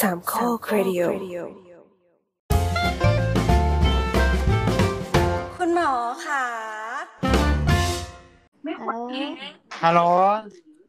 [0.00, 1.02] สามข้อครดิโอ
[5.56, 5.92] คุณหมอ
[6.26, 6.44] ค่ะ
[8.64, 8.96] ไม่ควร
[9.82, 10.00] ฮัลโหล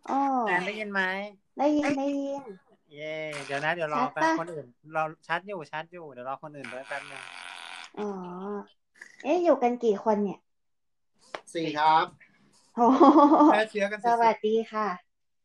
[0.09, 1.02] อ๋อแอนได้ยินไหม
[1.59, 2.43] ได้ยินได้ยิน
[2.93, 7.23] เย่เดี๋ยวนะ เดี๋ยวรอชัดแป๊บปะคนอื่น เราชัดอยู่ชัดอยู่ เดี๋ยวรอคนอื่นด้วยแป๊บนึง
[7.99, 8.09] อ๋อ
[9.23, 10.39] เอ๊ะอยู่กันกี่คนเนี่ย
[11.53, 12.05] สี่ครับ
[12.76, 13.03] โอ้โห
[13.52, 14.88] แพร่เชื้อกันสวัสดีค่ะ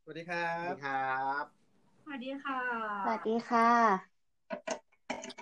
[0.03, 1.64] สวัสดีครับครับ
[2.07, 2.59] สวัสดีค่ะ
[3.05, 3.71] สวัสดีค่ะ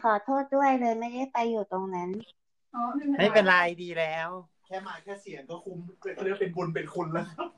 [0.02, 2.08] ขอโทษด้วยเลยไม่ได้ไปอยู่ตรงนั้น
[2.74, 2.82] อ๋อ
[3.18, 4.28] ไม่เป็นไรดีแล้ว
[4.66, 5.78] แค่มาแค่เสียงก็คุ้ม
[6.14, 7.48] เขาเรียกว่าเป็นบุญเป็นคุณแล้วครับ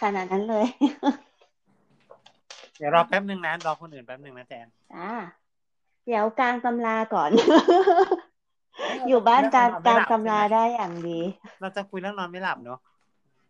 [0.00, 0.66] ขนาดนั้นเลย
[2.78, 5.10] เดี๋ยวรอแป๊บนึงนะรอคนอื่นแป๊บนึงนะแจนจ้า
[6.06, 7.30] เดี๋ยวกลางตำราก่อน
[9.08, 11.20] อยู่บ้านกลางกลางตำราได้อย่างดี
[11.60, 12.78] เราจะคุยเรื่องนอนไม่หลับเนาะ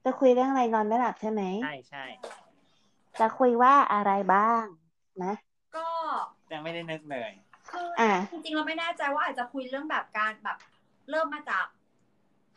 [0.05, 2.05] จะคุยเรื่องอะไรนอนไม่หลับใช่ไหมใช่ใช่
[3.21, 4.65] จะคุยว่าอะไรบ้าง
[5.24, 5.35] นะ
[5.77, 5.87] ก็
[6.52, 7.30] ยังไม่ได้นึกเลย
[7.71, 10.59] คืออะจริงๆเราไม่แน่ใจว่าอาจจะคุยเรื่องแบบการแบบ
[11.10, 11.66] เริ่มมาจาก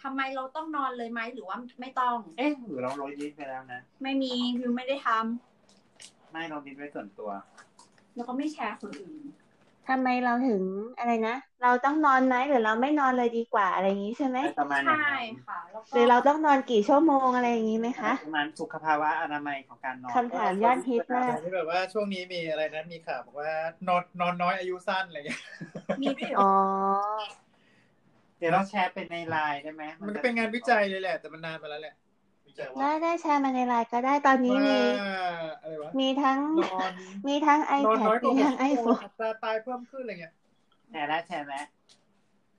[0.04, 7.32] ทำไมเราต้องนอนเลยไหมหรือว่าไม่ต้อง เอ๊ะหรือเราโรยลิสต์ไปแล้วนะ ไม่มีวิวไม่ได้ทำไม่โรยลิสต์ไว้ส่วนตัว
[8.16, 9.24] แล้วก็ไม่แชร์คนอื่น
[9.88, 10.64] ทำไมเราถึง
[10.98, 23.52] อะไรนะ เราต้องนอนไหมหรือเราไม่นอนเลยดีกว่าอะไรอย่างนี้ใช่ไหมประมาณอย่างใช่นั้นค่ะแล้วก็หรือเราต้องนอนกี่ชั่วโมงอะไรอย่างนี้ไหมคะประมาณสุขภาวะอนามัยของการนอนคำถามยอดฮิตมากที่แบบว่าช่วงนี้มีอะไรนะมีข่าวบอกว่า
[23.88, 25.42] นอนนอนน้อยอายุสั้นอะไรเงี้ย
[26.02, 26.46] มีด้วยเหรออ๋อ
[28.38, 32.05] เดี๋ยวเราแชร์เป็นในไลน์ได้ไหมมันก็เป็นงานวิจัยเลยแหละ แต่มันนานมาแล้วแหละวิจัยว่า
[32.80, 35.18] ได้ได้แชร์มาในไลน์ก็ได้ตอนนี้มีว่า
[35.62, 36.92] อะไรวะมีทั้งนอน
[37.28, 40.34] มีทั้งนอนน้อย iPad กว่ามีหทั้กงชั่วโมง iPhone อัตราตายเพิ่มขึ้นอะไรเงี้ย
[40.90, 41.66] แชร์แล้วแชร์แล้ว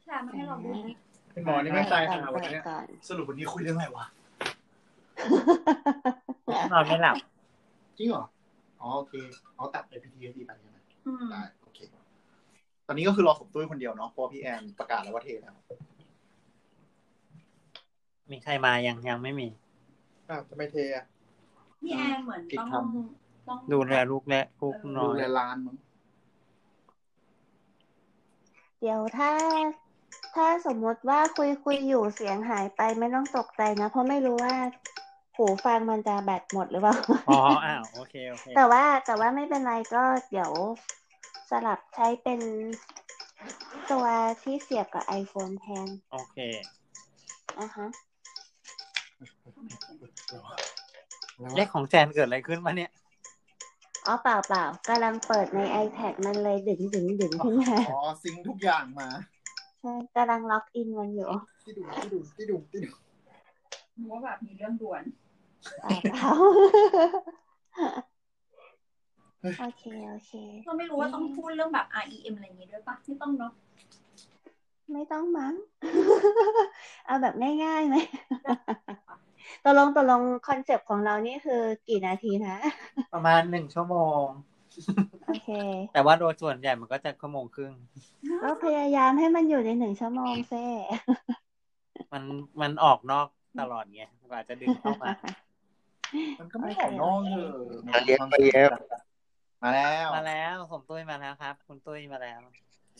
[0.02, 0.70] แชร์มาให้เราดู
[1.32, 4.06] เป็นหมอนี่ไม่ตายก่อหานวันเปิดนี้ก่อนสรุปวันนี้คุยเรื่องอะไรวะ
[6.72, 7.16] นอนไม่หลับ
[7.98, 8.24] จริงเหรอ
[8.80, 9.14] อ๋อโอเค
[9.56, 11.78] เอาตัดไปพีทีดีไปใช่ไหมอืมได้โอเค
[12.86, 15.54] ตอนนี้ก็คือรอสมตุ้ยคนเดียวเนาะเพราะว่าพี่แอนประกาศแล้วว่าเทแล้ว
[18.30, 19.48] มีใครมายังยังไม่มี
[20.28, 21.04] อ้าวทำไมเทอะ
[21.80, 22.74] พี่แอนเหมือนผิดต้องค
[23.48, 25.76] ต้องดูแลลูกและลูกนอดูนแลร้านมั้ง
[28.80, 29.30] เดี๋ยวถ้า
[30.34, 34.54] ถ้าสมมติว่าคุยคุยอยู่เสียงหายไปไม่ต้องตกใจนะ เพราะไม่รู้ว่า
[35.36, 36.96] หูฟังมันจะแบตหมดหรือเปล่า
[37.28, 40.52] อ๋ออ้าวโอเคโอเคแต่ว่าแต่ว่าไม่เป็นไรก็เดี๋ยว
[41.50, 42.40] สลับใช้เป็น
[43.90, 44.06] ตัว
[44.42, 46.36] ที่เสียบกับ iPhone แทนโอเค
[47.58, 47.86] อะฮะ
[51.56, 52.90] เลขของแจนเกิดอะไรขึ้นมาเนี่ย
[54.06, 59.08] อ๋อเปล่าเปล่ากำลังเปิดใน iPad มันเลยดึงดึงดึงขึ้นมาอ๋อซิงค์ทุกอย่างมา
[59.80, 61.28] ใช่กำลังล็อกอินมันอยู่
[61.64, 62.90] ที่ดูที่ดูที่ดูที่ดู
[64.10, 65.02] ว่าแบบมีเรื่องด่วน
[65.80, 66.30] เปล่าเปล่า
[69.60, 70.32] โอเคโอเค
[70.64, 73.52] เราไม่รู้ว่าต้องพูดเรื่องแบบ REM อะไรอย่างงี้ด้วยปะไม่ต้องเนาะ
[74.92, 75.54] ไม่ต้องมั้ง
[77.06, 77.96] เอาแบบง่ายๆไหม
[79.64, 82.56] ตกลงตกลง concept ของเรานี่คือกี่นาทีนะ
[83.14, 84.24] ประมาณหนึ่งชั่วโมง
[85.26, 85.50] โอเค
[85.92, 87.72] แต่ว่าโดยส่วนใหญ่มันก็จะชั่วโมงครึ่ง
[88.42, 90.64] ก็พยายามให้มันอยู่ในหนึ่งชั่วโมงเซ่
[92.12, 92.22] มัน
[92.60, 93.26] มันออกนอก
[93.60, 95.08] ตลอดไงกว่าจะดึงเข้ามา
[96.38, 97.46] มันก็ไม่ออกนอกเลย
[97.94, 98.70] มาเย็บมาเย็บ
[99.62, 102.40] มาแล้ว มาแล้วสมตุ้ยมาแล้วครับ คุณตุ้ยมาแล้ว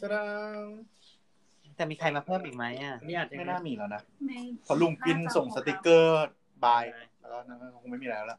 [0.01, 0.09] สะ
[1.79, 6.27] ดังจะมีใครมาเพิ่มอีกไหมอะนี่อาจจะไม่น่ามีแล้วนะไม่เพอลุงกินส่งสติกเกอร์
[6.65, 6.85] bye
[7.21, 8.39] แล้วก็นั่นก็คงไม่มีแล้วละ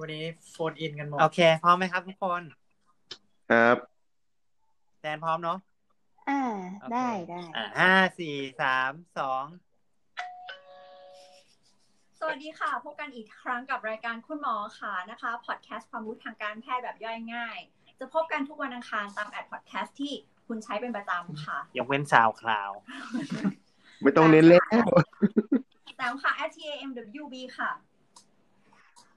[0.00, 2.42] วันนี้โฟนอินกันหมดโอเคพร้อมไหมครับทุกคน
[3.50, 3.76] ครับ
[5.00, 5.58] แจนพร้อมเนาะ
[6.28, 6.42] อ่า
[6.80, 9.44] โอเคได้ได้อ่าห้าสี่สามสอง
[12.18, 17.58] สวัสดีค่ะ พบกันอีกครั้งกับรายการคุณหมอค่ะนะคะพอดแคสต์ความรู้ทางการแพทย์แบบย่อยง่าย
[18.00, 20.14] จะพบกันทุกวันอังคารตามแอดพอดแคสต์ที่
[20.48, 22.70] คุณใช้เป็นประจำค่ะ ยกเว้นสาวคลาว
[24.02, 24.86] ไม่ต้องเน้นเล่นแล้ว
[25.98, 27.70] แต่ค่ะ at tamwb ค่ะ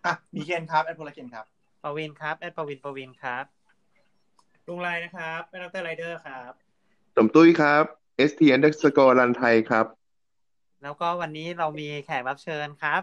[0.06, 1.46] อะ มีเคนครับ แอดโพลาเคนครับ
[1.84, 3.46] ปวินครับ แอดปวินปวินครับ
[4.68, 6.52] ลุงไรนะครับเป็นดรไรเดอร์ครับ
[7.16, 7.84] สมตุ้ยครับ
[8.30, 9.86] ST underscore รันไทยครับ
[10.84, 13.02] แล้วก็วันนี้เรามีแขกรับเชิญครับ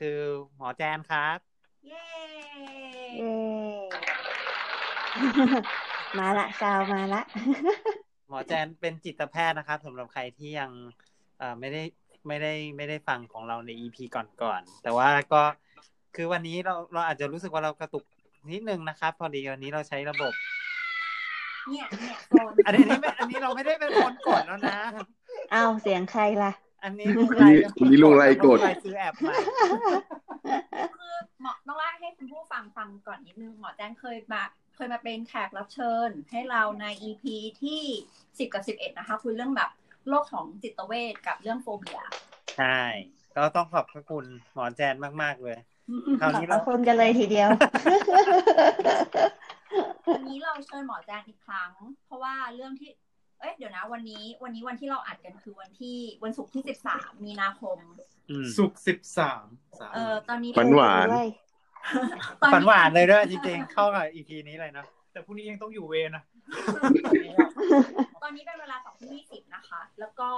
[0.00, 0.18] คือ
[0.56, 1.38] หมอแจนครับ
[1.86, 2.06] เย้
[3.16, 5.85] เย้
[6.18, 7.22] มาละกาวมาละ
[8.28, 10.70] หมอแจนเป็นจิตแพทย์นะครับสำหรับใครที่ยัง
[11.38, 11.82] เอ่อไม่ได้
[12.26, 13.96] ไม่ได้ไม่ได้ฟังของเราใน EP
[14.42, 15.42] ก่อนๆแต่ว่าก็
[16.16, 18.04] คือวันนี้เราเราอาจจะรู้สึกว่าเรากระตุก
[18.50, 20.32] นิดนึงนะครับ พอดีวันนี้เราใช้ระบบ
[21.70, 24.78] เนี่ยเนี่ยโซนอันนี้อันนี้ไม่อันนี้เราไม่ได้เป็นคนกดแล้วนะ
[25.52, 26.52] เอาเสียงใครล่ะ
[26.84, 29.34] อันนี้ลุงไรเป็นคอันนี้ลุงไรกดลุงไรซื้อแอปใหม่
[30.98, 34.42] คือเหมาะต้องเล่าให้คุณผู้ฟังฟังก่อนนิดนึงหมอแจ้งเคยมา
[34.76, 37.24] เคยมาเป็นแขกรับเชิญ ให้เราใน EP
[37.62, 37.82] ที่
[38.38, 39.70] สิบกับสิบเอ็ดนะคะ คุยเรื่องแบบ
[40.08, 42.00] โรคของจิตเวชกับเรื่องโฟเบีย
[42.58, 42.80] ใช่
[43.36, 44.24] ก็ต้องขอบพระคุณ
[44.54, 45.58] หมอแจนมาก ๆ เลย
[46.20, 47.50] คราวขอบนี้พระเราคุณกันเลยทีเดียว
[50.14, 51.70] วันนี้เราเชิญหมอแจงอีกครั้ง
[52.06, 52.90] เพราะว่าเรื่องที่
[53.40, 57.78] เอ้ยเดี๋ยวนะ วันนี้ วันนี้วันที่เราอัดกันคือวันที่วันศุกร์ที่สิบสามมีนาคม
[58.30, 59.44] อืมสุกสิบสาม
[59.80, 61.45] สามเออตอนนี้ฝันหวานด้วยตอน
[62.40, 66.24] ฝันนี้หวานเลยด้วยจริงๆ เข้ากับอีพีนี้เลยเนาะแต่พรุ่งนี้ยังต้องอยู่เวรนะ
[68.22, 70.30] ตอนนี้เป็นเวลาสองทุ่มยี่สิบนะคะ แล้วก็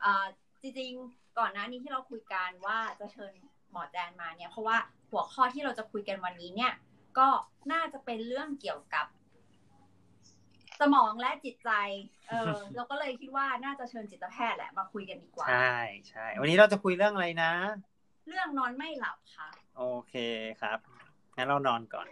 [0.00, 0.26] เอ่อ
[0.62, 3.32] จริงๆ ก่อนหน้านี้ที่เราคุยกันว่าจะเชิญ
[3.70, 4.76] หมอแจนมาเนี่ย เพราะว่า
[5.10, 6.72] หัวข้อที่เราจะคุยกันวันนี้เนี่ย
[7.18, 7.28] ก็
[7.72, 9.06] น่าจะเป็นเรื่องเกี่ยวกับ
[10.80, 11.70] สมองและจิตใจ
[12.28, 15.76] เออเราก็เลยคิดว่าน่าจะเชิญจิตแพทย์แหละมาคุยกันดีกว่า ใช่
[16.08, 17.52] ใช่ วันนี้เราจะคุยเรื่องอะไรนะ
[18.28, 19.48] เรื่องนอนไม่หลับค่ะ
[19.78, 20.14] โอเค
[20.60, 20.78] ครับ
[21.36, 22.06] งั้นเรานอนก่อน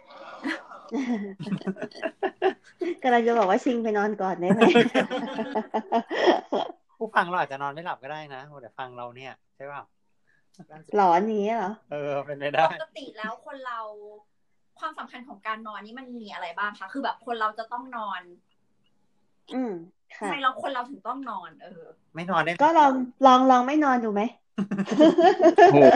[3.03, 4.61] กำลังจะบอกว่าชิงไปนอนก่อนได้ไหม
[6.97, 9.83] ผู้ฟังเราอาจจะนอนไม่หลับก็ได้นะแต่ฟังเราเนี่ยใช่เปล่า
[10.95, 13.79] หลอนอย่างนี้เหรอ เออ เป็นไปได้ ปกติแล้วคนเรา
[14.79, 18.21] ความสำคัญของการนอนนี่มันมีอะไรบ้างคะ คือแบบคนเราจะต้องนอน
[19.55, 19.73] อืม
[20.17, 21.83] ทำค่ะไมเราคนเราถึงต้องนอน เออ
[22.15, 22.93] ไม่นอนได้ ก็ลอง
[23.25, 24.46] ลองลองไม่นอนดูไหมโอ้โห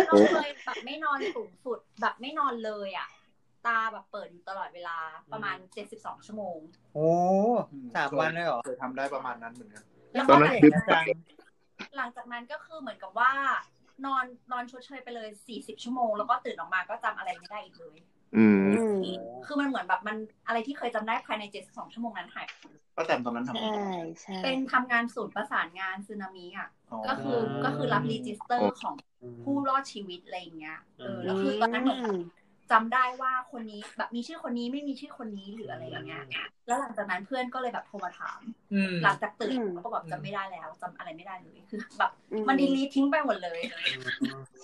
[0.08, 3.08] เราเคยแบบไม่นอนสูงสุดแบบไม่นอนเลยอะ
[3.66, 4.98] ตาแบบเปิดอยู่ตลอดเวลา
[5.32, 6.58] ประมาณเจ็ดสิบสองชั่วโมง
[6.94, 7.08] โอ้
[7.96, 11.04] สามวันเลยเหรอเคยทำได้ประมาณนั้นเหมือนกันแล้วตก็อนนั้นหลังคือจาก
[11.98, 13.32] หลังจากนั้นก็คือเหมือนกับว่า
[14.06, 17.98] นอนนอนชดเชยไปเลยสี่สิบชั่วโมง แล้วก็ตื่นออกมาก็จำอะไรไม่ได้อีกเลย
[18.36, 18.98] อืมอืม
[19.46, 20.18] คือมันเหมือนแบบมัน
[20.48, 22.48] อะไรที่เคยจำได้ภายในเจ็ดสิบสองชั่วโมงนั้นหาย
[22.96, 23.70] ป้าแต้มตอนนั้นทำใช่
[24.22, 28.96] ใช่เป็นทำงานศูนย์ประสานงานซึนามิอะอ๋อก็คือก็คือรับรีจิสเตอโอ้ร์ของ
[29.44, 32.18] ผู้รอดชีวิตอะไรอย่างเงี้ยเอออืมแล้วคือตอนนั้นเหมือนแบบ
[32.72, 36.24] จำได้ว่าคนนี้แบบมีชื่อคนนี้ไม่มีชื่อคนนี้หรืออะไรอย่างเงี้ย
[36.68, 38.42] แล้วหลังจากนั้นเพื่อนก็เลยแบบโทรมาถาม
[38.74, 43.60] อืมหลังจากตื่นอืมก็แบบจำไม่ได้แล้วจำอะไรไม่ได้เลยคือแบบอืมันดีลีททิ้งไปหมดเลย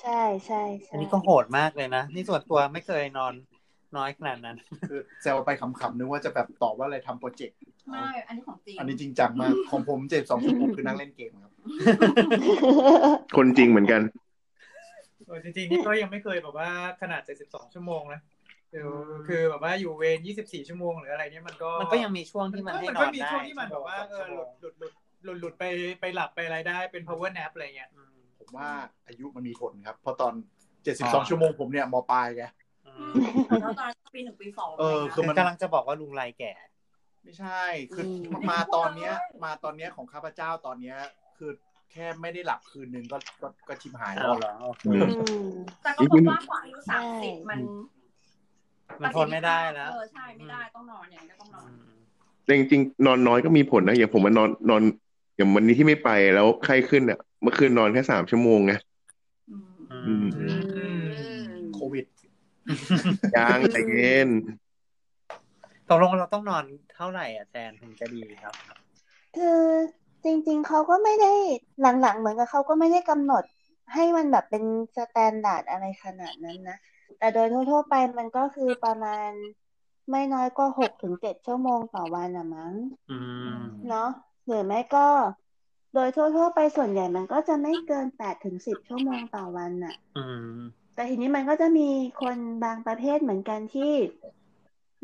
[0.02, 3.34] ใช่ใช่ใช่อันนี้ก็โหดมากเลยนะ นี่ส่วนตัวไม่เคยนอน
[3.98, 4.58] น้อยขนาดนั้น
[4.90, 7.58] คือแซวไปขำๆนึกว่าจะแบบตอบว่าอะไรทำโปรเจกต์
[7.90, 11.52] ไม่อันนี้ของจริงอันนี้จริงจังมากของผมเจ็ดสองชั่วโมงคือนั่งเล่นเกมครับ
[13.38, 14.02] คนจริงเหมือนกัน
[15.28, 16.70] เออจริงๆนี่ก็ยังไม่เคยแบบว่า
[17.02, 18.22] ขนาด72ชั่วโมงนะ
[18.74, 18.90] คือ
[19.28, 24.94] คือแบบว่าอยู่เวร24ชั่วโมงหรืออะไรเนี่ยมันก็มันก็ยังมีช่วงที่มันให้มันนก็อนมีได้ช่วงที่มันแบบว่าเออหลุดหลุดหลุด
[25.24, 25.64] หลุดหลุดไป
[26.02, 28.70] ไปหลับไปอะไรได้เป็น power nap อะไรเงี้ยอืมผมว่า
[29.08, 30.34] อายุมันมีผลครับ เพราะตอน
[30.84, 32.46] เจ็ดสิบสองชั่วโมงผมเนี่ยมปลายไง
[33.00, 33.22] อือืม
[33.58, 36.54] มแล้วตอนนั้นปีหนึ่งปีสองเออะไรคือเงี้ยมันกำลังจะบอกว่าลุงไรแก่
[37.24, 37.64] ไม่ใช่
[37.94, 38.10] คืออ
[38.40, 39.14] มมาตอนเนี้ย
[39.44, 40.98] มาตอนเนี้ยของข้าพเจ้าตอนเนี้ย
[41.38, 41.52] คือ
[41.92, 45.50] แค่ไม่ได้หลับคืนนึงก็ก็ก็ชิบหายแล้วเอาเหรอโอเคอืมอืม
[45.84, 47.60] แต่ก็บอกว่าพออายุสามสิบมัน
[49.02, 51.70] มันทนไม่ได้แล้วเออใช่ไม่ได้ต้องนอนอย่างนี้ก็ต้องนอน
[52.46, 54.82] แต่จริงๆนอนน้อยก็มีผลนะอย่างผมมานอนนอน
[55.36, 58.74] อย่างวันนี้ที่ไม่ไปแล้วไข้ขึ้นอะเมื่อคืนนอนแค่สามชั่วโมงไง
[59.52, 59.66] อืม
[60.08, 60.77] อืมอืมโควิด
[63.36, 64.30] ยางใจเย็น
[65.90, 66.64] ตกลงเราต้องนอน
[66.96, 68.56] เท่าไหร่อะแทนถึงจะดีครับ
[69.36, 69.62] คือ
[70.24, 71.34] จริง ๆเขาก็ไม่ได้
[71.82, 73.44] หลังๆ เหมือนกับเขาก็ไม่ได้กำหนด
[73.94, 74.64] ให้มันแบบเป็น
[74.98, 76.78] standard อะไรขนาดนั้นนะ
[77.18, 79.30] แต่โดยทั่วๆไปมันก็คือประมาณ
[80.12, 82.74] ไม่น้อยก็หกถึงเจ็ดชั่วโมงต่อวันอะมั้ง
[83.12, 83.18] อื
[83.62, 84.10] มเนาะ
[84.46, 85.08] หรือไม่ก็
[85.94, 90.26] โดยทั่วๆไปส่วนใหญ่มันก็จะไม่เกินแปดถึงสิบชั่วโมงต่อวันน่ะอื
[90.58, 90.60] ม
[90.98, 91.90] แต่ทีนี้มันก็จะมี
[92.22, 93.92] คนบางประเภทเหมือนกันที่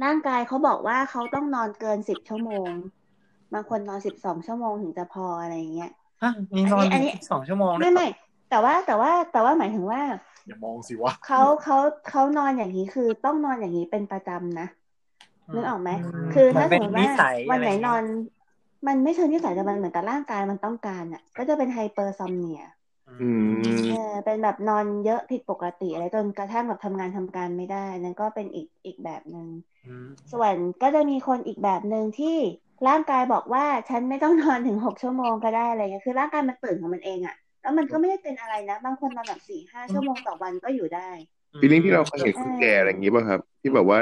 [0.03, 2.71] ร่างกายเขาบอกว่าเขาต้องนอนเกินสิบชั่วโมง
[3.53, 8.05] บางคนนอนสิบสองชั่วโมงถึงจะพออะไรอย่างเงี้ยฮะมีนอนอันนี้สองชั่วโมงไม่ไม่
[8.49, 10.01] แต่ว่าแต่ว่าแต่ว่าหมายถึงว่า
[10.47, 14.67] อย่ามองสิวะเขาเขาเขานอนอย่างนี้คือต้องนอนอย่างนี้เป็นประจำนะ
[15.53, 18.03] นึกออกไหมมคือมัถ้านสเป็มนมตินิว่าสัยวันไหนะรนอน
[18.87, 22.61] มันไม่เชิงนิสัยแต่มันเหมือนกับร่างกายมันต้องการอะ ก็จะเป็นไฮเปอร์ซอมเนีย
[23.19, 23.23] อื
[23.77, 29.47] มเออเป็นแบบนอนเยอะผิดปกติอะไรจนกระทั่งแบบทำงานทำการไม่ได้ นั่นก็เป็นอีกอีกแบบหนึ่ง
[29.85, 32.37] อืมส่วนก็จะมีคนอีกแบบหนึ่งที่
[32.87, 41.09] ร่างกายบอกว่าฉันไม่ต้องนอนถึงหกชั่วโมงก็ได้อะไรเงี้ยคือร่างกายมันตื่นของมันเองอะแล้วมันก็ไม่ได้เป็นอะไรนะ บางคนนอนแบบสี่ห้าชั่วโมงต่อวันก็อยู่ได้
[41.59, 43.99] ฟีลลิ่งที่เราเคยเห็นคนแก่อะไรอย่างนี้ป่ะครับ ที่แบบว่า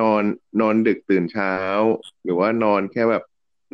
[0.00, 0.22] นอน
[0.60, 1.54] นอนดึกตื่นเช้า
[2.24, 3.22] หรือว่านอนแค่แบบ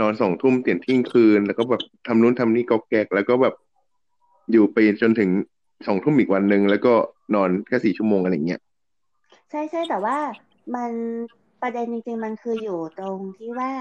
[0.01, 3.55] นอนสองทุ่มเตียนทิ้งคืน แล้วก็แบบทำนู้นทำนี่ก็แกกแล้วก็แบบ
[4.53, 5.31] อยู่ไปจนถึง
[5.87, 6.93] สองทุ่มอีกวันหนึ่งแล้วก็
[7.35, 8.61] นอนแค่สี่ชั่วโมงอะไรอย่างเงี้ย
[9.51, 10.19] ใช่ใช่แต่ว่า
[10.75, 10.93] มัน
[11.63, 13.73] ประเด็นจริงๆมันคืออยู่ตรงที่ว่า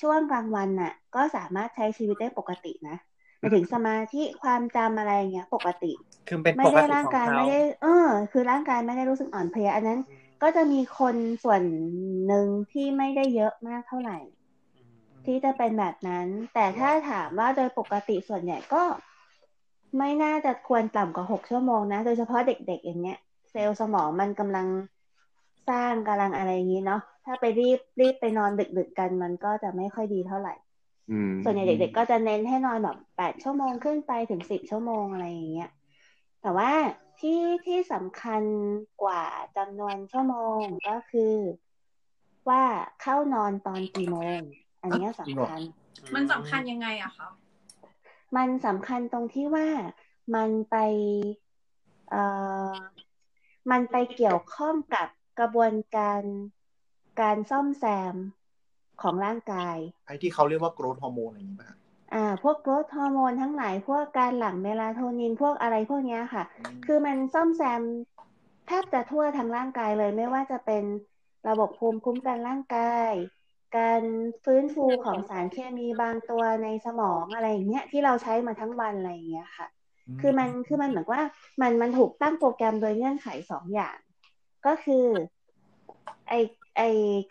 [0.00, 2.96] ช่วงกลางวันน่ะ ก็สามารถใช้ชีวิตได้ปกตินะ
[3.38, 5.92] หมายถึงสมาธิความจำอะไรอย่างเงี้ย ปกติ
[6.28, 10.00] คือเป็นไม่ปกได้ติร่างของกายเขาไม่ได้ เออ คือร่างกายไม่ได้รู้สึกอ่อนเพลียอันนั้น
[10.42, 11.62] ก็ก็จะมีคนส่วน
[12.26, 14.18] หนึ่งที่ไม่ได้เยอะมากเท่าไหร่
[15.24, 18.82] ที่จะเป็นแบบนั้น แต่ถ้าถามว่าโดยปกติส่วนใหญ่ก็
[19.98, 23.18] ไม่น่าจะควรต่ำกว่าหกชั่วโมงนะ โดยเฉพาะเด็กๆอย่างเงี้ย
[23.50, 24.66] เซลล์สมองมันกำลัง
[25.68, 30.54] สร้างกำลังอะไรอย่างนี้เนาะถ้าไปรีบรีบไปนอนดึกๆกันมันก็จะไม่ค่อยดีเท่าไหร่
[31.10, 35.70] อืมส่วนใหญ่เด็กๆก็จะเน้นให้นอนแบบแปดชั่วโมงขึ้นไปถึงสิบชั่วโมงอะไรอย่างเงี้ย
[36.42, 36.72] แต่ว่า
[37.20, 38.42] ที่ที่สำคัญ
[39.02, 39.24] กว่า
[39.56, 41.34] จำนวนชั่วโมงก็คือ
[42.48, 42.62] ว่า
[43.02, 44.38] เข้านอนตอนกี่โมง
[44.82, 45.60] อันเนี้ยสำคัญ
[46.14, 47.28] มันสำคัญยังไงอะคะ
[48.36, 49.68] มันสำคัญตรงที่ว่า
[50.34, 50.76] มันไป
[52.10, 52.22] เอ่
[52.72, 52.74] อ
[53.70, 56.22] มันไปเกี่ยวข้องกับกระบวนการ
[57.20, 58.14] การซ่อมแซม
[59.02, 59.76] ของร่างกาย
[60.06, 61.78] ไอ้ที่เขาเรียกว่าโกรทฮอร์โมนอะไรอย่างนี้ป่ะฮะ
[62.14, 66.44] อ่า พวกโกรทฮอร์โมนทั้งหลาย พวกการหลั่งเมลาโทนินพวกอะไรพวกเนี้ยค่ะ
[66.84, 67.82] คือมันซ่อมแซม
[68.66, 70.84] แทบจะทั่วทั้งร่างกายเลย ไม่ว่าจะเป็น
[71.48, 73.12] ระบบภูมิคุ้มกันร่างกาย
[73.76, 74.02] การ
[74.44, 79.68] ฟื้นฟูของสารเคมีบางตัวในสมองอะไรอย่างเงี้ยที่เราใช้มาทั้งวันอะไรอย่างเงี้ยค่ะ
[80.20, 81.22] คือมันคือมันเหมือนว่า
[81.60, 83.96] มันมันถูกตั้งโปรแกรมโดยเงื่อนไขสองอย่าง
[84.66, 85.06] ก็คือ
[86.28, 86.34] ไอ
[86.76, 86.82] ไอ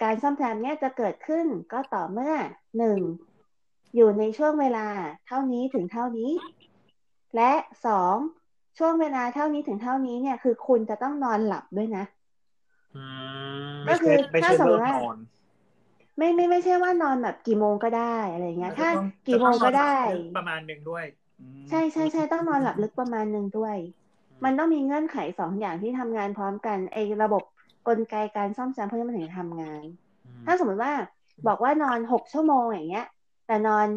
[0.04, 2.34] การซ่อมแซมเนี่ยจะเกิดขึ้นก็ต่อเมื่อ
[2.78, 3.00] หนึ่ง
[3.96, 4.88] อยู่ในช่วงเวลา
[5.28, 6.32] เท่านี้ถึงเท่านี้
[7.36, 7.52] และ
[7.86, 8.16] สอง
[8.80, 12.06] ช่วงเวลาเท่านี้ถึงเท่านี้เนี่ย คือคุณจะต้องนอนหลับด้วยนะ
[12.96, 13.06] อื
[13.76, 15.18] มก็คือไม่ถ้าใช่สมมเลิติกว่านอน
[16.18, 18.90] ไม่ไม่ไม่ใช่ว่านอนแบบกี่โมงก็ได้อะไรเงี้ย ถ้า
[19.28, 19.94] กี่โมงก็ได้
[20.38, 21.06] ประมาณหนึ่งด้วย
[21.70, 23.76] ใช่ใช่ใช่ต้องนอนหลับลึกประมาณหนึ่งด้วย
[24.44, 27.44] มันต้องมีเงื่อนไขสองอย่างที่ทำงานพร้อมกันไอ้ระบบ
[27.88, 29.84] กลไกการซ่อมแซมพวกนี้มันถึงจะทำงาน
[30.46, 30.94] ถ้าสมมติว่า
[31.48, 33.08] บอกว่านอนหกชั่วโมงอย่างเงี้ย
[33.48, 33.88] แต่นอน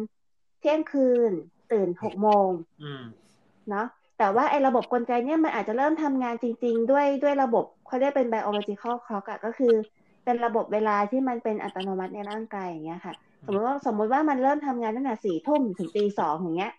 [0.59, 1.31] เที่ยงคืน
[1.71, 2.49] ตื่นหกโมง
[2.83, 3.03] อืม
[3.69, 9.73] เนาะแต่ว่าไอ้ระบบกลไกเนี่ยมันอาจจะเริ่มทำงานจริง ๆ ด้วยด้วยระบบเขาเรียกเป็น biological clock อะก็คือ
[10.27, 13.15] เป็นระบบเวลาที่มันเป็นอัตโนมัติในร่างกายอย่างเงี้ยค่ะ
[13.45, 16.71] สมมติว่าสมมติว่ามันเริ่มทำงานตั้งแต่สี่ทุ่มถึงตีสองอย่างเงี้ย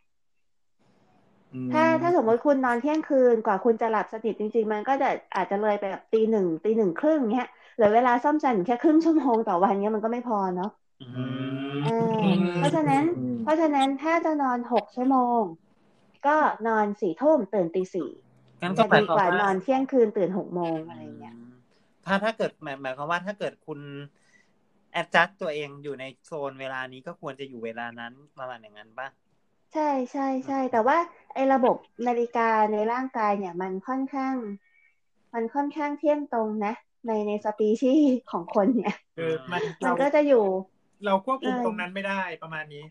[1.71, 10.67] ถ้าถ้าสมมติคุณนอนเที่ยงคืนกว่าคุณจะหลับสนิทจริง ๆ มันก็จะอาจจะเลยไปแบบตีหนึ่งตีหนึ่งครึ่งเงี้ยเหลือเวลาซ่อมแซมอยู่แค่ครึ่งชั่วโมงต่อวันเงี้ยมันก็ไม่พอเนาะ
[11.01, 11.91] อืมเออ
[12.57, 15.43] เพราะฉะนั้นอืมเพราะฉะนั้นถ้าจะนอนหกชั่วโมง
[16.27, 16.37] ก็
[16.67, 18.11] นอนสี่ทุ่มตื่นตีสี่
[18.63, 21.35] งั้นก็จะหมายดีความกว่าว่านอนเที่ยงคืนตื่นหกโมงอะไรเงี้ย
[22.09, 23.81] ถ้าถ้าเกิดหมายหมายความว่าถ้าเกิดคุณ
[25.01, 29.09] adjust ตัวเองอยู่ในโซนเวลานี้ก็ควรจะอยู่เวลานั้นประมาณอย่างนั้นป่ะ
[29.75, 30.99] ใช่ใช่ใช่แต่ว่า
[31.35, 34.35] ไอ้ระบบนาฬิกาในร่างกายเนี่ย มันค่อนข้าง
[35.35, 36.75] มันค่อนข้างเที่ยงตรงนะ
[37.07, 40.45] ในในสปีชีส์ของคนเนี่ยคือมันมันเราก็จะอยู่
[41.05, 42.85] เราควบคุมเออตรงนั้นไม่ได้ประมาณนี้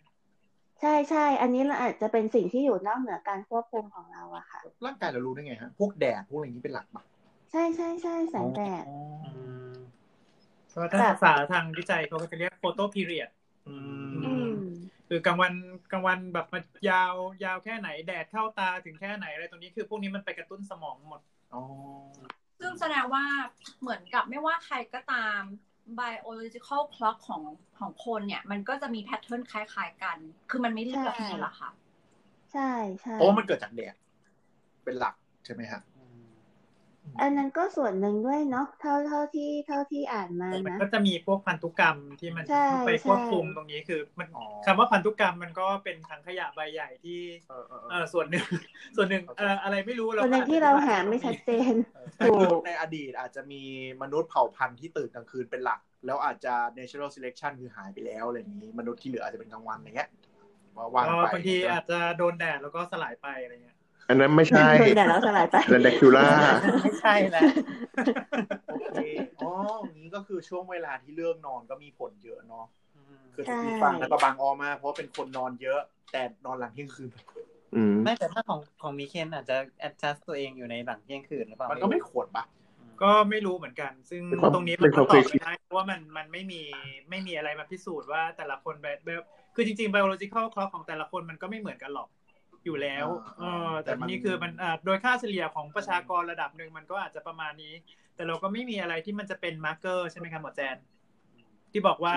[0.81, 7.03] ใช่ใช่อันนี้เราอาจจะเป็นสิ่งที่อยู่นอกเหนือการควบคุมของเราอะค่ะ ร่างกายเรารู้ได้ไงฮะพวกแดดพวกอะไรอย่างนี้เป็นหลักปะ
[7.51, 8.91] ใช่ใช่ใช่แสงแดดอ๋อ
[9.23, 9.29] อื
[9.71, 9.73] ม
[10.73, 13.29] ก็ถ้าแบบภาษาทางวิจัยเขาก็จะเรียกโฟโตพีเรียด
[13.67, 13.73] อื
[14.23, 14.53] อืมม
[15.07, 15.53] คือกลางวัน
[15.91, 17.13] กลางวันแบบมันยาว
[17.43, 21.21] ยาวแค่ไหนแดดเข้าตาถึงแค่ไหนอะไรตรงนี้คือพวกนี้มันไปกระตุ้นสมองหมด
[21.53, 21.61] อ๋อ
[22.59, 23.25] ซึ่งแสดงว่า
[23.81, 25.41] เหมือนกับไม่ว่าใครก็ตาม
[25.99, 27.43] biological clock ของ
[27.79, 30.17] ของคนเนี่ย มันก็จะมีแพทเทิร์นคล้ายๆกัน
[30.49, 31.69] คือมันไม่เลือกใช่กันเหรอคะ
[32.51, 32.69] ใช่
[33.01, 33.95] ใช่เพราะว่ามันเกิดจากแดด
[34.83, 35.81] เป็นหลักใช่ไหมฮะ
[37.21, 47.19] อันนั้นก็ส่วนหนึ่งด้วยเนาะเท่าเท่าที่เท่าที่อ่านมาแต่มันนะก็จะมีพวกพันธุกรรมที่มันใช่ไปควบคุมใช่ตรงนี้คือมันอ๋อคำว่าพันธุกรรมมันก็เป็นถังขยะใบใหญ่ที่
[47.49, 48.45] เออเออเออส่วนหนึ่ง
[48.95, 53.61] ส่วนหนึ่งเอออะไรไม่รู้ส่วนหนึ่งที่เราหาไม่ชัดเจนเออคือในอดีตอาจจะมี
[54.01, 60.09] มนุษย์เผ่าพันธุ์ที่ตื่นกลางคืนเป็นหลัก แล้วอาจจะ natural selection คือหายไปแล้วอะไรอย่างนี้ มนุษย์ที่เหลืออาจจะเป็นกลางวันอย่างเงี้ย
[60.77, 63.76] ว่าว่าเอกันอไปบางทีอาจจะโดนแดดแล้วก็สลายไปอะไรเงี้ย
[64.07, 66.27] อันนั้นไม่ใช่โดนแดดแล้วสลายไปนั่นแดกคิล่า
[66.81, 67.49] ไม่ใช่แล้ว
[68.69, 68.95] โอเค
[69.39, 69.51] อ๋อ
[69.83, 72.65] อย่างนี้ก็คือช่วงเวลาที่เลือกนอนก็มีผลเยอะเนาะ
[73.33, 77.11] คือใช่ที่ฟังแล้วก็บางออมากเพราะว่าเป็นคนนอนเยอะ แต่นอนหลังเที่ยงคืน
[77.75, 82.45] อืมไม่แต่ถ้าของของมิเคนอาจจะ adjust ตัวเองอยู่ในหลังเที่ยงคืนหรือเปล่ามันก็ไม่ควรปะ
[83.01, 86.61] ก็ไม่รู้เหมือนกัน ซึ่งเป็นความตรงนี้เป็มันนคก็วามตอบเคยชิไม่นได้เพราะว่ามันมันไม่มี
[87.09, 89.23] ไม่มีอะไรมาพิสูจน์ว่าแต่ละคนแบบแบบ
[89.55, 92.09] คือจริงๆ biological clock ของแต่ละคนมันก็ไม่เหมือนกันหรอก
[92.67, 93.07] อยู่แล้ว
[93.39, 97.73] เออแต่ทีนี้คือมันอ่าโดยค่าเฉลี่ยของประชากรระดับหนึ่งมันก็อาจจะประมาณนี้
[98.15, 100.77] แต่เราก็ไม่มีอะไรที่มันจะเป็นมาร์เกอร์ใช่ไหมครับหมอแจน
[101.71, 102.15] ที่บอกว่า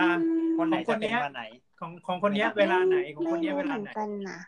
[0.59, 1.45] คนไหนของคจะนเป็นเนี้ยวันไหน
[1.81, 4.41] ของของคนเนี้ยเวลาไหนของคนไม่เนี้ยรู้เวเหลามือนไหนกันนะ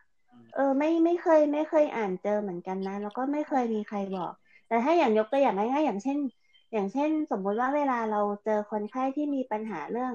[0.54, 4.32] เออไม่ไม่เคยไม่เคยอ่านเจอเหมือนกันนะ แล้วก็ไม่เคยมีใครบอก
[4.68, 6.18] แต่ถ้าอย่างยกตัวอย่างง่ายๆอย่างเช่น
[6.73, 10.14] อย่างเช่น สมมุติว่าเวลาเราเจอคนไข้ที่มีปัญหาเรื่อง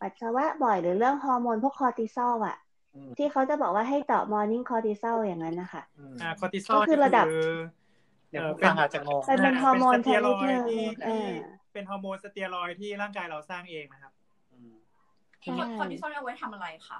[0.00, 2.71] ปัสสาวะบ่อยหรือเรื่องฮอร์โมนพวกคอร์ติซอลอะอืม
[3.18, 7.26] ที่เขาจะบอกว่าให้เจาะมอร์นิ่งคอร์ติซอลอย่างนั้นนะคะอืมอ่าคอร์ติซอลก็คือระดับ
[8.30, 11.30] เดี๋ยวผู้ฟังอาจจะงงเป็นเป็นฮอร์โมนชนิดหนึ่งที่เออ
[11.72, 14.12] เป็นฮอร์โมนสเตียรอยด์ที่ร่างกายเราสร้างเองนะครับ
[14.52, 14.72] อืม
[15.42, 16.98] ใช่คอร์ติซอลเอาไว้ทำอะไรคะ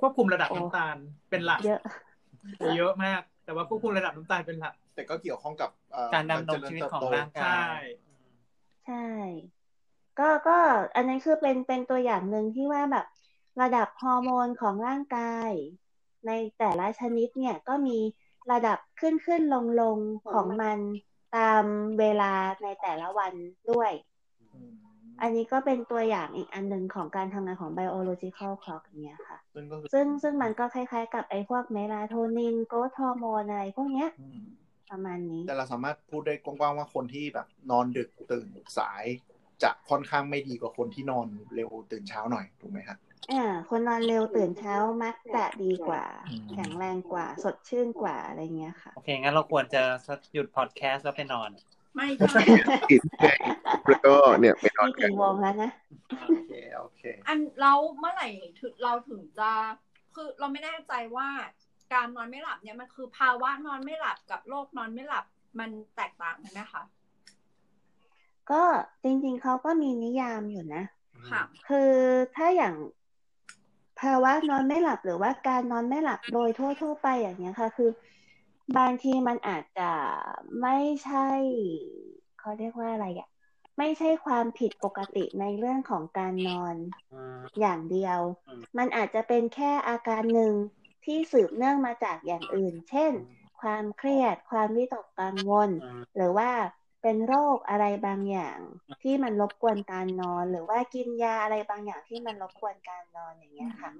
[0.00, 0.96] ควบคุมระดับโอ้น้ำตาล
[1.30, 1.80] เป็นหลักเยอะ
[2.76, 7.80] เยอะมาก แต่ว่าควบคุมระดับน้ำตาลเป็นหลัก แต่ก็เกี่ยวข้องกับเอ่อการดำรงชีวิตของร่างกาย
[8.86, 9.06] ใช่
[10.18, 10.56] ก็ก็
[10.96, 13.06] อันนั้นคือเป็นเป็นตัวอย่างหนึ่งที่ว่าแบบ
[13.60, 15.50] ระดับฮอร์โมนของร่างกาย
[16.26, 17.98] ในแต่ละชนิดเนี่ยก็มี
[18.52, 19.98] ระดับขึ้นขึ้นลงลง
[20.32, 20.78] ของมัน
[21.36, 21.64] ตาม
[21.98, 23.32] เวลาในแต่ละวัน
[23.70, 23.92] ด้วย
[24.54, 24.72] อืม
[25.20, 34.40] อันนี้ก็เป็นตัวอย่างอีกอันหนึ่งของการทำงานของ biological clock อย่างเงี้ยค่ะซึ่งก็คือซึ่งซึ่งมันก็คล้ายๆกับไอ้พวกเมลาโทนินโกรทฮอร์โมนอะไรพวกเนี้ยอืม
[34.90, 38.48] ประมาณนี้ แต่เราสามารถพูดได้กว้างๆว่าคนที่แบบ นอนดึกตื่น
[38.78, 39.04] สาย
[39.62, 42.98] จะค่อนข้างไม่ดีกว่าคนที่นอนเร็วตื่นเช้าหน่อยถูกไหมครับ
[43.32, 49.82] อ่าคนนอนเร็วตื่นเช้ามักจะดีกว่าอืมแข็งแรงกว่า สดชื่นกว่าอะไรเงี้ยค่ะ โอเค งั้นเราควรจะ
[50.32, 51.50] หยุดพอดแคสต์แล้วไปนอน
[51.96, 52.42] ไม่ใช่
[52.90, 53.26] กินไง
[53.86, 55.70] แล้วก็เนี่ยไปนอนนี่กันกี่โมงแล้วนะ
[56.20, 58.28] โอเคโอเค อันเราเมื่อไหร่
[58.60, 59.50] ถึงเราถึงจะ
[60.14, 61.28] คือเราไม่แน่ใจว่า
[61.94, 65.24] การนอนไม่หลับเนี่ยมันคือภาวะนอนไม่หลับกับโรคนอนไม่หลับ
[65.58, 66.82] มันแตกต่างกันไหมคะ
[68.50, 68.62] ก็
[69.02, 70.84] จริงๆเขาก็มีนิยามอยู่นะ
[71.30, 71.92] ค่ะคือ
[72.36, 72.74] ถ้าอย่าง
[74.00, 77.90] ภาวะนอนไม่หลับหรือว่าการนอนไม่หลับโดยทั่ว ๆ ไปอย่างเงี้ยค่ะ คือ
[78.78, 79.90] บางทีมันอาจจะ
[80.62, 81.28] ไม่ใช่
[82.38, 83.28] เขาเรียกว่าอะไรอะ
[83.78, 86.76] ไม่ใช่ความผิดปกติในเรื่องของการนอน
[87.60, 88.20] อย่างเดียว
[88.78, 90.54] มันอาจจะเป็นแค่อาการหนึ่ง
[91.04, 93.12] ที่สืบเนื่องมาจากอย่างอื่น เช่น
[93.60, 95.70] ความเครียด ความวิตกกังวล
[96.16, 96.50] หรือว่า
[97.02, 98.58] เป็นโรคอะไรบางอย่าง
[99.02, 103.90] ที่มันรบกวนการนอน หรือว่ากินยาอะไรบางอย่างที่มันรบกวนการนอนอย่างเงี้ยค่ะ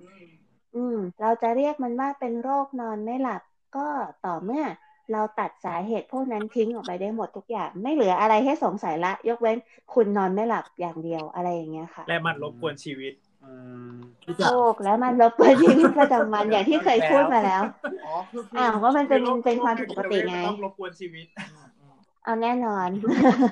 [0.74, 3.42] อืม เราจะเรียกมันว่าเป็นโรคนอนไม่หลับ
[3.76, 3.86] ก็
[4.26, 4.64] ต่อเมื่อ
[5.12, 9.58] เราตัดสาเหตุพวกนั้นทิ้งออกไปได้หมดทุกอย่าง ไม่เหลืออะไรให้สงสัยละ ยกเว้น
[9.94, 13.12] คุณนอนไม่หลับอย่างเดียวอะไรอย่างเงี้ยค่ะ และมันรบกวนชีวิต
[13.44, 13.52] อื
[13.90, 13.94] ม
[14.40, 17.62] โรคแล้วมันรบกวนชีวิตประจำวันอย่างที่เคยพูดมาแล้ว
[18.06, 21.26] อ๋อคือคืออ้าวก็มันเป็นเป็นความผิดปกติไงต้องรบกวนชีวิต
[22.28, 22.90] เอาแน่นอน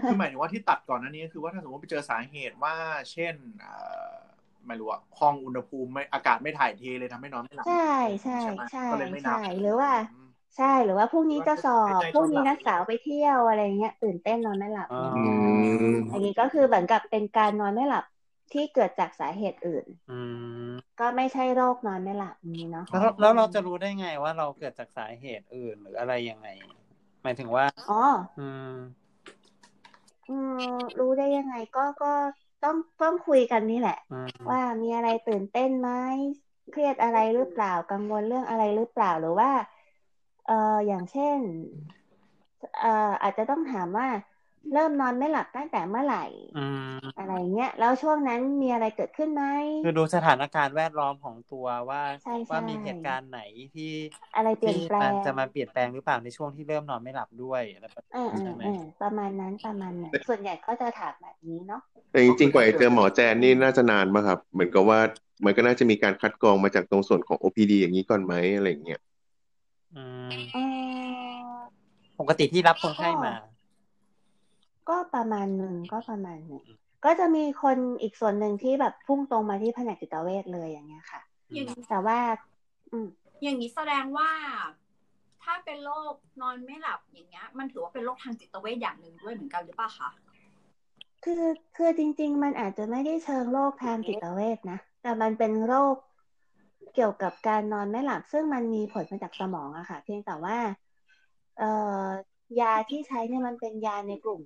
[0.07, 2.75] คือหมายถึงว่าที่ตัดก่อนหนั้นนี้ก็คือว่าถ้าสมมติไปเจอสาเหตุว่า
[3.13, 3.73] เช่นเอ่
[4.11, 4.15] อ
[4.67, 7.75] ไม่รู้อะห้องอุณหภูมิไม่อากาศไม่ถ่ายเทเลยทำให้นอนไม่หลับใช่
[8.43, 15.05] ใช่ไหมใช่ก็เลยไม่นับใช่หรือว่าอืมใช่ หรือว่าพรุ่งนี้จะสอบใจพรุ่งนี้จนหลันับกสาวไปเที่ยวอะไรเงี้ยตื่นเต้นนอนไม่หลับอ๋ออื
[15.99, 18.05] มอันนี้ก็คือเหมือนกับเป็นการนอนไม่หลับ
[18.53, 20.13] ที่เกิดจากสาเหตุอื่นอื
[20.73, 26.49] มก็ไม่ใช่โรคนอนไม่หลับนี้เนาะแล้วแล้วเราจะรู้ได้ไงว่าเราเกิดจากสาเหตุอื่นหรืออะไรยังไง
[26.86, 26.86] ห
[27.27, 28.03] มายถึงว่าอ๋อ
[28.39, 28.77] อืม
[30.29, 30.33] อื
[30.71, 32.13] มรู้ได้ยังไงก็ก็
[32.63, 35.91] ต้องต้องคุยกันนี่แหละอืมว่ามีอะไรตื่นเต้นไหม
[36.71, 39.51] เครียดอะไรหรือเปล่ากังวลเรื่องอะไรหรือเปล่าหรือว่า
[40.47, 41.39] เอ่ออย่างเช่น
[42.81, 44.09] เอ่ออาจจะต้องถามว่า
[44.73, 46.25] เริ่มนอนไม่หลับตั้งแต่เมื่อไหร่
[46.57, 46.65] อื
[47.05, 49.45] มอะไรเงี้ย แล้วช่วงนั้นมีอะไรเกิดขึ้นไหม
[49.83, 53.41] คือดูสถานการณ์แวดล้อมของตัวว่าใช่ใช่ว่ามีเหตุการณ์ไหน
[53.75, 53.91] ที่
[54.37, 65.01] อะไรเปลี่ยนที่แปลมันงจะมาเปลี่ยนแปลงหรือเปล่าในช่วงที่เริ่มนอนไม่หลับด้วยอะไรแบบเออเอใช่อไหมเออประมาณนั้นประมาณนั้นส่วนใหญ่ก็จะถามแบบนี้เนาะแต่จริงๆกว่าจะเจอหมอแจนนี่น่าจะนานป่ะครับ เหมือนกับว่า
[65.45, 69.01] มันก็น่าจะมีการคัดกรองมาจากตรงส่วนของ OPD อย่างนี้ก่อนไหมอะไรอย่างเงี้ย
[69.95, 70.03] อื
[70.33, 70.61] มเออ
[72.21, 73.33] ปกติที่รับคนไข้มา
[74.89, 76.65] ก็ประมาณหนึ่งก็ประมาณหนึ่ง
[77.05, 81.21] ก็จะมีคนอีกส่วนหนึ่งที่แบบพุ่งตรงมาที่แผนกจิตเวชเลยอย่างเงี้ยค่ะ
[81.53, 82.19] อย่างนี้แต่ว่า
[82.93, 83.07] อืม
[83.43, 84.31] อย่างนี้แสดงว่า
[85.43, 90.11] ถ้าเป็นโรคนอนไม่หลับอย่างเงี้ย มันถือว่าเป็นโรคทางจิตเวชอย่างหนึ่งด้วยเหมือนกันหรือเปล่าคะ
[91.25, 91.45] คือ
[91.77, 95.97] คือจริง ๆ มันอาจจะไม่ได้เชิงโรคทางจิตเวชนะแต่มันเป็นโรค
[96.95, 100.57] เกี่ยวกับการนอนไม่หลับ ซึ่งมันมีผลมาจากสมองอะค่ะ เพียงแต่ว่า
[101.59, 101.71] เอ่
[102.05, 102.07] อ
[102.61, 104.43] ยาที่ใช้เนี่ยมันเป็นยาในกลุ่ม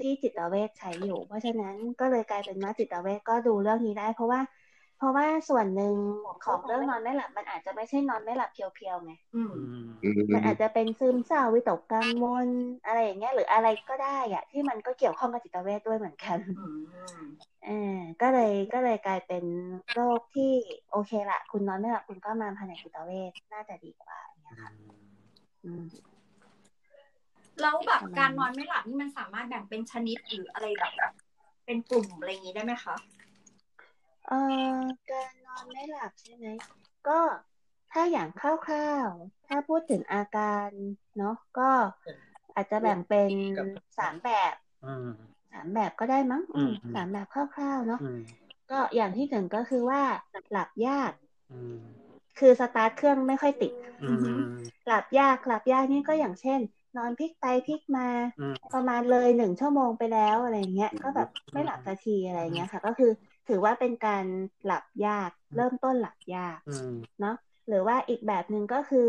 [0.00, 4.40] ที่จิตเวชใช้อยู่ เพราะฉะนั้นก็เลยกลายเป็นว่าจิตเวชก็ดูเรื่องนี้ได้ เพราะว่า
[4.98, 5.96] เพราะว่าส่วนหนึ่ง
[6.44, 9.66] ของเรื่องนอนไม่หลับ มันอาจจะไม่ใช่นอนไม่หลับเพียวๆไงอืมอืม
[10.02, 12.48] อืมมันอาจจะเป็นซึมเศร้าวิตกกังวล
[12.86, 16.66] อะไรอย่างเงี้ยหรืออะไรก็ได้อะที่มันก็เกี่ยวข้องกับจิตเวชด้วยเหมือนกันอื
[17.18, 17.20] ม
[17.66, 19.44] อ่าก็เลยก็เลยกลายเป็น
[19.92, 20.52] โรคที่
[20.90, 24.72] โอเคละคุณนอนไม่หลับคุณก็มาแผนกจิตเวชน่าจะดีกว่าอย่างเงี้ยค่ะ
[25.64, 25.82] อืม
[27.60, 30.92] แล้วแบบประมาณการนอนไม่หลับนี่มันสามารถแบ่งเป็นชนิดหรืออะไรแบบ
[31.64, 32.96] เป็นกลุ่มอะไรอย่างนี้ได้ไหมคะ
[34.26, 34.38] เอ่
[34.78, 36.46] อการนอนไม่หลับใช่ไหม
[37.08, 37.20] ก็
[37.92, 40.68] ถ้าอย่างคร่าวๆถ้าพูดถึงอาการ
[41.18, 41.70] เนาะก็
[42.54, 43.30] อาจจะแบ่งเป็น
[43.98, 45.06] สามแบบอืม
[45.52, 48.20] สามแบบก็ได้มั้งอืมอืมสามแบบคร่าวๆเนาะอืม
[48.70, 50.02] ก็อย่างที่หนึ่งก็คือว่า
[50.52, 51.12] หลับยาก
[51.52, 51.78] อืม
[52.38, 53.72] คือสตาร์ทเครื่องไม่ค่อยติด
[54.08, 54.40] อืม
[54.86, 56.60] หลับยากหลับยากนี่ก็อย่างเช่น
[56.96, 63.10] นอนพลิกไปพลิกมาอืมประมาณเลยหนึ่งชั่วโมงไปแล้วอะไรเงี้ย ก็แบบไม่หลับสักทีอะไรเงี้ยค่ะ ก็คือ
[63.48, 64.24] ถือว่าเป็นการ
[64.64, 67.34] หลับยาก เริ่มต้นหลับยากอืมเนาะ
[67.68, 69.06] หรือว่าอีกแบบหนึ่งก็คือ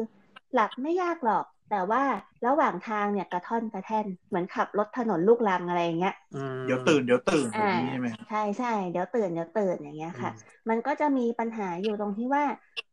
[0.53, 2.03] หลับไม่ยากหรอก แต่ว่า
[2.45, 10.31] ระหว่างทางเนี่ยกระท่อนกระแท่นเหมือนขับรถถนนลูกรังอะไรอย่างเงี้ยอืมเดี๋ยวตื่นเดี๋ยวตื่นอย่าอ่างนี้ใช่ไหมใช่ใช่เดี๋ยวตื่นเดี๋ยวตื่นอย่างเงี้ยค่ะ
[10.69, 12.43] มันก็จะมีปัญหาอยู่ตรงที่ว่า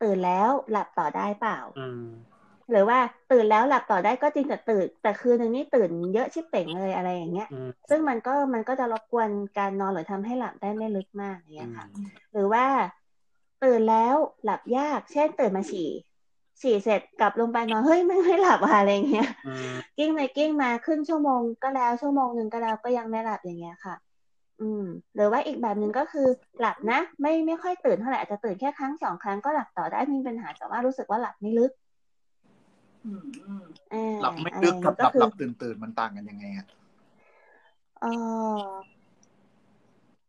[0.02, 2.02] ตื่นแล้วหลับต่อได้เปล่าอืม
[2.72, 2.98] หรือว่า
[3.30, 11.86] ตื่นแล้วหลับต่อได้ก็จริงแต่ตื่น แต่คืนนึงนี่ตื่นเยอะชิบเป่งเลยอะไรอย่างเงี้ยอืมซึ่งมันก็มันก็จะรบกวนการนอนหรือทำให้หลับได้ไม่ลึกมากอย่างเงี้ยค่ะ
[12.32, 12.64] หรือว่า
[13.62, 15.88] ตื่นแล้วหลับยาก เช่น ตื่นมาฉี่
[16.60, 23.94] ฉี่เสร็จกลับลงไปนอนเฮ้ยไม่ไม่หลับอะอะไรเงี้ยอืมกิ้งไปกิ้งมาครึ่งชั่วโมงก็แล้วชั่วโมงหนึ่งก็แล้วก็ยังไม่หลับอย่างเงี้ยค่ะ
[24.60, 26.28] อืม หรือว่าอีกแบบหนึ่งก็คือ
[26.60, 31.81] หลับนะ ไม่ไม่ค่อยตื่นเท่าไหร่อาจจะตื่นแค่ครั้งสองครั้งก็หลับต่อได้ไม่มีปัญหาแต่ว่ารู้สึกว่าหลับไม่ลึกอืมอืมอ่า
[34.20, 36.66] หลับไม่ลึกกับอะไรหลับคืหอลับตื่นตื่นมันต่างกันยังไงฮะ
[38.00, 38.62] เออ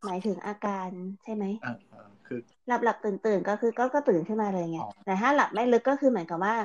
[0.05, 0.89] หมายถึงอาการ
[1.23, 6.55] ใช่ไหมเออเออคือหลับหลับตื่นตื่นก็คือก็ก็ตื่นขึ้นมาเลยไงอ๋อแต่ถ้าหลับไม่ลึกก็คือเหมือนกับว่า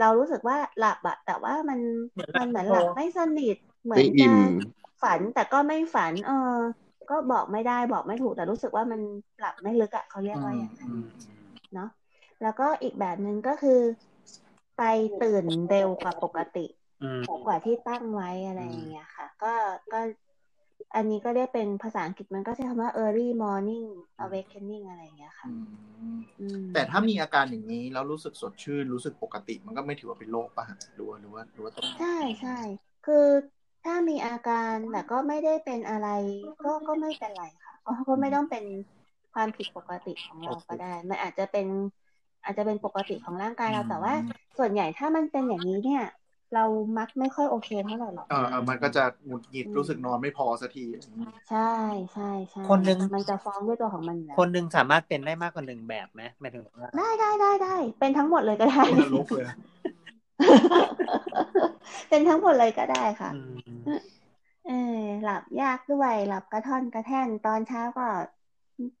[0.00, 1.80] เรารู้สึกว่าหลับอะแต่ว่ามัน
[2.38, 4.34] มันเหมือนหลับไม่สนิทเหมือนไม่อิ่จะม
[5.02, 6.58] ฝันแต่ก็ไม่ฝัน เออ
[7.10, 9.00] ก็บอกไม่ได้บอกไม่ถูก แต่รู้สึกว่ามัน
[9.40, 11.04] หลับไม่ลึกอะเขาเรียกว่าอย่างนั้นอืม
[11.74, 11.88] เนาะ
[12.42, 13.80] แล้วก็อีกแบบหนึ่งก็คือ
[14.76, 14.82] ไป
[15.22, 16.66] ตื่นเร็วกว่าปกติ
[17.02, 19.52] อืมกว่าที่ตั้งไว้อะไรอย่างเงี้ยค่ะ ก็
[19.92, 20.00] ก็
[20.94, 23.86] อันนี้ก็เรียกเป็นภาษาอังกฤษมันก็ใช้คำว่า early morning
[24.24, 25.54] awakening อะไรอย่างเงี้ยค่ะอื
[26.18, 32.58] มอืมแต่ถ้ามีอาการอย่างนี้ แล้วรู้สึกสดชื่น รู้สึกปกติ มันก็ไม่ถือว่าเป็นโรคป่ะฮะหรือว่าหรือว่าหรือว่าต้องใช่ใช่
[33.06, 33.26] คือ
[33.84, 36.08] ถ้ามีอาการแต่ก็ไม่ได้เป็นอะไร
[36.64, 38.64] ก็ก็ไม่เป็นไรค่ะก็ก็ไม่ต้องเป็น
[39.34, 41.66] ความผิดปกติของเราก็ได้ มันอาจจะเป็น
[42.44, 44.14] อาจจะเป็นปกติของร่างกายเราแต่ว่า
[44.58, 46.02] ส่วนใหญ่ถ้ามันเป็นอย่างนี้เนี่ย
[46.54, 46.64] เรา
[46.98, 51.70] มักไม่ค่อยโอเคเท่าไหร่หรอกเออเออมันก็จะหงุดหงิดรู้สึกนอนไม่พอสักทีอะไรอย่างนี้ใช่
[52.12, 59.46] ใช่ใช่คนหนึ่งมันจะฟ้องด้วยตัวของมันอยู่แล้วคนหนึ่งสามารถเป็นได้มากกว่าหนึ่งแบบไหมหมายถึงว่าได้ได้ได้ได้เป็นทั้งหมดเลยก็ได้คนนรกเลย
[62.08, 63.40] เป็นทั้งหมดเลยก็ได้ค่ะอื
[63.80, 64.02] ม
[64.66, 64.72] เออ
[65.22, 68.06] หลับยากด้วยหลับกระท่อนกระแท่นตอนเช้าก็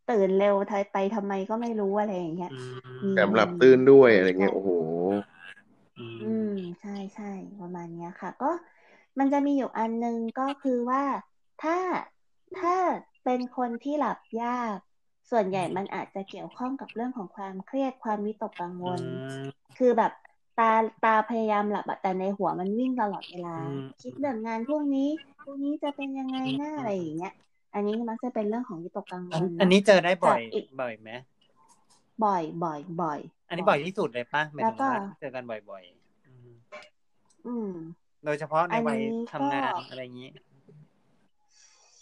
[0.06, 4.70] ตื่นเร็วทไปทำไมก็ไม่รู้อะไรอย่างเงี้ยอืมอืมแถมหลับตื่นด้วยอะไรเงี้ยโอ้โห
[5.98, 6.48] อืมอืม
[6.80, 7.24] ใช่ใช่
[7.58, 8.46] ประมาณเนี้ยค่ะ ก็
[9.18, 11.02] มันจะมีอยู่อันนึงก็คือว่า
[11.58, 11.72] ถ้า
[12.54, 12.70] ถ้า
[13.22, 14.78] เป็นคนที่หลับยาก
[15.30, 20.10] ส่วนใหญ่มันอาจจะเกี่ยวข้องกับเรื่องของความเครียดความวิตกกังวอืลมคือแบบ
[20.54, 20.64] ตา
[21.00, 25.08] ตาพยายามหลับอะแต่ในหัวมันวิ่งตลอดเวลาอืมคิดเรื่องงานพรุ่งนี้
[25.42, 27.30] พรุ่งนี้จะเป็นยังไงหน้าอะไรอย่างเงี้ย
[27.74, 31.10] อันนี้มักจะเป็นเรื่องของวิตกกังวอันลอันนี้เจอได้บ่อยแต่อีกบ่อยไหม
[32.24, 36.52] บ่อยบ่อยบ่อย อันนี้บ่อยที่สุดเลยปะหมายถึงว่าแล้วก็เจอกันบ่อยๆอืม
[37.46, 37.68] อืม
[38.24, 40.30] โดยเฉพาะในวัยอันนี้ทำงานก็อะไรอย่างนี้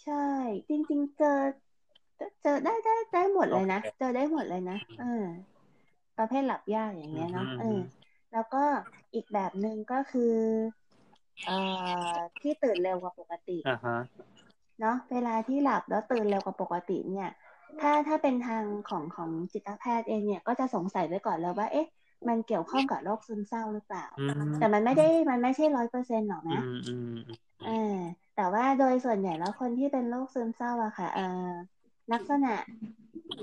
[0.03, 0.25] ใช่
[0.69, 1.27] จริง ๆ เจอ
[2.41, 5.23] เจอได้ได้ได้หมดเลยนะโอเคเจอได้หมดเลยนะเออ
[6.17, 7.81] ประเภทหลับยากอย่างเงี้ยเนาะอืมเออือม
[8.31, 8.63] แล้วก็
[9.13, 10.33] อีกแบบหนึ่งก็คือ
[11.45, 11.53] เอ่อ
[12.41, 13.97] ที่ตื่นเร็วกว่าปกติอ่าฮะ
[14.79, 17.29] เนาะเวลาที่หลับแล้วตื่นเร็วกว่าปกติเนี่ย
[17.81, 21.87] ถ้าถ้าเป็นทางของของจิตแพทย์เองเนี่ยก็จะสงสัยไว้ก่อนแล้วว่า เอ๊ะ
[22.27, 27.17] มันเกี่ยวข้องกับโรคซึมเศร้าหรือเปล่าอืมแต่มันไม่ได้มันไม่ใช่ร้อยเปอร์เซ็นต์หรอกอืนะมอืม
[27.65, 27.95] เออ
[28.35, 31.49] แต่ว่าโดยส่วนใหญ่แล้วคนที่เป็นโรคซึมเศร้าอะค่ะเออ
[32.13, 32.53] ลักษณะ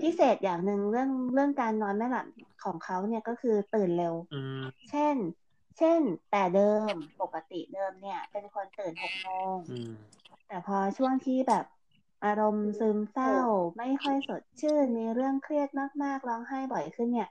[0.02, 2.26] พิเศษอย่างหนึ่งเรื่องเรื่องการนอนไม่หลับ
[2.64, 5.16] ของเขาเนี่ยก็คือตื่นเร็วอืมเช่น
[5.78, 9.92] เช่น แต่เดิมปกติเดิมเนี่ย เป็นคนตื่นหกโมงอืม
[10.48, 11.64] แต่พอช่วงที่แบบ
[12.24, 13.36] อารมณ์ซึมเศร้า
[13.78, 15.68] ไม่ค่อยสดชื่น มีเรื่องเครียด
[16.02, 17.28] มากๆร้องไห้บ่อยขึ้นเนี่ย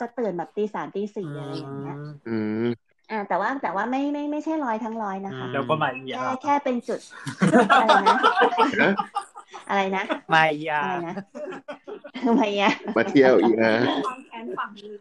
[0.00, 1.96] จะตื่นแบบตีสามตีสี่อะไรอย่างเงี้ย
[2.28, 2.66] อืม
[3.10, 7.00] อ่าแต่ว่าแต่ว่าไม่ไม่ไม่ใช่ร้อยทั้งร้อยนะคะแล้วก็มาอีกแค่อะแค่เป็นจุด
[7.82, 8.18] อะไรนะ
[8.82, 8.90] นะ
[9.68, 11.14] อะไรนะมาอีอาอะไรนะ
[12.24, 13.74] ทำไมอะมาเที่ยวอีกนะ
[14.06, 15.00] ความแค้นฝังลึก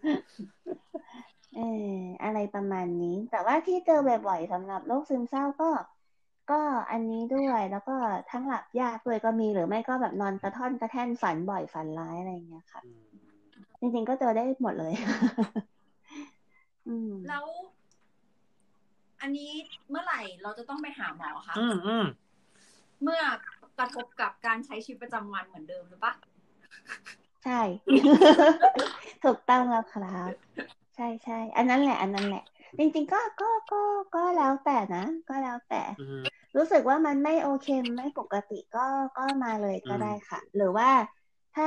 [1.56, 1.62] เอ
[1.94, 5.70] ออะไรประมาณนี้ แต่ว่าที่เจอบ่อยๆสำหรับโรคซึมเศร้าก็
[6.52, 6.62] ก็
[6.92, 7.96] อันนี้ด้วยแล้วก็
[8.32, 12.82] ทั้งหลับยากด้วยก็มีหรือไม่ก็แบบนอนกระท่อนกระแท่นฝันบ่อยฝันร้ายอะไรอย่างเงี้ยค่ะ
[13.80, 14.94] จริงๆก็เจอได้หมดเลย
[16.88, 17.46] อืมแล้ว
[19.22, 19.52] อันนี้
[19.90, 22.06] เมื่อไหร่เราจะต้องไปหาหมอคะอืมอืม
[23.04, 23.22] เมื่อ
[23.80, 26.14] กระทบกับการใช้ชีวิตประจำวันเหมือนเดิมหรือปะ
[27.46, 27.62] ใช่
[29.24, 30.30] ถูกต้องแล้วครับ
[30.96, 32.44] ใช่ใช่อันนั้นแหละ อันนั้นแหละ
[32.78, 33.82] จริงๆก็ก็ก็
[34.16, 36.24] ก็แล้วแต่นะ ก็แล้วแต่อืม
[36.58, 38.86] รู้สึกว่ามันไม่โอเคไม่ปกติก็
[39.18, 40.90] ก็มาเลยก็ได้ค่ะ หรือว่า
[41.54, 41.66] ถ้า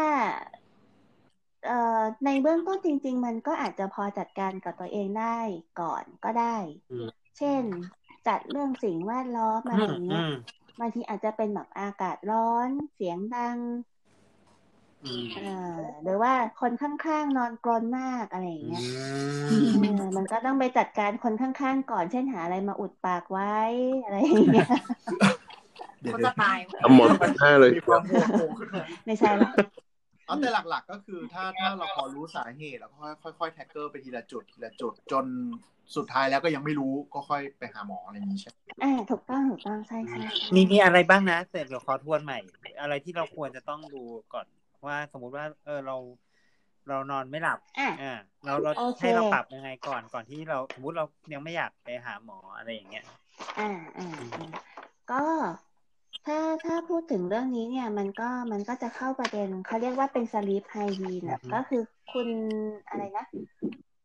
[1.64, 1.70] เอ่
[2.00, 5.38] อในเบื้องต้นจริง ๆ มันก็อาจจะพอจัดการกับตัวเองได้
[5.80, 6.56] ก่อนก็ได้
[6.90, 7.64] อืมเช่น
[8.26, 10.30] จัดเรื่องสิ่งแวดล้อมอะไรอย่างเงี้อืยม
[10.78, 14.03] บางทีอาจจะเป็นแบบอากาศร้อน เสียงดังอืมเออ
[16.02, 18.82] หรือว่าคนข้างๆนอนกรนมากอะไรอย่างเงี้ย
[19.50, 23.56] อืมเออมันก็ต้องไปจัดการคนข้างๆก่อนเช่นหาอะไรมาอุดปากไว้
[24.04, 24.68] อะไรอย่างเงี้ย
[26.00, 29.50] เดี๋ยวเขาเดี๋ยจะวตายทำหมดหน้าเลยมีความโผล่ขึ้นมาไม่ใช่ละ
[30.26, 35.26] เอาแต่หลัก ๆ ก็คือถ้าถ้าเราพอรู้สาเหตุแล้วก็ค่อยๆค่อยๆแท็กเกอร์ไปทีละจุดทีละจุดจน
[35.96, 42.38] สุดท้ายแล้วก็ยังไม่รู้ก็ค่อยไปหาหมออะไรอย่างนี้ใช่ไหมอ่าถูกต้องถูกต้องใช่ใช่ใช่มีมีอะไรบ้างนะแต่เดี๋ยวขอทวนใหม่
[42.80, 44.02] อะไรที่เราควรจะต้องดู
[44.34, 44.46] ก่อน
[44.88, 45.96] ว่าสมมุติว่าเออเรา
[46.88, 48.12] เรานอนไม่หลับ อะอ่า
[48.44, 53.04] เราเราโอเคให้เราปรับยังไงก่อนก่อนที่เราสมมติเรายังไม่อยากไปหาหมออะไรอย่างเงี้ย
[53.58, 53.68] อ่า
[53.98, 54.48] อ่าอ่า
[55.10, 55.22] ก็
[56.26, 62.28] ถ้าถ้าพูดถึงเรื่องนี้เนี่ย มันก็มันก็จะเข้าประเด็นเขาเรียกว่าเป็นสลีปไฮยีนอือฮึก็คือคุณ
[62.88, 63.26] อะไรนะ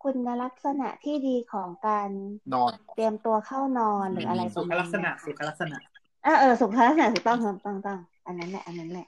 [0.04, 2.10] คุณลักษณะที่ดีของการ
[2.54, 5.78] นอน เตรียมตัวเข้านอนหรืออะไรปสุระขมาณลักษณะเนี้ยสุขลักษณะ
[6.26, 9.08] อ่าเออสุขลักษณะถูกต้องถูกต้องถูกต้องอันนั้นแหละอันนั้นแหละ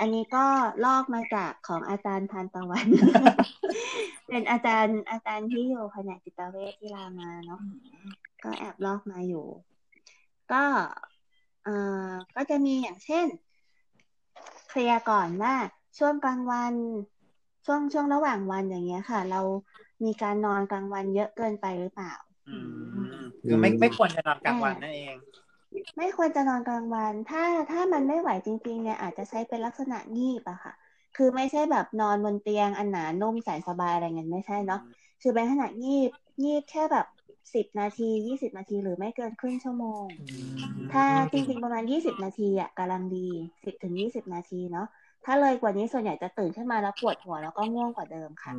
[0.00, 0.44] อันนี้ก็
[0.84, 2.86] ลอกมาจากของอาจารย์ทานตะวัน
[4.28, 7.60] เป็นอาจารย์อาจารย์ที่อยู่แผนกจิตเวชที่รามาเนาะ
[8.42, 9.46] ก็แอบลอกมาอยู่
[10.52, 10.62] ก็
[11.64, 13.26] เอ่อก็จะมีอย่างเช่น
[14.68, 15.54] เคลียร์ก่อนว่า
[15.98, 16.74] ช่วงกลางวัน
[17.66, 19.40] ช่วงช่วงระหว่างวันอย่างเงี้ยค่ะ เรา
[20.04, 22.12] มีการนอนกลางวันเยอะเกินไปหรือเปล่า
[22.48, 22.56] อื
[23.18, 25.16] มคือไม่ไม่ควรจะนอนกลางวันนั่นเอง
[25.96, 30.72] ไม่ควรจะนอนกลางวัน ถ้าถ้ามันไม่ไหวจริงๆเนี่ยอาจจะใช้เป็นลักษณะงีบอะค่ะ
[31.16, 34.80] คือไม่ใช่แบบนอนบนเตียงอันหนานุ่มแสนสบายอะไรเงี้ยไม่ใช่เนาะ
[35.22, 36.10] คือเป็นขนาดงีบ
[36.42, 37.06] งีบแค่แบบ
[37.54, 40.04] สิบนาทียี่สิบนาทีหรือไม่เกินครึ่งชั่วโมง
[40.92, 43.26] ถ้าจริงๆประมาณยี่สิบนาทีอะกำลังดี
[43.64, 44.86] สิบถึงยี่สิบนาทีเนาะ
[45.24, 48.52] ถ้าเลยกว่านี้ส่วนใหญ่จะตื่นขึ้นมาแล้วปวดหัวแล้วก็ง่วงกว่าเดิมค่ะ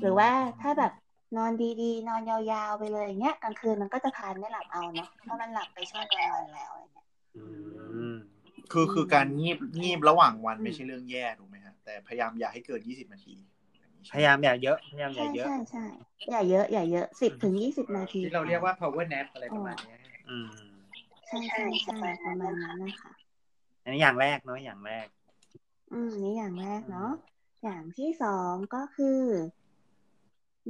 [0.00, 0.92] หรือว่าถ้าแบบ
[1.36, 7.44] นอนดีๆ นอนยาวๆไปเลยอย่างเงี้ยกลางคืนมันก็จะพานไม่หลับเอาเนาะเพราะมันหลับไปช่วงกลางวันแล้วอะไรเงี้ยอื
[8.12, 8.14] ม
[8.72, 15.84] คือคือการงีบงีบระหว่างวันไม่ใช่เรื่องแย่ถูกไหมฮะแต่พยายามอย่าให้เกินยี่สิบนาทีองนี้พยายามอย่าเยอะพยายามอย่าใช่เยอะใช่ใช่
[16.30, 20.46] อย่าเยอะอย่าเยอะสิบถึงยี่สิบนาทีที่เราเรียกว่า power nap อะไรประมาณเนี้ยอืม
[21.28, 23.12] ใช่ใช่ใช่ประมาณนั้นนะคะ
[23.82, 25.06] อันนี้อย่างแรกเนาะอย่างแรก
[25.92, 27.10] อืมนี่อย่างแรกเนาะ
[27.62, 29.20] อย่างที่สองก็คือ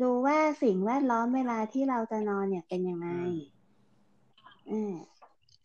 [0.00, 3.08] ดูว่าสิ่งแวดล้อมเวลาที่เราจะนอนเนี่ยเป็นยังไง
[4.70, 4.92] อืม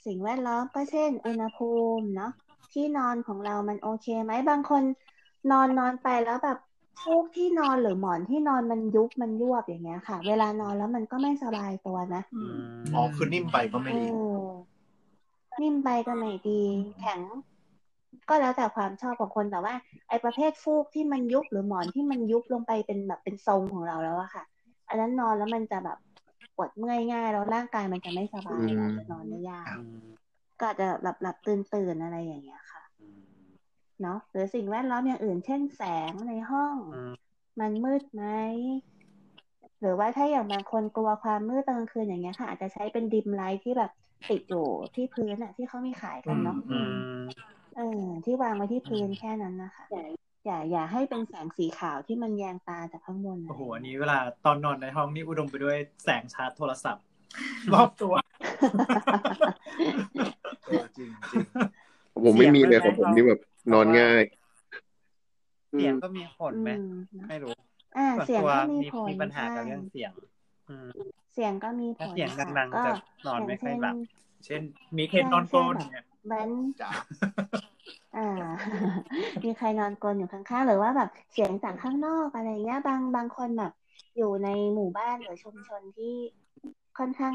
[0.06, 2.32] สิ่งแวดล้อมก็เช่น อุณหภูมิเนาะ
[2.74, 4.84] ที่นอนของเรามันโอเคไหมบางคน
[5.52, 6.58] นอนนอนไปแล้วแบบ
[7.02, 12.42] ฟูกที่นอนหรือหมอนที่นอนมันยุบมันยวบอย่างเงี้ยค่ะ เวลานอนแล้วมันก็ไม่สบายตัวนะอื
[12.80, 14.48] มอ๋อคือนิ่มไปก็ไม่เอดีอ
[15.62, 16.62] นิ่มไปก็ไม่ดี
[17.00, 17.22] แข็ง
[18.30, 19.74] ก็แล้วแต่ความชอบของคนแต่ว่า
[20.10, 24.44] ไอ้ประเภทฟูกที่มันยุบหรือหมอนที่มันยุบลงไปเป็นแบบเป็นทรงของเราแล้วอะค่ะ
[24.90, 25.98] อันนั้นนอนแล้วมันจะแบบ
[26.56, 29.68] ปวดเมื่อยง่ายแล้วร่างกายมันจะไม่สบายอืมอาจะนอนได้ยาก
[30.62, 32.84] ก็จะหลับหลับตื่นตื่นอะไรอย่างเงี้ยค่ะ
[34.02, 36.76] เนาะหรือสิ่งแวดล้อมอย่างอื่น เช่นแสงในห้อง
[37.60, 38.24] มันมืดไหม
[39.80, 43.92] หรือว่าถ้าอย่างบางคนกลัวความมืดตอนกลางคืนอย่างเงี้ยค่ะ อาจจะใช้เป็นดิมไลท์ที่แบบ
[44.30, 46.58] ติดอยู่ที่พื้นอะที่เขามีขายกันเนาะ
[47.78, 49.84] เออที่วางไว้ที่พื้นแค่นั้นนะคะ
[50.46, 57.04] อย่าอย่าให้เป็นแสงสีขาวที่มันแยงตาจากข้างบนโอ้โหอันนี้เวลาตอนนอนในห้องนี่อุดมไปด้วยแสงชาร์จโทรศัพท์
[57.74, 58.14] รอบตัว
[60.66, 61.46] เออจริงจริง
[62.24, 63.40] ผมไม่มีเลยของผมนี่แบบ
[63.74, 64.24] นอนง่าย
[65.72, 67.52] เสียงก็มีผลไหมอืมนะไม่รู้
[67.98, 70.12] อ่าส่วนเสียงตัวก็มีมีผลมีปัญหากับใช่เรื่องเสียง
[70.70, 70.88] อืม
[71.34, 72.92] เสียงก็มีผถ้าลเสียงค่ะดังๆก็จะ
[73.28, 73.96] นอนไม่ค่อยหลับ
[74.46, 74.62] เช่น
[74.98, 76.92] มีเคนนอนกรนเนี่ย แบนจ้า
[78.16, 78.28] อ่า
[79.44, 83.72] มีใครนอนกรนอยู่ข้างๆ หรือว่าแบบเสียงจากข้างนอกอะไรเงี้ย บางบางคนแบบ
[84.18, 86.14] อยู่ในหมู่บ้านหรือชุมชนที่
[86.98, 87.34] ค่อนข้าง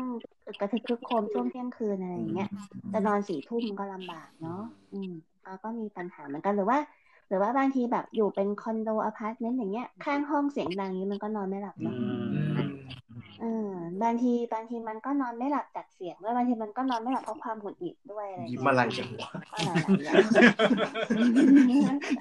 [0.61, 2.51] กระทึกครึกโครมช่วงเที่ยงคืนอะไรอย่างเงี้ย
[2.93, 5.13] จะนอนสี่ทุ่มก็ลำบากเนาะอืม
[5.45, 7.02] ก็ก็มีปัญหาเหมือนกันหรือว่าห
[7.33, 12.93] รือว่าบางทีแบบอยู่เป็นคอนโดอพาร์ตเมนต์อย่างเงี้ย ข้างห้องเสียงดังนี้มันก็นอนไม่หลับอืเนาะ
[13.41, 13.71] เออ
[14.03, 20.23] บางทีบางทีมันก็นอนไม่หลับจากเสียงด้วยบางทีมันก็นอนไม่หลับเพราะความหงุดหงิดด้วยอะไรยิ้มเงี้ยอะไรจังวะก็หลายๆอย่าง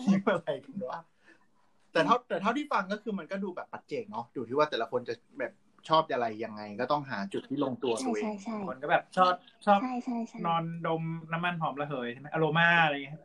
[0.08, 1.00] ยิ้มอะไรกันวะ
[1.94, 5.52] แต่เท่าแต่เท่าที่ฟังก็คือมันก็ดูแบบปัจเจกเนาะอยู่ที่ว่าแต่ละคนจะแบบ
[5.90, 9.34] ชอบอะไรยังไง ก็ต้องหาจุดที่ลงตัวใช่ตัวเอใช่งใช่คนก็แบบชอบ
[9.66, 13.20] ชอบใช่ใช่ใช่นอนดมน้ำมันหอมระเหยใช่ไหมอโรมาอะไรอย่างเงี้ย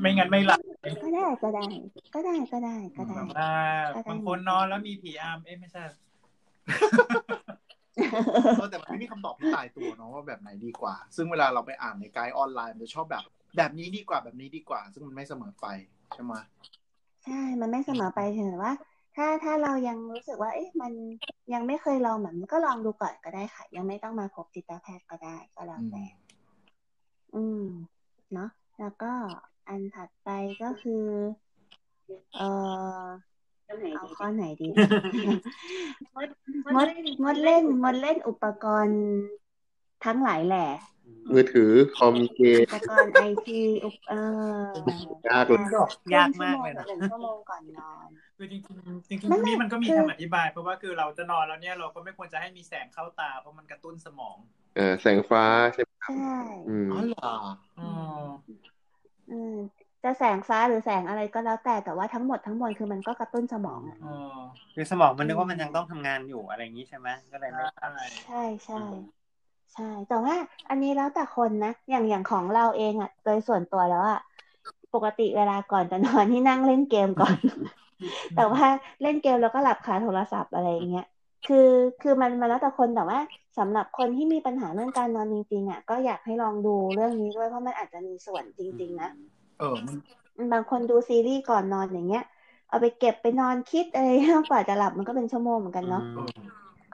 [0.00, 0.60] ไม่งั้นไม่หลับ
[1.02, 1.66] ก็ได้ก็ได้
[2.14, 3.54] ก็ได้ก็ได้ก็ได้อ่า
[4.10, 5.82] บางคนนอนแล้วมีผีอำเอ๊ะไม่ใช่
[8.56, 13.24] เออแต่มันไม่มีคำตอบที่ตายตัวเนาะว่าแบบไหนดีกว่า ซึ่งเวลาเราไปอ่านในไกด์ออนไลน์มันจะชอบแบบ
[13.56, 15.66] แบบนี้ดีกว่าแบบนี้ดีกว่า ซึ่งมันไม่เสมอไป
[16.14, 16.32] ใช่ไหม
[17.24, 18.72] ใช่ มันไม่เสมอไปถึงว่า
[19.16, 20.92] ถ้าถ้าเรายังรู้สึกว่า เอ๊ะมัน
[21.52, 26.04] ยังไม่เคยลองแบบนี้ก็ลองดูก่อนก็ได้ค่ะ ยังไม่ต้องมาพบจิตแพทย์ก็ได้ก็แล้วแต่
[27.34, 27.64] อืม
[28.34, 29.12] เนาะ แล้วก็
[29.68, 30.28] อันถัดไป
[30.62, 31.04] ก็คือ
[32.36, 32.48] เอ่
[33.02, 33.06] อ
[33.94, 34.68] เอาข้อไหนดี
[36.74, 36.88] มด
[37.22, 39.00] มดเล่นมดเล่นอุปกรณ์
[40.04, 40.68] ทั้งหลายแหละ
[41.32, 44.12] มือถือคอมเกมอุปกรณ์ไอทีอุปเอ
[45.24, 45.64] อยากเลย
[46.14, 54.36] ยากมากเลยนะหนึ่งชั่วโมงก่อนนอนคือจริงๆจริงๆไม่ตรงนี้ไม่มันก็มีคือคำอธิบาย เพราะว่าคือเราจะนอนแล้วเนี่ยเราก็ไม่ควรจะให้มีแสงเข้าตา เพราะมันกระตุ้นสมอง
[54.74, 56.14] เอ่อแสงฟ้าใช่ไหมใช่
[56.68, 57.34] อืมอ๋อเหรอ
[57.78, 57.82] อื
[58.22, 58.24] ม
[59.30, 59.54] อืม
[60.02, 64.36] จะแสงฟ้าหรือแสงอะไรก็แล้วแต่แต่ว่าทั้งหมดทั้งมวลคือมันก็กระตุ้นสมองอะอืม
[64.74, 67.88] คือสมองมันนึกว่ามันยังต้องทำงานอยู่อะไรอย่างนี้ใช่ไหมก็เลยไม่ใช่
[68.24, 68.76] ใช่ใช่
[69.74, 70.34] ใช่ แต่ว่า
[70.68, 74.20] อันนี้แล้วแต่คนนะ อย่างอย่างของเราเองอะโดยส่วนตัวแล้วอะ
[74.94, 77.36] ปกติเวลาก่อนจะนอนที่นั่งเล่นเกมก่อน
[78.36, 78.64] แต่ว่า
[79.02, 81.06] เล่นเกมแล้วก็หลับคาโทรศัพท์อะไรอย่างเงี้ย
[81.46, 81.68] คือ
[82.02, 83.18] คือมันมันแล้วแต่คนแต่ว่า
[83.58, 89.10] สำหรับคนที่มีปัญหาเรื่องการนอนจริงๆอะ ก็อยากให้ลองดูเรื่องนี้ด้วยเพราะมันอาจจะมีส่วนจริง ๆ นะ
[89.58, 89.76] เออ
[90.36, 92.24] มันบางคนดูซีรีส์ก่อนนอนอย่างเงี้ย
[92.68, 94.08] เอาไปเก็บไปนอนคิดอะไร
[94.50, 96.28] กว่าจะหลับมันก็เป็นชั่วโมงเหมือนกันเนาะเออ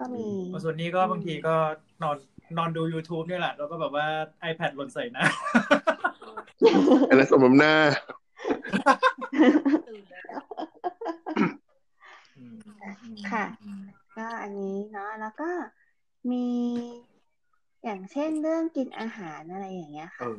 [0.00, 0.26] ก็มี
[0.64, 1.54] ส่วนนี้ก็บางทีก็
[2.02, 2.16] นอน
[2.56, 4.06] นอนดู YouTube เนี่ยแหละ แล้วก็แบบว่า
[4.50, 5.24] iPad หล่นใส่หน้า
[7.08, 7.74] อันนั้นสมน้ำหน้า
[12.36, 12.56] อืม
[13.30, 13.44] ค่ะ
[14.16, 15.50] ก็อันนี้เนาะแล้วก็
[16.30, 16.46] มี
[17.84, 20.38] อย่างเช่นเรื่องกินอาหารอะไรอย่างเงี้ยเอค่ะอ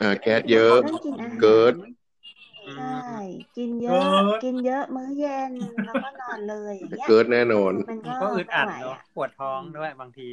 [0.00, 1.72] อ่าแก๊สเยอะเรื่องกินอาหารเกิด
[2.74, 2.96] ใช่
[3.56, 5.52] กินเยอะเกิดกินเยอะมื้อเย็น
[5.86, 10.28] แล้วก็นอนเลยอย่างเงี้ยเกิดแน่นอนมันมันก็ก็อึดอัดไม่ไหวเนาะอะปวดท้องด้วยบางที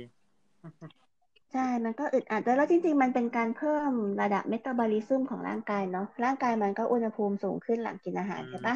[1.56, 3.92] ใช่ มันก็อึดอัดด้วยแล้วจริง ๆ มันเป็นการเพิ่ม
[4.22, 8.76] ระดับเมตาบอลิซึมของร่างกายเนาะ ร่างกายมันก็อุณหภูมิสูงขึ้นหลังกินอาหารอืมใช่ปะ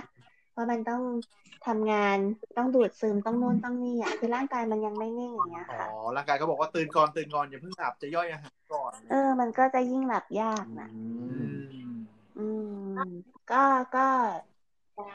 [0.52, 1.02] เพราะมันต้อง
[1.68, 2.18] ทำงาน
[2.58, 11.44] ต้องดูดซึม ต้องนู่นต้องนี่อะ คือร่างกายมันยังไม่นิ่งอย่างเงี้ยอ๋อค่ะร่างกายก็บอกว่าตื่นก่อนตื่นก่อนอย่าเพิ่งหลับจะย่อยอาหารก่อน เออ มันก็จะยิ่งหลับยากนะอื
[11.92, 11.96] ม
[12.36, 12.66] อืม
[13.50, 13.56] ก็
[13.94, 14.00] ก็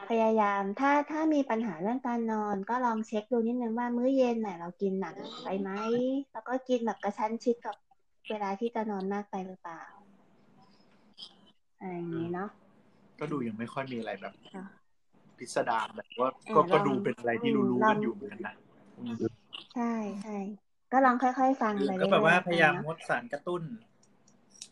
[0.08, 5.70] พยายามถ้าถ้ามีปัญหาเรื่องการนอน ก็ลองเช็คดูนิดนึงว่ามื้อเย็นน่ะเรากินหนักไปไหม
[6.32, 7.76] แล้วก็กินแบบกระชั้นชิดกับ
[8.30, 9.84] เวลาที่จะนอนมากไปหรือเปล่า
[11.78, 12.48] อะไรอย่างนี้เนาะ
[13.18, 14.64] ก็ดูยังไม่ค่อยมีอะไรแบบค่ะ
[15.38, 18.54] พิสดารแบบว่าเออก็ก็ลองดูเป็นอะไรที่อืมรู้ลๆองกันอยู่เหมือนกันนะ
[18.98, 19.14] อืม
[19.74, 19.92] ใช่
[20.22, 20.36] ใช่
[20.92, 23.62] ก็ลองค่อยๆฟังไปเรื่อยๆก็แบบว่าพยายามเนงอะดสารกระตุ้น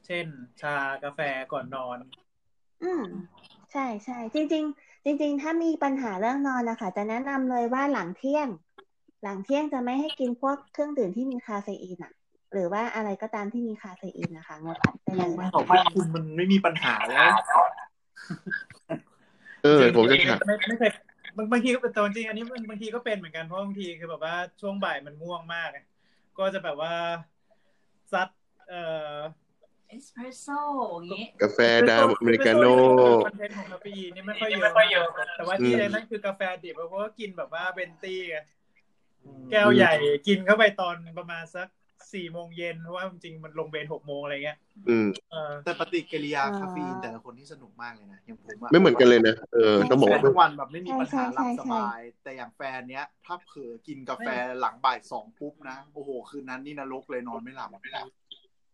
[0.07, 0.27] เช่น
[0.61, 1.21] ชากาแฟ
[1.53, 1.99] ก่อนนอน
[2.83, 3.03] อืม
[3.73, 8.49] ใช่ใช่จริง ๆ จริง ๆ ถ้ามีปัญหาเรื่องนอนนะคะจะแนะนำเลยว่าหลังเที่ยง
[9.23, 12.13] หลังเที่ยงจะไม่ให้กินพวกเครื่องดื่มที่มีคาเฟอีนอะ
[12.53, 17.33] หรือว่าอะไรก็ตามที่มีคาเฟอีนนะคะงดไปเลยไม่บอกว่าคุณมันไม่มีปัญหาแล้ว
[19.63, 20.91] เออผมจะถามไม่ไม่เคย
[21.37, 25.79] บางบางทีก็เป็นแตจริงๆอันนี้มันบางทีก็เป็นเหมือนกันเพราะบางทีคือแบบว่าช่วงบ่ายมันง่วงมากไง
[26.39, 26.93] ก็จะแบบว่า
[28.13, 28.29] ซัด
[28.69, 28.83] เอ่
[29.15, 29.17] อ
[29.93, 30.59] เอสเพรสโซ่
[30.95, 31.59] อย่างงี้กาแฟ
[31.91, 32.75] ดำอเมริกาโน่
[33.27, 34.51] content ของคาเฟอีนนี่ไม่ค่อย
[34.93, 38.37] เยอะแต่ว่าที่นั่นคือกาแฟ drip เพราะว่ากินแบบว่า Venti ไง
[39.51, 39.93] แก้วใหญ่
[40.27, 41.69] กินเข้าไปตอนประมาณสัก
[42.13, 54.29] สี่โมงเย็นเพราะว่าจริงๆมันลงเวรหกโมงอะไรเงี้ยอืมเออแต่ปฏิกิริยาคาเฟอีนแต่ละคนที่สนุกมากเลยนะอย่างผมอะไม่เหมือนกันเลยนะเออต้องบอกว่าแฟนทุกวันแบบไม่มีปัญหาหลับสบายใช่ใช่ แต่อย่างแฟนเนี้ย ถ้าเผลอกินกาแฟ
[54.61, 58.07] หลังบ่ายสองปุ๊บนะ โอ้โห คืนนั้นนี่นรกเลยนอนไม่หลับไม่หลับ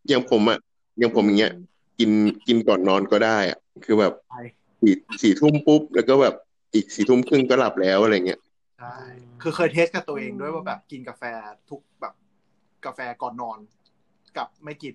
[0.09, 0.59] อย่างผมอะ
[0.99, 1.53] อย่างผมอย่างเงี้ย
[1.99, 2.11] กิน
[2.47, 4.41] กินก่อนนอนก็ได้อะคือแบบใช่
[4.81, 6.35] สี่สี่ทุ่มปุ๊บ แล้วก็แบบ
[6.75, 8.41] อีกสี่ทุ่มครึ่งก็หลับแล้วอะไรเงี้ย
[8.79, 8.95] ใช่
[9.43, 11.23] คือเคยเทสกับตัวเองด้วยว่าแบบกินกาแฟ
[11.71, 12.15] ทุกแบบ
[12.87, 13.59] กาแฟก่อนนอน
[14.37, 14.95] กับไม่กิน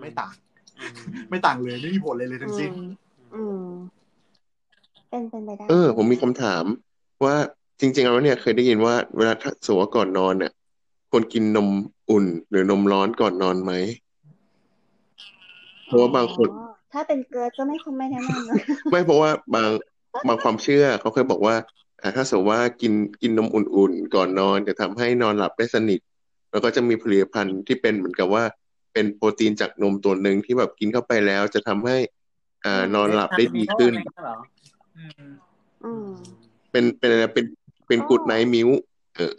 [0.00, 0.34] ไม่ต่าง
[0.78, 0.92] อืม
[1.30, 2.90] ไม่ต่างเลยไม่มีผลเลยเลยทั้งสิ้นอืม
[3.34, 3.70] อืม
[5.08, 6.64] เป็นเป็นไปได้เออ ผมมีคำถาม
[7.24, 7.36] ว่า
[7.80, 10.52] จริง ๆ แล้วเนี่ยเคยได้ยินว่าเวลาถ้าสมมติว่าก่อนนอนเนี่ย
[11.10, 11.68] ควรกินนม
[12.10, 13.72] อุ่นหรือนมร้อนก่อนนอนไหม
[15.88, 18.54] เพราะว่าบางคนอ๋อถ้าเป็นเกิร์ดก็ไม่คงไม่แนะนำนะ
[18.90, 19.68] ไม่เพราะว่าบาง
[20.28, 21.56] บางความเชื่อเขาเคยบอกว่า
[22.02, 26.00] อ่าถ้าสมมติว่ากินกินนมอุ่นๆ ก่อนนอนจะทำให้นอนหลับได้สนิท
[26.50, 28.44] แล้วก็จะมีผลิตภัณฑ์ที่เป็นเหมือนกับว่า
[28.92, 31.96] เป็นโปรตีนจากนมตัวหนึ่งที่แบบกินเข้าไปแล้วจะทำให้
[32.64, 34.36] อ่านอนหลับได้ดีขึ้นเหรอ
[34.96, 35.32] อืม
[35.84, 36.08] อืม
[36.70, 37.46] เป็นเป็นอะไรเป็น
[37.86, 38.68] เป็น good night milk
[39.16, 39.34] เออ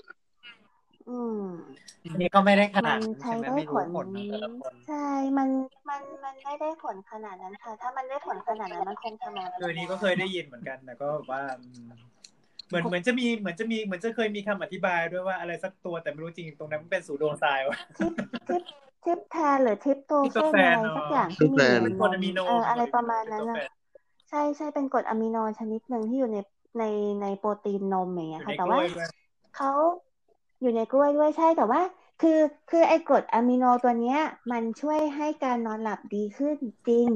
[1.10, 1.69] อืมที
[2.18, 5.08] นี้ก็มันไม่ได้ขนาดนั้นใช่ไหมใช้ได้ผลไม่รู้ผลของแต่ละคนใช่
[5.38, 5.50] มัน
[5.90, 11.90] มันมันไม่ได้ผลขนาดนั้นค่ะ ถ้ามันได้ผลขนาดนั้นมันคงทำมาคือนี้ก็เคยได้ยินเหมือนกันแต่ก็แบบว่าอืม
[12.68, 18.14] เหมือนเหมือนจะมีเหมือนจะมีเหมือนจะเคยมีคำอธิบายด้วยว่าอะไรสักตัวแต่ไม่รู้จริงตรงนั้นมันเป็น pseudoscience วะทิป
[18.48, 18.64] ทิป
[19.06, 23.58] ทิปแทนหรือทิปโตทิปเฟโตนแฟอะนไรเนอะสักอย่างที่มีทิปแฟนอยู่เป็นในกรดอะมิโนเอออะไรประมาณนั้นทิปโตอะแฟ
[24.30, 26.38] ใช่ใช่เป็นกรดอะมิโนชนิดหนึ่งที่อยู่ใน
[26.80, 26.84] ใน
[27.22, 29.10] ในโปรตีนนมอย่างเงี้ยค่ะอยู่ในแต่ว่ากล้วยด้วย
[29.58, 29.72] เขา
[30.62, 31.82] อยู่ในกล้วยด้วยใช่แต่ว่า
[32.20, 32.40] คือ
[32.70, 34.18] คือไอ้กรดอะมิโนตัวเนี้ย
[34.52, 36.56] มันช่วยให้การนอนหลับดีขึ้น
[36.88, 37.08] จริง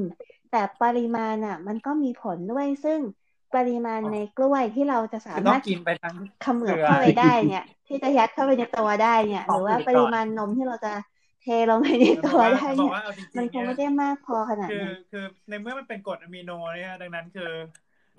[0.50, 3.00] แต่ปริมาณอะ มันก็มีผลด้วยซึ่ง
[3.54, 10.92] ปริมาณในกล้วยที่เราจะสาคือต้อมางรถกินไปทั้งเขมือบเข้าไปได้เนี่ย ที่จะยัดเข้าไปในตัวได้เนี่ย หรือว่าของอื่นปก่อนริมาณนมที่เราจะ
[11.42, 17.50] เทลงไปในตัวได้บอเนี่กยว่าเอาจริงๆมันคงไม่เนี่ได้ยมากพอขนาดคือนั้นคือในเมื่อมันเป็นกรดอะมิโนเนี่ยดังนั้นคือ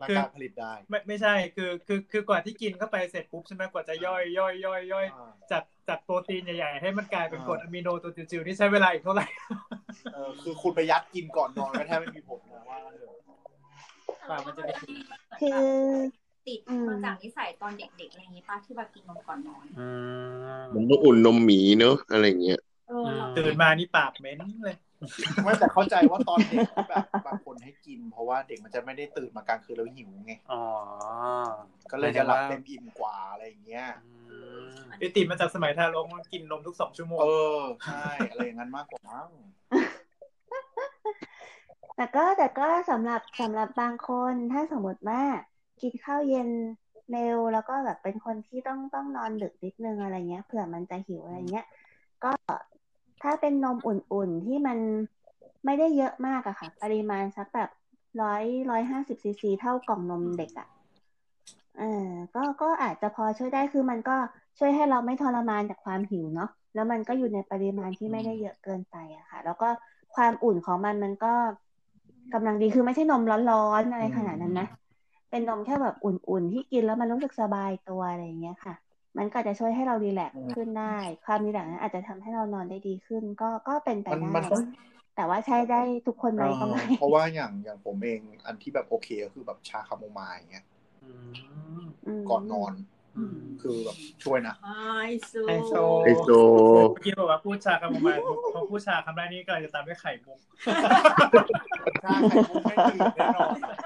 [0.01, 9.25] ร่างคือกายผลิตได้ ไม่ไม่ใช่คือคือคือกว่าที่กินเข้าไปเสร็จปุ๊บใช่ไหมกว่าจะย่อยย่อยย่อยย่อยอ่าจากจากโปรตีนใหญ่ๆ ให้มันกลายเป็นอ่ากรดอะมิโนตัวจิ๋วๆนี่ใช้เวลาอีกเท่าไหร่
[10.13, 13.15] เออคือคุณไปยัดกินก่อนนอนก็แทบไม่มีผลนะว่างั้นเถอะ
[14.27, 14.91] กว่ามันจะไปถึง
[15.39, 15.59] คือ
[16.47, 19.85] ติดอืมมาจากนิสัยตอนเด็กๆอะไรอย่างงี้ป้าที่แบบกินนมก่อนนอนอื
[20.57, 24.75] มผมต้องอุ่นนมหมีเนอะอะไรเงี้ยเออเราตื่นมานี่ปากเหม็นเลย
[25.43, 30.63] ไม่แต่เข้าใจว่าตอนเด็กที่แบบบางคนให้กิน เพราะว่าเด็กมันจะไม่ได้ตื่นมากลางคืนแล้วหิวไงอ๋อ
[31.91, 33.87] ก็เลยจะหลับเต็มอิ่มกว่าอะไรอย่างเงี้ย
[34.29, 34.37] อื
[34.67, 37.27] มไอติดมาจากสมัยทารกมันกินนมทุกสองชั่วโมงเอ
[37.57, 39.29] อใช่อะไรอย่างนั้นมากกว่ามั้ง
[41.95, 45.21] แต่ก็แต่ก็สำหรับสำหรับบางคนถ้าสมมติว่า
[45.81, 46.49] กินข้าวเย็น
[47.11, 51.65] เร็วแล้วก็แบบเป็นคนที่ต้องต้องนอนดึกนิดนึงอะไรเงี้ยเผื่อมันจะหิวอะไรเงี้ย
[52.23, 52.31] ก็
[53.23, 54.77] ถ้าเป็นนมอุ่นๆที่มัน
[55.65, 57.69] ไม่ได้เยอะมากอะค่ะ ปริมาณสักแบบ
[58.21, 60.67] ร้อยร้อยห้าสิบซีซีเท่ากล่องนมเด็กอะ
[61.77, 64.15] เออก็ก็อาจจะพอช่วยได้คือมันก็
[64.59, 69.69] ช่วยให้เราไม่ทรมานจากความหิวเนาะแล้วมันก็อยู่ในปริมาณที่ไม่ได้เยอะเกินไปอะค่ะ แล้วก็
[70.15, 71.33] ความอุ่นของมันมันก็
[72.33, 74.67] กำลังดีคือไม่ใช่นมร้อนๆอะไรขนาดนั้นนะ
[75.29, 78.75] เป็นนมแค่แบบอุ่นๆที่กินแล้วมันรู้สึกสบายตัวอะไรอย่างเงี้ยค่ะ
[79.17, 84.63] มันก็จะช่วยให้เรารีแลกซ์ขึ้นได้ ความรีแลกซ์นั้นอาจจะทำให้เรานอนได้ดีขึ้น ก็ก็เป็นไปมันได้มันต้อง
[85.15, 90.65] แต่ว่าใช้ได้ทุกคนไหมก็ไม่เพราะว่าอย่างอย่างผมเองอันที่แบบโอเคก็คือแบบชาคาโมไมล์เงี้ย
[92.07, 92.73] อืมมก่อนนอน
[93.17, 94.67] อืมคือแบบช่วยนะไฮ
[95.25, 96.29] โซไฮโซไอโซ
[96.71, 98.21] เมื่อกี้บอกว่าพูดชาคาโมไมล์
[98.53, 100.39] พอพูดชาคำแรกนี้ก็จะตามด้วยไข่มุก
[102.03, 103.79] ชาไข่มุกไม่ตื่นแน่นอนเอ้ย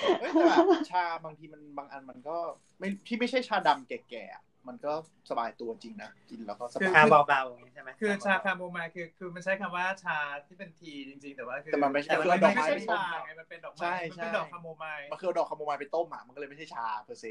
[0.00, 2.36] แต่แบบชาบางทีมันบางอันมันก็
[2.78, 4.92] ไม่ที่ไม่ใช่ชาดำแก่ๆอะมันก็
[5.30, 17.26] สบายตัวจริงนะกินแล้วก็สบายชาเบาๆอย่างนี้ใช่ไหมคือชาคาโมไมล์คือคือมันใช้คำว่าชาที่เป็น tea จริง ๆ แต่ว่าคือแต่มันไม่ใช่แต่คือมันดอกไม้ไปต้มไงมันไม่ใช่ชาเป็นดอกไม้ใช่มันใช่เป็นดอกคาโมไมล์มันคือเอาดอกคาโมไมล์ไปต้มอะมันก็เลยไม่ใช่ชา per se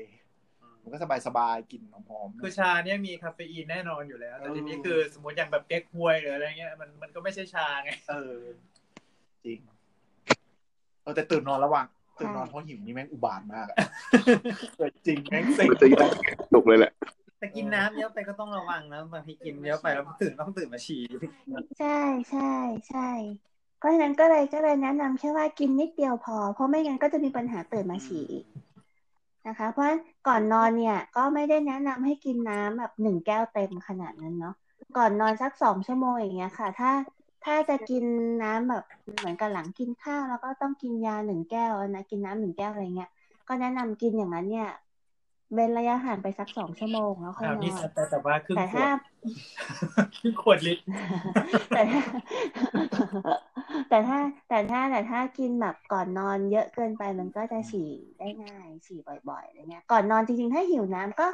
[0.84, 8.38] มันก็สบายสบายๆกินหอมๆคือชาเนี่ยมีคาเฟอีนแน่นอนอยู่แล้ว แต่ทีนี้คือสมมติอย่างแบบเก๊กฮวยหรืออะไรเงี้ยมันมันก็ไม่ใช่ชาไงเออ
[9.46, 9.60] จริง
[11.04, 11.86] เออแต่ตื่นนอนระหว่าง
[12.20, 13.78] ตื่นนอนเพราะหิวนี่แม่งอุบาทมากอะ
[14.78, 16.12] เออจริงแม่งเซ็งมันจะยาก
[16.54, 16.92] ตกเลยแหละ
[17.40, 21.02] แต่กินน้ำเยอะไปก็ต้องระวังนะบางทีกินเยอะไปแล้วตื่นต้องตื่นมาฉี่
[21.80, 22.00] ใช่
[22.32, 22.54] ใช่
[22.90, 23.10] ใช่
[23.80, 28.46] เพราะฉะนั้นก็เลยก็เลยแนะนำแค่ว่ากินนิดเดียวพอ เพราะไม่งั้นก็จะมีปัญหาตื่นมาฉี่อีก
[29.48, 34.56] นะคะ เพราะฉะนั้นก่อนนอนเนี่ยก็ไม่ได้แนะนำให้กินน้ำแบบหนึ่งแก้วเต็มขนาดนั้นเนาะ
[34.98, 36.92] ก่อนนอนสักสองชั่วโมงอย่างเงี้ยค่ะ ถ้า
[37.46, 38.04] ถ้าจะกิน
[38.44, 38.84] น้ำแบบ
[39.18, 43.10] เหมือนกับหลังกินข้าวแล้วก็ต้องกินยาหนึ่งแก้วนะกินน้ำหนึ่งแก้วอะไรเงี้ย
[43.48, 44.70] ก็แนะนำกินอย่างนั้นเนี่ย
[45.54, 49.15] เว้นระยะห่างไปสักสองชั่วโมงแล้วค่อยอ้าวนนี่อนแต่แต่ว่าครึ่งแต่ขวถ้าดครึ่ง
[50.42, 50.84] ขวดลิตร
[51.76, 52.02] แต่ถ้า
[53.90, 54.20] แต่ถ้า
[54.50, 59.00] แต่ถ้าแต่ถ้ากินแบบก่อนนอนเยอะเกินไปมันก็จะฉี่ได้ง่ายฉี่
[59.30, 61.28] บ่อยๆอะไรเงี้ย ก่อนนอนจริงๆ ถ้าหิวน้ำก็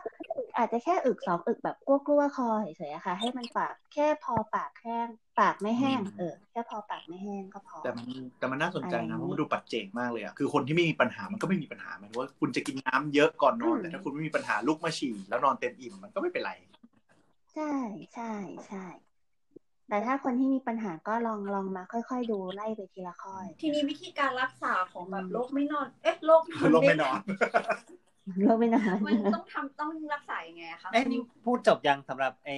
[0.58, 5.08] อาจจะแค่อึกสองอึกแบบกลัวๆคอเฉยๆอะค่ะ ให้มันปากแค่พอปากแห้ง
[5.40, 8.08] ปากไม่แห้งเออแค่พอปากไม่แห้งก็พอ แต่มัน
[8.40, 16.52] แต่มันน่าสนใจนะอันนี้เพราะมันดูปัจเจกมากเลยอะคือคนที่ไม่มีปัญหามันก็ไม่มีปัญหาหมายถึงว่าคุณจะกินน้ำเยอะก่อนนอนอืมแต่ถ้าคุณไม่มีปัญหาลุกมาฉี่แล้วนอนเต็มอิ่มมันก็ไม่เป็นไร
[17.54, 17.72] ใช่
[18.14, 18.32] ใช่
[18.68, 18.86] ใช่
[19.88, 27.20] แต่ถ้าคนที่มีปัญหาก็ลองลองมา ค่อยๆดูไล่ไปทีละข้อทีนี้วิธีการรักษาของแบบโรคไม่นอน เอ๊ะโรคคือลงไม่นอน
[28.44, 32.56] โรคไม่นานมันต้องทำต้องรักษายังไงอะคะไอ้ยนี่พูดจบยังสำหรับไอ้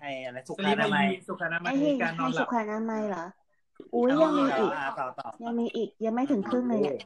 [0.00, 3.24] ไอ้อะไรสุสุขาขานานามัมัยยสุขานามัไอ้ยให้การนอนให้หสุลับ ขอนามัยเหรอ
[3.94, 6.96] อุ้ยยังมีอีกอ่าต่อต่อยังมีอีกยังไม่ถึงครึ่งเลยเนี่ย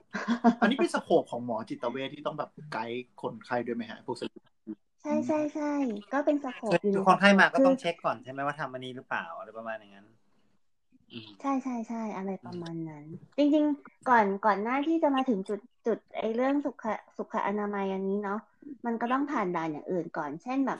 [0.60, 4.40] อันนี้เป็นสโคปของหมอจิตเวชที่ต้องแบบไกด์คนไข้ด้วยไหมฮะพวกสลิป
[5.02, 5.72] ใช่ใช่ใช่
[6.12, 10.06] ก็เป็นสโคปคืออยู่ทุกในคนให้มาก็ต้องคืเช็คก่อนใช่ไหมว่าทำอันนี้หรือเปล่าอะไรประมาณอย่างนั้น
[11.12, 13.04] อืมใช่ใช่ใช่อะไรประมาณนั้น
[13.36, 16.84] จริง ๆ ก่อนก่อนหน้าที่จะมาถึงจุดจุดไอ้เรื่องสุข
[17.16, 18.38] สุขอนามัยอันนี้เนาะ
[18.86, 20.78] มันก็ต้องผ่านด่านอย่างอื่นก่อน เช่นแบบ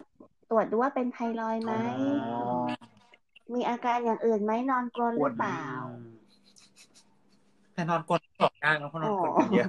[0.50, 1.72] ตรวจดูว่าเป็นไทรอยด์ไหม
[3.54, 5.64] มีอาการอย่างอื่นไหมนอนกรนหรือเปล่า
[7.74, 9.68] แต่นอนกลนตกยากนะเพราะนอนกลนกันเยอะ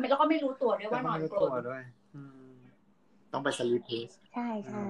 [0.00, 1.82] แล้วก็ไม่รู้ตัวด้วยว่านอนกรตัวนด้วย
[2.14, 2.47] อืม
[3.38, 4.84] ต้องไป sleep testใช่ใช่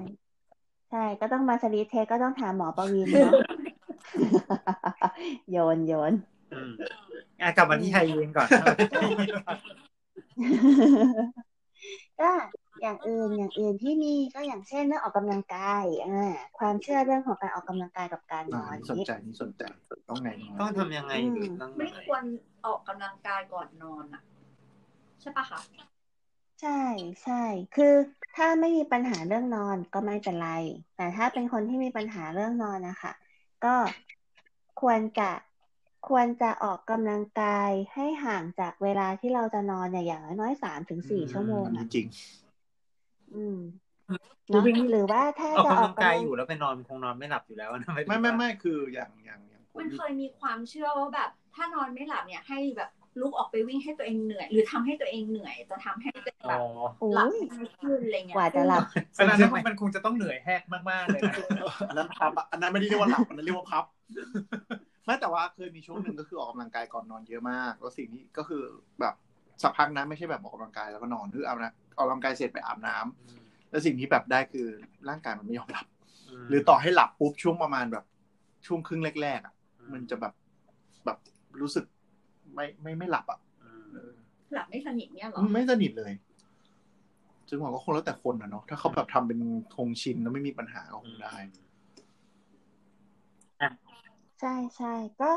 [0.90, 3.34] ใช่ ก็ต้องมา sleep test ก็ต้องถามหมอประวินเนาะ
[5.50, 6.12] โยนโยน
[6.52, 6.70] อืม
[7.40, 8.48] อะกลับมาที่ hygiene ก่อน
[12.20, 12.30] ก็
[12.82, 19.62] อย่างอื่นอย่างอื่นที่มีก็อย่างเช่นเรื่องออกกำลังกายอ่าความเชื่อเรื่องของการออกกำลังกายกับการนอนอ่านี่สนใจนี่สนใจ
[20.08, 20.28] ต้องไง
[20.60, 21.12] ต้องทำยังไง
[21.60, 22.24] ต้องไม่ควร
[22.66, 24.22] ออกกำลังกายก่อนนอนอะ
[25.20, 25.60] ใช่ปะคะ
[26.60, 26.70] ใช่
[27.22, 27.42] ใช่
[27.76, 27.94] คือ
[28.36, 30.50] ถ้าไม่มีปัญหาเรื่องนอนก็ไม่เป็นไร
[30.96, 33.12] แต่ถ้าเป็นคนที่มีปัญหาเรื่องนอนนะคะ
[33.64, 33.74] ก็
[34.80, 35.30] ควรจะ
[36.08, 42.06] ควรจะออกกำลังกายให้ห่างจากเวลาที่เราจะนอนเนี่ยอย่างน้อยๆสามถึงสี่ชั่วโมงอันนี้อะจริง
[43.34, 43.58] อืม
[44.50, 52.90] เนาะหรือว่าถ้าออกจะออกกำลังกำกายลังอยู่แล้วไปนอนคงนอนไม่หลับอยู่แล้วนะไม่ไม่ไม่คืออย่างอย่างอย่างผมมันเคยมีความเชื่อว่าแบบ ถ้านอนไม่หลับเนี่ยให้แบบ
[53.20, 56.60] ลุกออกไปวิ่งให้ตัวเองเหนื่อย หรือทำให้ตัวเองเหนื่อย จะทำให้ตัวเองอ๋แบอบ
[57.00, 58.82] โอ้หลับยง่ายขึ้นอะไรเงี้ยกว่าจะหลับ
[59.18, 59.38] อันนั้น
[59.68, 61.34] มันคงจะต้องเหนื่อยแหกมากๆเลยนะ
[61.88, 63.84] อันนั้นพับอะอันนั้นไม่ได้เรียกว่าหลับอันนั้นเรียกว่าพับ
[65.04, 68.62] ไม่แต่ว่าเคยมีช่วงหนึ่งก็คือออกกำลังกายก่อนนอนเยอะมาก แล้วสิ่งนี้ก็คือ
[69.00, 69.14] แบบ
[69.62, 74.66] สักพักนะไม่ใช่แบบออกกำลังกายแล้วก็นอนคือเอานะออกกำลังกายเสร็จไปอาบน้ำแล้วสิ่งที่แบบได้คือ
[75.08, 75.86] ร่างกายมันไม่ยอมหลับ
[76.48, 78.04] หรือต่อให้หลับปุ๊บช่วงประมาณแบบ
[78.66, 79.54] ช่วงครึ่งแรกๆอะ
[79.92, 80.34] มันจะแบบ
[81.04, 81.18] แบบ
[81.60, 81.84] รู้สึก
[82.54, 83.38] ไม่ไม่ไม่หลับอะ
[83.92, 84.12] เออ
[84.54, 86.12] หลับไม่สนิทเนี่ยเหรอไม่สนิทเลย
[87.48, 89.38] ซึ่งผมก็คงแล้วแต่คนนะเนาะถ้าเขาแบบทำเป็น
[89.76, 91.36] คงชินแล้วไม่มีปัญหาก็คงได้
[94.40, 95.30] ใช่ใช่ก็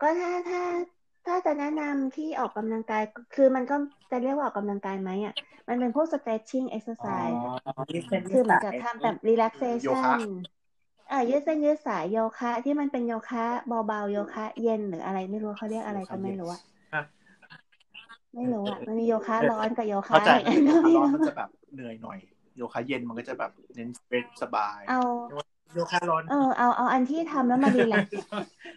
[0.00, 0.62] ก็ถ้าถ้า
[1.26, 3.02] ถ้าจะแนะนำที่ออกกำลังกาย
[3.34, 3.76] คือมันก็
[4.10, 5.34] จะเรียกว่าออกกำลังกายไหมอะ
[5.68, 7.36] มันเป็นพวก stretching exercise
[8.34, 10.16] คือเหมือนกับทำแบบโย relaxation คะ
[11.10, 16.60] อ่ายืดเส้นยืดสายโยคะ ที่มันเป็นโยคะเบาๆโยคะ เย็นหรืออะไรไม่รู้เขาเรียกอะไรก็ไม่รู้อะ
[16.92, 17.02] ฮะ
[18.34, 22.18] ไม่รู้อะมันมีโยคะร้อนกับโยคะเข้าใจอะไรโยก็คะไม่ร้อนรู้มันจะแบบเหนื่อยหน่อย
[22.56, 25.00] โยคะเย็นมันก็จะแบบเน้นเป็นสบาย เอา
[25.74, 28.14] โยคะร้อนเออเอาเอาอันที่ทำแล้วมารีแลกซ์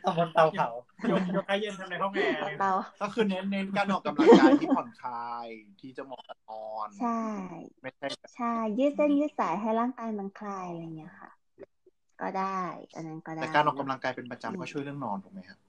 [0.04, 0.68] ทำบนเตาเผา
[1.08, 2.72] โยโยคะเย็นทำในห้องแอร์เลยเบา
[3.02, 5.48] ก็คือเน้นเน้นการออกกำลังกายที่ผ่อนคลาย
[5.80, 7.10] ที่จะเหมาะกับนอนๆใช่
[7.82, 8.46] ไม่ใช่แบบใช่
[8.78, 11.30] ยืดเส้นยืดสายให้ร่างกายมันคลายอะไรอย่างเงี้ยค่ะ
[12.22, 12.62] ก็ได้
[12.96, 15.60] อันนั้นก็ได้แต่การออกกำลังกายเป็นประจำก็ช่วยเรื่องนอนถูกไหมครับ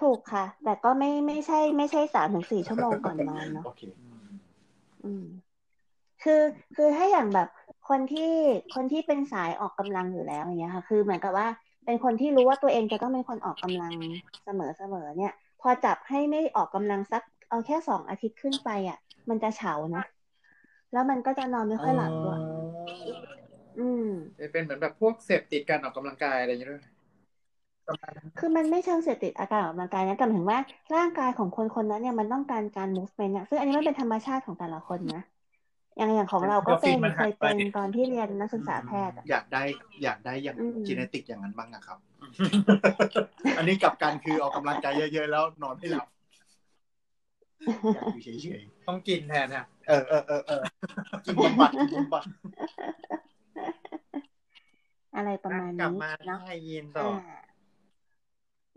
[0.00, 3.82] ถูกค่ะ แต่ก็ไม่ไม่ใช่ ไม่ใช่สามถึงสี่ชั่วโมงก่อนนอนเนาะโอเค
[5.04, 5.24] อืม
[6.22, 6.42] คือ
[6.76, 7.48] คือถ้าอย่างแบบ
[7.88, 8.32] คนที่
[8.74, 11.48] คนที่เป็นสายออกกำลังอยู่แล้วอย่างเงี้ยค่ะ คือเหมือนกับว่า
[11.86, 13.94] เป็นคนที่รู้ว่าตัวเองจะต้องเป็นคนออกกำลัง
[14.44, 20.04] เสมอเสมอเนี่ย พอจับให้ไม่ออกกำลังสักเอาแค่สองอาทิตย์ขึ้นไปอะ มันจะเฉานะ
[20.92, 23.33] แล้วมันก็จะนอนไม่ค่อยหลับด้วยอืม
[24.52, 26.84] เป็นเหมือนแบบพวกเสพติดการออกกำลังกายอะไรอย่างเงี้ยด้วย
[28.38, 30.60] คือมันไม่เชิงเสพติดอาการออกกำลังกายนะแต่หมายถึงว่า
[30.94, 35.22] ร่างกายของคนคนนั้นเนี่ยมันต้องการการ movement อะซึ่งอันนี้มันเป็นธรรมชาติของแต่ละคนนะ
[35.96, 39.62] อย่างอย่างของเราก็เป็นเคยเป็นตอนที่เรียนนักศึกษาแพทย์อะอยากได้
[40.04, 41.98] อยากได้อย่างอืมจีเนติกอย่างนั้นบ้างอะครับ
[43.56, 46.06] อันนี้กลับกันคือออกกำลังกายเยอะๆแล้วนอนไม่หลับ
[47.92, 50.62] อยากอยู่เฉยต้องกินแทนฮะๆเออเออเออเออ
[51.24, 52.24] กินบำบัดกินบำบัด
[55.14, 57.10] อะไรประมาณกลับนี้มาเนาะให้ยินต่ออ่า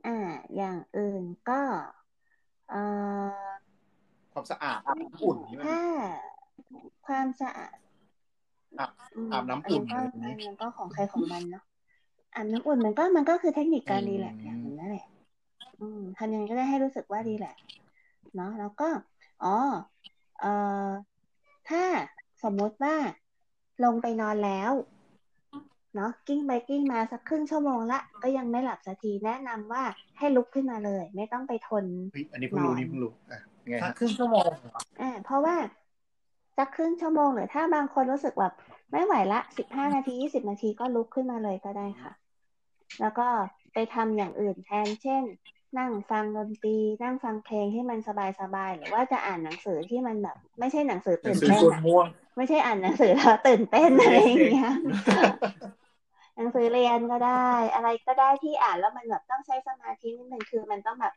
[0.05, 0.11] อ่า
[0.55, 1.61] อย่างอื่นก็
[2.69, 2.77] เอ่อ
[4.33, 5.77] ความสะอาดอาบน้ำอุ่นนี่มันถ้า
[7.05, 7.77] ความสะอาด
[8.79, 8.91] อาบ
[9.31, 11.63] มอาบน้ำอุ่นอัอะไรก็แบบนี้อันนั้นก็ของใครของมันเนาะ
[12.35, 15.05] อาบน้ำอุ่นมันก็มันก็คือเทคนิคการอืมรีแลกซ์อย่างหนึงนั่นแหละ
[15.79, 17.65] อืมทำยังไงก็ได้ให้รู้สึกว่ารีแลกซ์
[18.35, 18.89] เนาะแล้วก็
[19.43, 19.55] อ๋อ
[20.39, 20.51] เอ่
[20.89, 20.91] อ
[21.69, 21.83] ถ้า
[22.43, 22.95] สมมติว่า
[23.83, 24.71] ลงไปนอนแล้ว
[25.95, 29.83] เนาะกิ้งไปกิ้งมาสักครึ่งชั่วโมงละก็ยังไม่หลับสักทีแนะนำว่า
[30.17, 35.55] ให้ลุกขึ้นมาเลย ไม่ต้องไปทนเฮ้ยอันนี้เพิ่งรู้นอนนี่เพิ่งรู้อะยังไงสักฮะครึ่งชั่วโมงเหรออ่าเพราะว่า
[36.57, 38.53] สักครึ่งชั่วโมงหรือถ้าบางคนรู้สึกแบบ
[38.91, 42.11] ไม่ไหวละสิบห้านาทียี่สิบนาทีก็ลุกขึ้นมาเลยก็ได้ค่ะ
[43.01, 43.27] แล้วก็
[43.73, 45.23] ไปทำอย่างอื่นแทน เช่น
[45.77, 52.05] นั่งฟังดนตรี นั่งฟังเพลงที่มันสบายๆหรือว่าจะอ่านหนังสือที่มันแบบ ไม่ใช่หนังสือหนัตื่งนสือเต้นชวนอะม่วง
[52.38, 54.71] ไม่ใช่อ่านหนังสือแล้วตื่นเต้นอะไรอย่างเงี้ย
[56.38, 61.13] หนังสือเรียนก็ได้ อะไรก็ได้ที่อ่านแล้วมันแบบต้องใช้สมาธินิดนึงคือมันต้องแบบ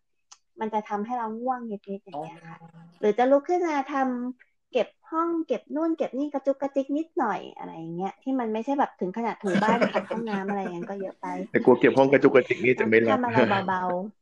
[0.60, 2.56] มันจะทำให้เราง่วงนิดๆอย่างเงี้ยค่ะ
[3.00, 14.20] หรือจะลุกขึ้นมาทำเก็บห้องเก็บนู่นเก็บนี่กระจุกกระจิกนิดหน่อยอะไรอย่างเงี้ยที่มันไม่ใช่แบบถึงขนาดถูบ้านขัดห้องน้ำอะไรอย่างเงี้ยก็เยอะไป แต่กลัวเก็บห้องกระจุกกระจิกนี่จะไม่รับทำอะไรเบาๆ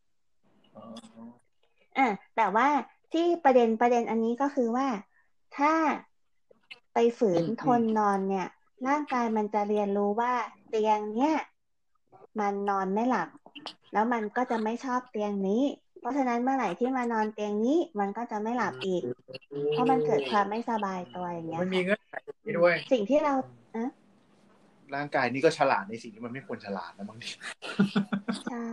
[1.99, 2.69] อะแต่ว่า
[3.13, 4.87] ที่ประเด็นประเด็นอันนี้ก็คือว่า
[5.59, 5.73] ถ้า
[6.95, 8.49] ไปฝืนทนนอนเนี่ย
[8.87, 10.33] ร่างกายมันจะเรียนรู้ว่า
[10.69, 11.37] เตียงเนี่ย
[12.41, 13.29] มันนอนไม่หลับ
[13.93, 15.63] แล้วมันก็จะไม่ชอบเตียงนี้
[16.01, 19.03] เพราะฉะนั้นเมื่อไหร่ที่มานอนเตียงนี้ มันก็จะไม่หลับอีก
[19.71, 22.13] เพราะมันเกิดความไม่สบายตัวอย่างเงี้ยมันมีค่ะเงื่อนไข
[22.47, 23.35] นี้ด้วย สิ่งที่เรา
[23.77, 23.89] อะ
[24.95, 27.31] ร่างกายนี่ก็ฉลาดในสิ่งที่มันไม่ควรฉลาดนะบางที
[28.49, 28.67] ใช่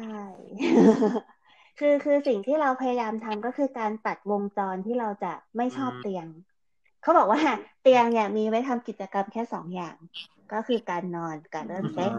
[1.80, 6.28] คือคือสิ่งที่เราพยายามทำก็คือการตัดวงจรที่เราจะไม่ชอบเตียง
[7.06, 7.40] เขาบอกว่า
[7.82, 9.96] เตียงเนี่ยมีไว้ทำกิจกรรมแค่สองอย่าง
[10.54, 12.12] ก็คือการนอนกับเล่นเซ็ก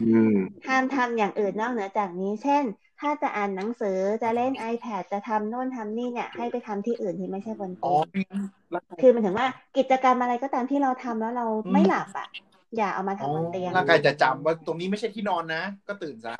[0.00, 0.36] อืม
[0.66, 2.64] ห้ามทำอย่างอื่นนอกเหนือจากนี้ เช่น
[3.00, 8.42] ถ้าจะอ่านหนังสือจะเล่น iPad จะทำโน่นทำนี่เนี่ย ให้ไปทำที่อื่นที่ไม่ใช่บนอ๋อเตียงไม่งั้น
[8.74, 9.46] ร่างกายคือมันถึงว่า
[9.76, 12.28] กิจกรรมอะไรก็ตามที่เราทำแล้วเราไม่หลับอะ
[12.76, 16.34] อย่าเอามาอ๋อทำบนเตียงร่างกายจะจำว่าตรงนี้ไม่ใช่ที่นอนนะ ก็ตื่นซะ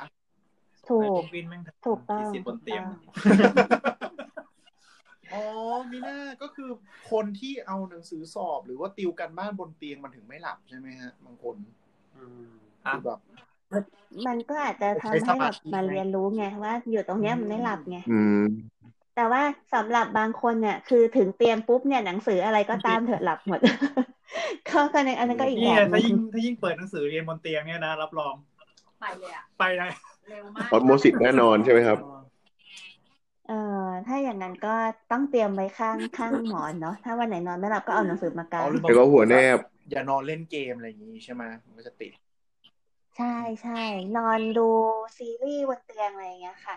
[0.89, 2.83] ถูกวินแม่งถูกต้องที่สิบบนเตียง
[5.33, 5.43] อ๋อ
[5.91, 6.69] มีหน้าก็คือ
[7.11, 11.55] คนที่เอาหนังสือสอบ หรือว่าติวกันบ้านบนเตียงมันถึงไม่หลับใช่ไหมฮะบางคน
[12.15, 12.45] อืม
[12.89, 13.19] คือแบบ
[14.25, 18.39] มันก็อาจจะทำให้แบบมาเรียนรู้ไงว่า อยู่ตรงเนี้ยมันไม่หลับไงอืม
[19.15, 23.59] แต่ว่าสำหรับบางคนเนี่ยคือถึงเตียงปุ๊บเนี่ยหนังสืออะไรก็ตามเถอะหลับหมด
[24.67, 28.35] ก็ก็ในอันนั้นก็อีกนี่แบบหถ้านึยิ่งงถ้ายิ่งเปิดหนังสือเรียนบนเตียงเนี่ยนะรับรอง
[28.99, 29.91] ไปเลยอะไปเลย
[30.27, 31.99] เร็วมาก osmosis แน่นอนใช่ไหมครับ
[33.49, 33.53] เอ
[33.87, 34.69] อถ้าอย่างนั้นก็
[35.11, 42.13] ต้องเตรียมไว้ข้างข้างหมอนเนาะถ้าวันไหนนอนไม่หลับก็เอาหนังสือมากาอ๋อหรือวาง แล้วก็หัวแนบ อย่านอนเล่นเกมอะไรอย่างนี้ใช่ไหมมันก็จะติด
[43.15, 43.25] ใช่
[43.61, 43.73] ใช่
[44.15, 44.61] นอนดู
[45.17, 46.75] ซีรีส์บนเตียงอะไรอย่างเงี้ยค่ะ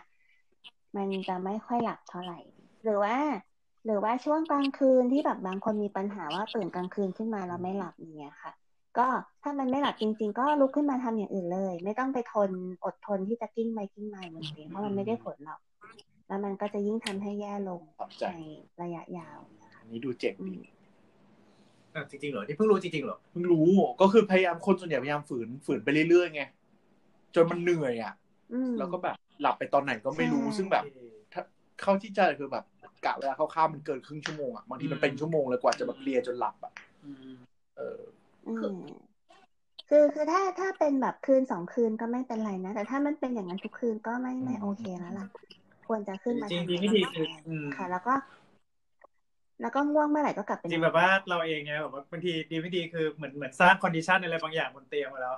[0.96, 2.38] มันจะไม่ค่อยหลับเท่าไหร่
[2.82, 3.16] หรือว่า
[3.84, 8.52] หรือว่าช่วงกลางคืนที่แบบบางคนมีปัญหาว่าตื่นกลางคืนขึ้นมาแล้วไม่หลับอย่างเงี้ยค่ะ
[8.98, 9.08] ก็
[9.42, 12.50] ถ้ามันไม่หลับจริง ๆ ก็ลุกขึ้นมาทำอย่างอื่นเลย ไม่ต้องไปทน
[12.84, 15.60] อดทนที่จะกิ้งไปกิ้งมาบนเตียงเพราะมันไม่ได้ผลหรอก
[16.32, 18.36] แล้วมันก็จะยิ่งทำให้แย่ลงขอบใจใน
[18.82, 19.38] ระยะยาว
[19.78, 20.60] อันนี้ดูเจ๋งอืดีม
[21.94, 23.68] อะจริงๆเหรอ นี่เพิ่งรู้จริงๆเหรอ เพิ่งรู้
[24.00, 26.42] ก็คือพยายามคนส่วนใหญ่พยายามฝืนฝืนไปเรื่อยๆไง
[27.34, 28.14] จนมันเหนื่อยอะ
[28.52, 30.84] อืมแล้วก็แบบหลับไปตอนไหนก็ไม่รู้ใช่ซึ่งแบบ
[31.32, 31.42] ถ้า
[31.82, 32.64] เข้าที่จะคือแบบ
[33.04, 36.72] กะเวลาเข้าๆมันเกินครึ่งชั่วโมงอะ บางทีมันเป็นชั่วโมงเลยกว่าจะแบบเลียจนหลับอะ
[37.04, 37.32] อืม
[37.76, 38.00] เออ
[38.48, 38.78] อืม
[39.88, 45.26] คือคือถ้าถ้าเป็นแบบคืนสองคืนก็ไม่เป็นไรนะ แต่ถ้ามันเป็นอย่างนั้นทุกคืนก็ไม่ไม่โอเคแล้วล่ะ
[45.88, 48.14] ควรจะขึ้นมาจริงทำจริงวิธีคืออืมค่ะ แล้วก็
[49.60, 55.34] แล้วก็ง่วงเมื่อไหร่ก็กลับไปจนริองนแบบว่าเราเองเนี่ยแบบว่าบางทีดีไม่ดีคือเหมือนเหมือนสร้าง condition อะไรบางอย่างบนเตียงมาแล้ว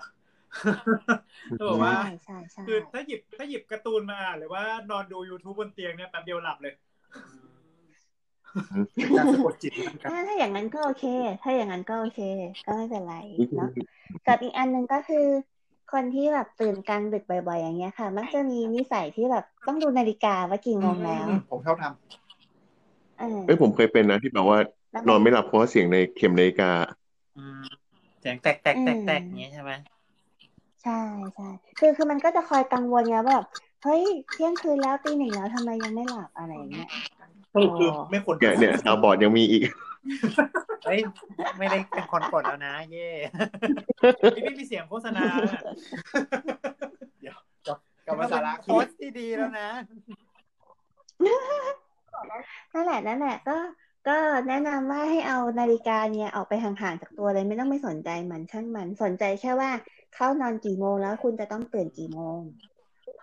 [1.59, 6.75] ก็บอกว่าใช่ใช่ใช่คือถ้าหยิบถ้าหยิบการ์ตูนมาอ่านหรือว่านอนดู YouTube บนเตียงเนี่ยแป๊บเดียวหลับเลย
[9.19, 11.05] การสะกดจิตนะครับถ้าถ้าอย่างนั้นก็โอเค
[11.43, 12.21] ถ้าอย่างนั้นก็โอเค
[12.67, 13.15] ก็ไม่เป็นไร
[13.57, 13.71] เนาะ
[14.27, 15.27] กับอีกอันหนึ่งก็คือ
[15.93, 21.85] คนที่แบบตื่นกลางดึกบ่อยๆ อย่างเงี้ยค่ะ มักจะมีนิสัยที่แบบต้องดูนาฬิกาว่ากี่โมงแล้ว ผมชอบท
[23.19, 24.59] เออเอ้ยผมเคยเป็นนะที่แบบว่า
[24.93, 26.71] แล้วนอนไม่หลับเพราะว่าเสียงในเข็มนาฬิกา
[27.37, 27.63] อืม
[28.21, 29.73] เสียงแตกแตกแตกแตกอย่างงี้ใช่ไหม
[30.83, 31.01] ใช่
[31.35, 33.47] ใช่คือคือมันก็จะคอยกังวลไงว่าแบบ
[33.83, 39.63] เฮ้ยเที่ยงคืนแล้วตีหนึ่งแล้วทำไมยังไม่หลับอะไรอย่างเงี้ยำสรุปคือไม่ควรเนี่ยเนี่ยซาวบอร์ดยังมีอีก
[40.85, 41.01] เฮ้ย
[41.59, 43.09] ไม่ได้เป็นคนกดแล้วนะ เย่
[44.37, 45.61] นี่ไม่มีเสียงโฆษณาอะ
[48.07, 49.69] กลับมาสาระโพคือสต์ที่ดีแล้วนะ
[52.75, 53.57] นั่นแหละนั่นแหละก็
[54.09, 54.17] ก็
[54.49, 59.71] แนะนำว่าให้เอานาฬิกาเนี่ยออกไปห่างๆจากตัวเลยไม่ต้องไปสนใจมันช่างมันสนใจแค่ว่า
[60.15, 62.39] เข้านอนกี่โมงแล้วคุณจะต้องตื่นกี่โมง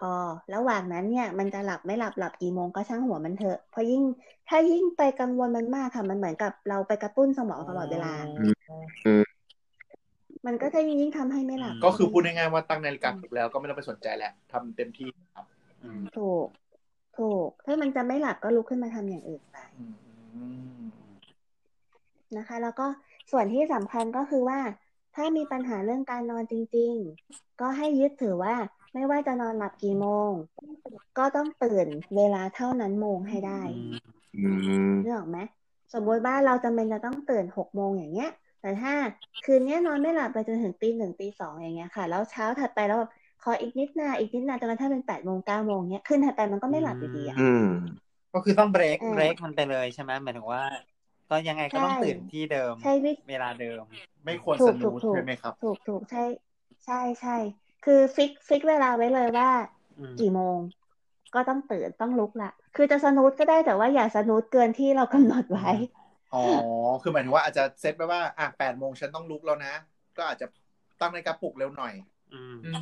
[0.02, 0.14] พอ
[0.56, 4.04] ระหว่างนั้นเนี่ย มันจะหลับไม่หลับหลับกี่โมงก็ช่างหัวมันเถอะ เพราะยิ่ง
[4.50, 9.24] ถ้ายิ่งไปกังวลมันมากค่ะ มันเหมือนกับเราไปกระตุ้นสมองตลอดเวลาอืม
[10.46, 15.46] มันก็จะยิ่งทำให้ไม่หลับ ก็คือพูดง่ายๆว่าตั้งนาฬิกาปลุกแล้วก็ไม่ต้องไปสนใจแหละทำเต็มที่ครับ
[15.84, 16.48] อืมถูก
[17.20, 19.86] ถูก ถ้ามันจะไม่หลับก็ลุกขึ้นมาทำอย่างอื่นไปอื
[20.80, 20.84] ม
[22.38, 22.88] นะคะ แล้วก็
[23.32, 24.60] ส่วนที่สำคัญก็คือว่า
[25.16, 26.94] ถ้ามีปัญหาเรื่องการนอนจริง
[27.28, 28.56] ๆ ก็ให้ยึดถือว่า
[28.94, 30.32] ไม่ว่าจะนอนหลับกี่โมง
[31.18, 33.62] ก็ต้องตื่นเวลาเท่านั้นโมงให้ได้
[34.36, 35.38] อืมนึกออกไหม
[35.94, 38.30] สมมติว่าเราจำเป็นจะต้องตื่นหกโมงอย่างเงี้ย
[38.62, 38.94] แต่ถ้า
[39.42, 43.12] คืนนี้นอนไม่หลับไปจนถึงตีหนึ่งตีสองอย่างเงี้ยค่ะ แล้วเช้าถัดไปแล้วแบบ
[43.44, 47.60] ขออีกนิดนาอีกนิดนาจนกระทั่งเป็นแปดโมงเก้าโมงเนี้ยคืนถัดไปมันก็ไม่หลับอยู่ดีอะอืม
[48.32, 50.64] ก็คือต้องเบรกเออเบรกมันไปเลยใช่ไหมหมายถึงว่า
[51.30, 53.84] ก็ยังไงก็ต้องใช่ตื่นที่เดิมใช้วิเวลาเดิม
[54.26, 56.24] ไม่ควร snooze ถูกถูกใช่ไหมครับ ถูกถูกใช่
[56.86, 57.38] ใช่ใช่
[57.82, 59.50] คือ fix fix เวลาไว้เลยว่า
[60.00, 60.60] อืมกี่โมง
[61.34, 65.70] ก็ต้องตื่นต้องลุกละคือจะ snooze ก็ได้แต่ว่าอย่า snooze เกินที่เรากำหนดไว้
[66.34, 66.38] อ๋อ
[67.02, 69.74] คือหมายถึงว่าอาจจะเซตไว้ว่าอะแปดโมงฉันต้องลุกแล้วนะ
[70.18, 70.46] ก็อาจจะ
[71.00, 71.94] ตั้งนาฬิกาปลุกเร็วหน่อย
[72.34, 72.70] อืมอื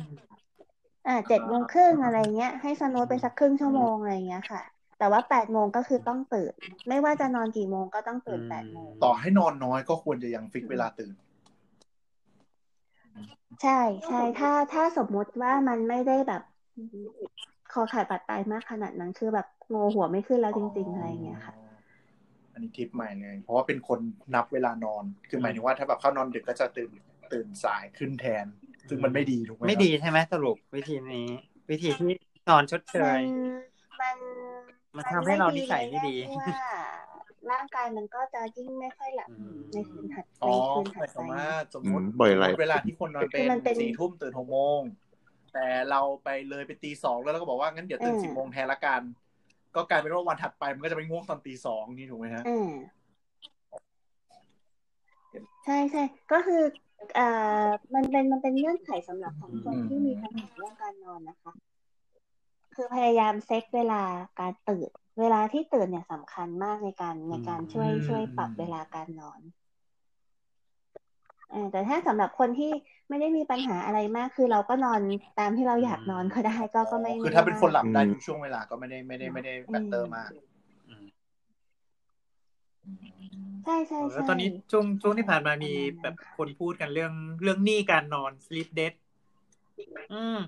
[1.06, 4.62] อ่าเจ็ดโมงครึ่งอะไรเงี้ย ให้สนุดไปสักครึ่งชั่วโมงอะไรเงี้ยค่ะ
[4.98, 6.52] แต่ว่าแปดโมงก็คือต้องตื่น
[6.88, 11.14] ไม่ว่าจะนอนกี่โมงก็ต้องตื่นอืมแปดโมง ต่อให้นอนน้อยก็ควรจะยังฟิกเวลาตื่น
[13.62, 16.42] ใช่ใช่ถ้าถ้าสมมุติว่ามันไม่ได้แบบ
[17.72, 21.54] คอขาดบาดตายมากขนาดนั้น คือแบบโงหัวไม่ขึ้นแล้วจริง ๆ อะไรเงี้ยค่ะ
[22.52, 24.00] อันนี้ทิปใหม่เลย เพราะว่าเป็นคน
[24.34, 26.90] นับเวลานอน คือหมายถึงว่าถ้าแบบเข้านอนดึกก็จะตื่น
[27.32, 28.46] ตื่นสายขึ้นแทน
[28.88, 31.28] ซึ่งมันไม่ดีถูกไหมครับไม่ดีใช่ไหมสรุปวิธีนี้
[31.70, 32.14] วิธีที่
[32.50, 33.22] นอนชดเชมัยน
[34.00, 34.16] มัน
[34.96, 36.60] มันทำให้เรานิสัยไม่ดีเพราะว่า
[37.50, 44.80] ร่างกายมันก็จะยิ่งไม่ค่อยหลับอืมในคืนถัดอ๋ในอคืนหถัมาดยคไปวามว่าสมมติอืมบ่อยไหลเวลาที่คนนอนเป็คือมันเป็นนสี่ทุ่มตื่นหกโมง
[45.54, 49.02] แต่เราไปเลยไปตีสองแล้วเราก็บอกว่างั้นเดี๋ยวตื่นเออสิบโมงแทนละกัน
[49.76, 52.70] ก็กลายเป็นว่าวันถัดไปมันก็จะไปง่วงตอนตีสองนี่ถูกไหมฮะอ่า
[55.64, 56.62] ใช่ใช่ก็คือ
[57.14, 57.26] เอ่
[57.64, 61.52] อมันเป็นมันเป็นเงื่อนไขสำหรับของคนอืมที่มีปัญหาเรื่องการนอนนะคะ
[62.74, 64.02] คือพยายามเซตเวลา
[64.40, 69.40] การตื่น เวลาที่ตื่นเนี่ยสำคัญมากในการในการช่วยอืมช่วยปรับเวลาการนอน
[71.50, 72.70] เออแต่ถ้าสำหรับคนที่
[73.08, 75.00] ไม่ได้มีปัญหาอะไรมาก คือเราก็นอน
[75.38, 80.30] ตามที่เราอยากนอนก็ได้ก็ก็ไม่คือถ้าเป็นคนหลับได้อืมทุกช่วงเวลาก็ไม่ได้ไม่ได้ไม่ได้แบตเตอร์มาก
[83.64, 87.12] ใช่ใช่แล้วใช่ตอนนี้ช่วงช่วงที่ผ่านมามีแบบคนพูดกันเรื่อง
[87.42, 88.92] เรื่องหนี้การนอน sleep debt
[90.12, 90.38] อืม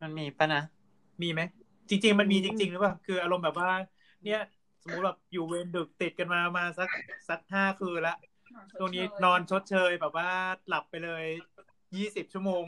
[0.00, 0.62] มันมีปะนะ
[1.22, 1.40] มีไหม
[1.88, 3.70] จริง ๆ มันมีจริง ๆ หรือเปล่าคืออารมณ์แบบว่า
[4.24, 4.40] เนี่ย
[4.82, 6.88] สมมุติแบบอยู่เวรดึกติดกันมามาสัก
[7.28, 8.16] สักห้าคืนละ
[8.78, 10.30] ตรงนี้นอนชดเชยแบบว่า
[10.68, 11.24] หลับไปเลย
[11.96, 12.64] ยี่สิบชั่วโมง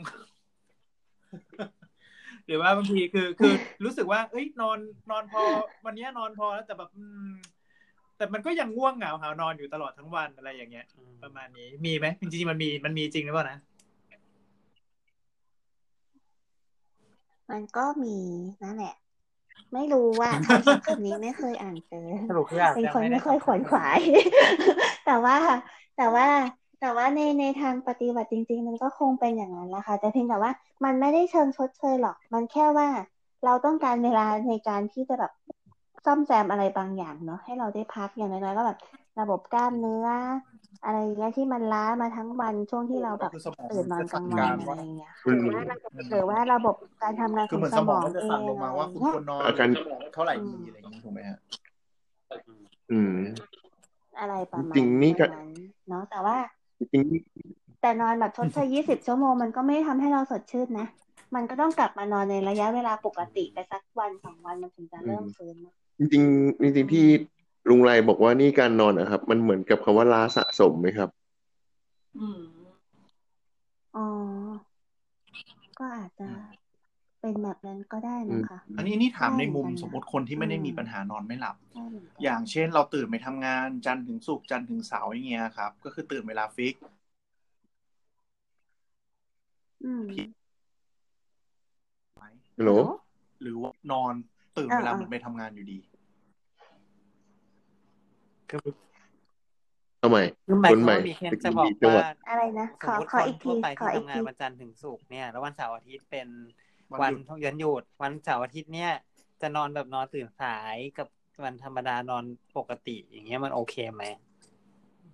[2.45, 3.53] หรือว่าบางทีคือ คือ
[3.83, 4.77] รู้สึกว่า เอ้ย นอน
[5.11, 5.43] นอนพอ
[5.85, 7.33] วันเนี้ยนอนพอแล้วแต่แบบอืม
[8.17, 10.85] แต่มันก็ยังง่วงเหงาหาวนอนอยู่ตลอดทั้งวันอะไรอย่างเงี้ย
[11.23, 13.59] ประมาณนี้มีไหมจริงๆมันมีมันมีจริงหรือเปล่านะ
[17.49, 18.15] มันก็มี
[18.63, 18.95] นั่นแหละ
[19.73, 23.99] ไม่รู้ว่าคำศัพท์คำนี้ไม่เคยอ่านเจอสรุปคืออาจเป็นจะคนไม่ได้ไม่ค่อยขวนขวาย
[25.05, 25.37] แต่ว่า
[25.97, 26.27] แต่ว่า
[26.81, 30.51] แต่ว่าในในทางปฏิบัติจริง ๆ มันก็คงเป็นอย่างนั้นแหละค่ะแต่เพียงแต่ว่า
[30.83, 32.87] มันไม่ได้เชิงชดเชยหรอก มันแค่ว่า
[33.45, 35.31] เราต้องการเวลาในการที่จะแบบ
[36.07, 38.77] ซ่อมแซมอะไรบางอย่างเนาะให้เราได้พักอย่างน้อยๆก็แบบ
[39.19, 40.07] ระบบกล้ามเนื้อ
[40.83, 45.45] อะไรอย่างเงี้ยที่มันล้ามาทั้งวันช่วงที่เราแบบคือสมองตื่นนอนกลางวันการอะไรว่าอย่างเงี้ยค่ะอืม
[46.09, 49.67] หรือว่าระบบการทำงานขคือองเหมือนสสมมอองงก็จะเอสั่งงลงมาว่าคุณอะไรควรนอนอาการ
[50.13, 51.37] เท่าไหร่ดีอะไรอย่างนี้ถูกไหมฮะ
[52.91, 53.15] อืม
[54.19, 55.49] อะไรประมาณจริงๆนี่ก็นั้น
[55.89, 56.37] เนาะแต่ว่า
[56.93, 57.03] จริง
[57.81, 60.87] แต่นอนแบบชดเชยยี่สิบชั่วโมงมันก็ไม่ทำให้เราสดชื่นนะ
[61.35, 67.05] มันก็ต้องกลับมานอนในระยะเวลาปกติไปสักวันสองวันมันถึงจะเริ่มฟื้นนะ จริงๆจริงๆที่
[67.69, 71.09] ลุงไรบอกว่านี่การนอนอะครับ มันเหมือนกับคำว่าล้าสะสมไหมครับ
[72.19, 72.39] อืม
[73.95, 74.05] อ๋อ
[75.79, 76.27] ก็อาจจะ
[77.21, 86.75] เป็นแบบนั้นก็ได้นะคะ อันนี้นี่ถามในมุมได้เหมือนกันนะสมมติคนที่ไม่ได้มีปัญหานอนไม่หลับใช่เหมือนกันอย่างเช่นเราตื่นไปทำงานจันทร์ถึงศุกร์จันทร์ถึงเสาร์อย่างเงี้ยครับ ก็คือตื่นเวลาฟิก
[89.83, 90.05] อืม
[92.17, 92.25] ไหม
[92.57, 92.71] ฮัลโหล
[93.41, 94.13] หรือว่านอน
[94.57, 95.77] ตื่นอ่าเวลาอ่าเหมือนไปทำงานอยู่ดี
[98.49, 98.59] คือ
[99.99, 106.27] เอาใหม่คือหมายคคนวามใหม่ว่ามีเคนตะจะกี้บอกมีจังหวัดว่าอะไรนะขสมอมติขคอนอีกทีทั่วไปขอที่อีกทำงาทีนวันจันทร์ถึงศุกร์เนี่ย แล้ววันเสาร์อาทิตย์เป็น
[106.91, 108.91] วัวันนหยุดยันหยุดวันเสาร์อาทิตย์เนี่ย
[109.41, 111.07] จะนอนแบบนอนตื่นสายกับ
[111.45, 112.23] วันธรรมดานอน
[112.57, 114.03] ปกติ อย่างเงี้ยมันโอเคไหม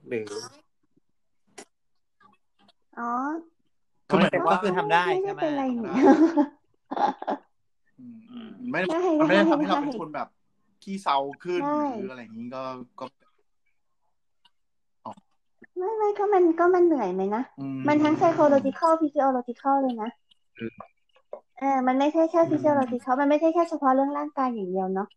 [0.08, 0.28] หรือ
[3.00, 3.10] อ๋อ
[4.08, 5.54] คือเหมือนก็ว่าคือทำได้ไม่ใช่ได้ไหมเป็น
[7.96, 10.28] ไรนี่อืมอืมไม่ได้ได้มันไม่ได้ได้ทำให้เราได้เป็นคนแบบ
[10.84, 12.64] ขี้เศร้าขึ้นได้หรืออะไรอย่างนี้ก็
[13.00, 13.06] ก็
[15.78, 20.10] ไม่ไม่ก็มันก็มันเหนื่อยไหมนะอืมันทั้ง psychological physiological เลยนะ
[20.60, 20.74] อืม
[21.60, 25.08] เออมันไม่ใช่แค่ physiological มันไม่ใช่แค่เฉพาะเรื่องร่างกายอย่างเดียวเนาะ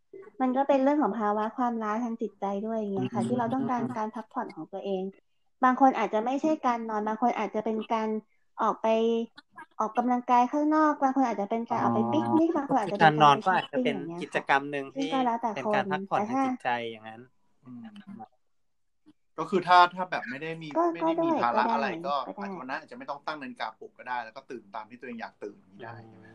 [0.40, 5.02] มันก็เป็นเรื่องของภาวะความล้าทางจิตใจด้วยอย่างเงี้ยค่ะ ที่เราต้องการการพักผ่อนของตัวเอง
[5.64, 8.08] บางคนอาจจะไม่ใช่การนอน บางคนอาจจะเป็นการ
[8.62, 8.86] ออกไป
[9.80, 17.22] ออกกำลังกายข้างนอกบางคนอาจจะเป็นการออกไปปิกนิกบางคนอาจจะเป็การนนกาอรนไปก็ช้ออาปจจะปิ้งเป็นอย่างเงี้ยกิจค่ะกรรมหนึ่งซึ่งที่ก็แล้วแต่เป็นคนการพักผ่อนแต่ทางถ้าจิตใจอย่างนั้น
[17.64, 17.84] อืม
[19.38, 26.26] ก็คือถ้าถ้าแบบไม่ได้มีก็ไม่ได้มีก็ได้ภาระก็ได้อะไรก็ก็ได้อาจจะวันนั้นอาจจะไม่ต้องตั้งนาฬิกาปลุกก็ได้ แล้วก็ตื่นตามที่ตัวเองอยากตื่นอย่างนี้ได้ใช่ไหม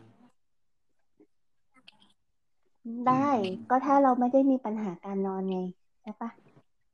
[3.08, 5.58] ได้อืมก็ถ้าเราไม่ได้มีปัญหาการนอนไง
[6.02, 6.30] ใช่ปะ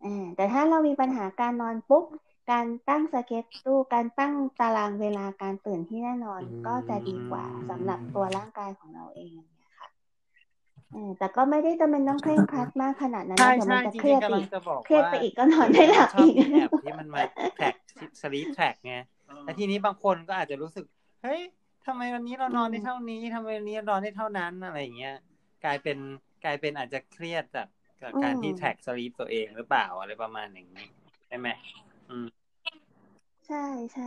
[0.05, 2.05] อ่าแต่ถ้าเรามีปัญหาการนอนปุ๊บ
[2.51, 9.88] การตั้ง schedule การตั้งตารางเวลาการตื่นที่แน่นอนอืมก็จะดีกว่าสำหรับตัวร่างกายของเราเองอย่างเงี้ยค่ะ
[10.92, 17.22] เออแต่ก็ไม่ได้จำเป็นต้องเคร่งครัดมากขนาดนั้นใช่นะเดี๋ยวมัใช่นจะจเคริรีงยดๆกำลัอีงกจะบอกเครียดว่าไปอีกก็นอนไม่หลับชอบอีกมีแอปที่มันมา
[17.55, 17.74] track
[18.22, 18.94] sleep track ไง
[19.42, 20.84] แล้วทีนี้บางคนก็อาจจะรู้สึก
[21.22, 21.42] เฮ้ย
[21.86, 25.14] ทำไมวันนี้เรานอนได้เท่านี้ทำไมวันนี้เรานอนได้เท่านั้นอะไรอย่างเงี้ย
[25.64, 25.99] กลายเป็น
[26.44, 27.68] กลายเป็นอาจจะเครียดจาก
[28.03, 30.86] จากการที่แท็กสลีปตัวเองหรือเปล่าอะไรประมาณอย่างนี้
[31.28, 31.49] ใช่ไหม
[32.09, 32.26] อืม
[33.49, 34.05] ใช่ใช่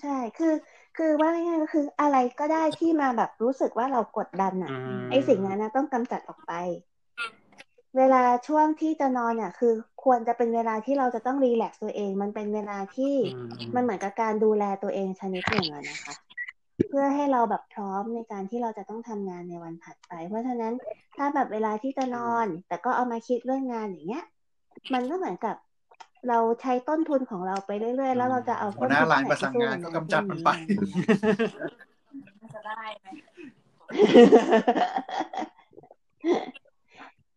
[0.00, 0.54] ใช่ คือ
[0.96, 6.52] คือว่าง่ายๆก็คืออะไรก็ได้ที่มาแบบรู้สึกว่าเรากดดันอะอืมไอ้สิ่งนั้นนะต้องกำจัดออกไป
[7.96, 9.72] เวลาช่วงที่จะนอนเนี่ยคือ
[10.02, 16.14] ควรจะเป็นเวลาที่เราจะต้องรีแลกซ์ตัวเอง มันเป็นเวลาที่อืมมันเหมือนกับการดูแลตัวเองชนิดหนึ่งอะนะคะ
[16.88, 20.74] เพื่อให้เราแบบพร้อมในการที่เราจะต้องทำงานในวันถัดไป เพราะฉะนั้น
[21.16, 24.24] ถ้าแบบเวลาที่จะนอน แต่ก็เอามาคิดเรื่องงานอย่างเงี้ย
[24.94, 25.56] มันก็เหมือนกับ
[26.28, 30.50] เราใช้ต้นทุนของเราไปเรื่อยๆ แล้วเราจะเอาหัวหน้าร้านประสานงานก็กำจัดมันไป
[32.40, 33.06] มันจะได้ไหม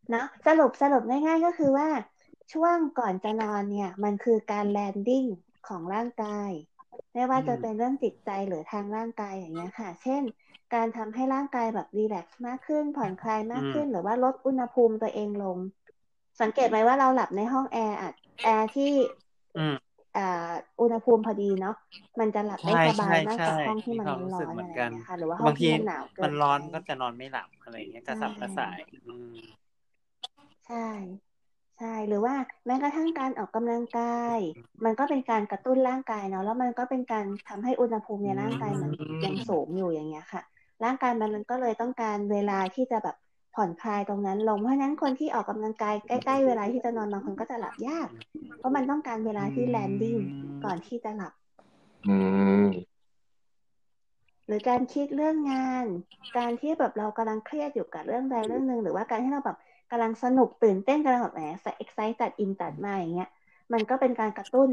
[0.09, 1.89] เนาะสรุปสรุปง่ายๆก็คือว่า
[2.53, 5.25] ช่วงก่อนจะนอนเนี่ย มันคือการแลนดิ้ง
[5.67, 6.51] ของร่างกาย
[7.13, 10.21] ไม่ว่าจะเป็นเรื่องจิตใจหรือทางร่างกายอย่างเงี้ยค่ะ เช่น
[10.73, 15.57] การทำให้ร่างกายแบบ relax มากขึ้น ผ่อนคลายมากขึ้น หรือว่าลดอุณหภูมิตัวเองลง
[16.41, 18.13] สังเกตไหมว่าเราหลับในห้องแอร์อัด
[18.43, 18.91] แอร์ที่
[19.57, 19.75] อืม
[20.15, 21.75] อ่าอุณหภูมิพอดีเนาะ
[22.19, 29.35] มันจะหลับได้ใช่สบายมากใช่กว่าใช่ห้องที่มันมีความร้อนๆรู้สึกเหมือนกันอย่างเงี้ยค่ะหรือว่าห้องบางทีที่มันหนาวเกินมันร้อนไปก็จะนอนไม่หลับอะไรอย่างเงี้ยกระสับกระส่ายอืม
[30.65, 30.75] ใช่
[31.77, 32.35] ใช่ หรือว่า
[32.67, 34.03] แม้กระทั่งการออกกำลังกา
[34.37, 34.39] ย
[34.85, 38.91] มันก็เป็นการกระตุ้นร่างกายเนาะแล้วมันก็เป็นการทำให้อุณหภูมิในร่างกายมัน
[39.25, 40.41] ยังสูงอยู่อย่างเงี้ยค่ะ
[40.83, 43.15] ร่างกายมันก็เลยต้องการเวลาที่จะแบบ
[43.55, 48.07] ผ่อนคลายตรงนั้นลง เพราะฉะนั้นคนที่ออกกำลังกายใกล้ๆเวลาที่จะนอนบางคนก็จะหลับยาก
[48.57, 50.17] เพราะมันต้องการเวลาที่แลนดิ้ง
[50.63, 51.33] ก่อนที่จะหลับ
[52.05, 52.15] อื
[52.65, 52.69] ม
[54.47, 55.85] หรือการคิดเรื่องงาน
[56.37, 59.57] การที่แบบเรากำลังเครียดอยู่กับเรื่องใดเรื่องหนึ่งหรือว่าการที่เราแบบ
[59.91, 63.29] กำลังสนุกตื่นเต้นกำลังแบบแหมใส่ excite ตัดอินตัดมาอย่างเงี้ย
[63.73, 64.69] มันก็เป็นการกระตุ้น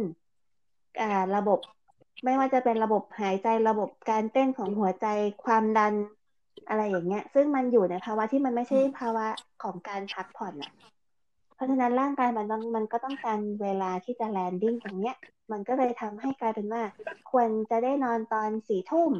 [1.01, 1.59] อ่าระบบ
[2.25, 5.07] ไม่ว่าจะเป็นระบบหายใจระบบการเต้นของหัวใจ
[5.45, 5.95] ความดัน
[6.69, 9.27] อะไรอย่างเงี้ย ซึ่งมันอยู่ในภาวะที่มันไม่ใช่ภาวะ
[9.63, 10.73] ของการพักผ่อนอะ
[11.55, 15.17] เพราะฉะนั้นร่างกายมันต้องมันก็ต้องการเวลาที่จะแลนดิ้งตรงเนี้ย
[15.53, 16.83] มันก็เลยทำให้กลายเป็นว่า
[17.31, 19.13] ควรจะได้นอนตอนสี่ทุ่ม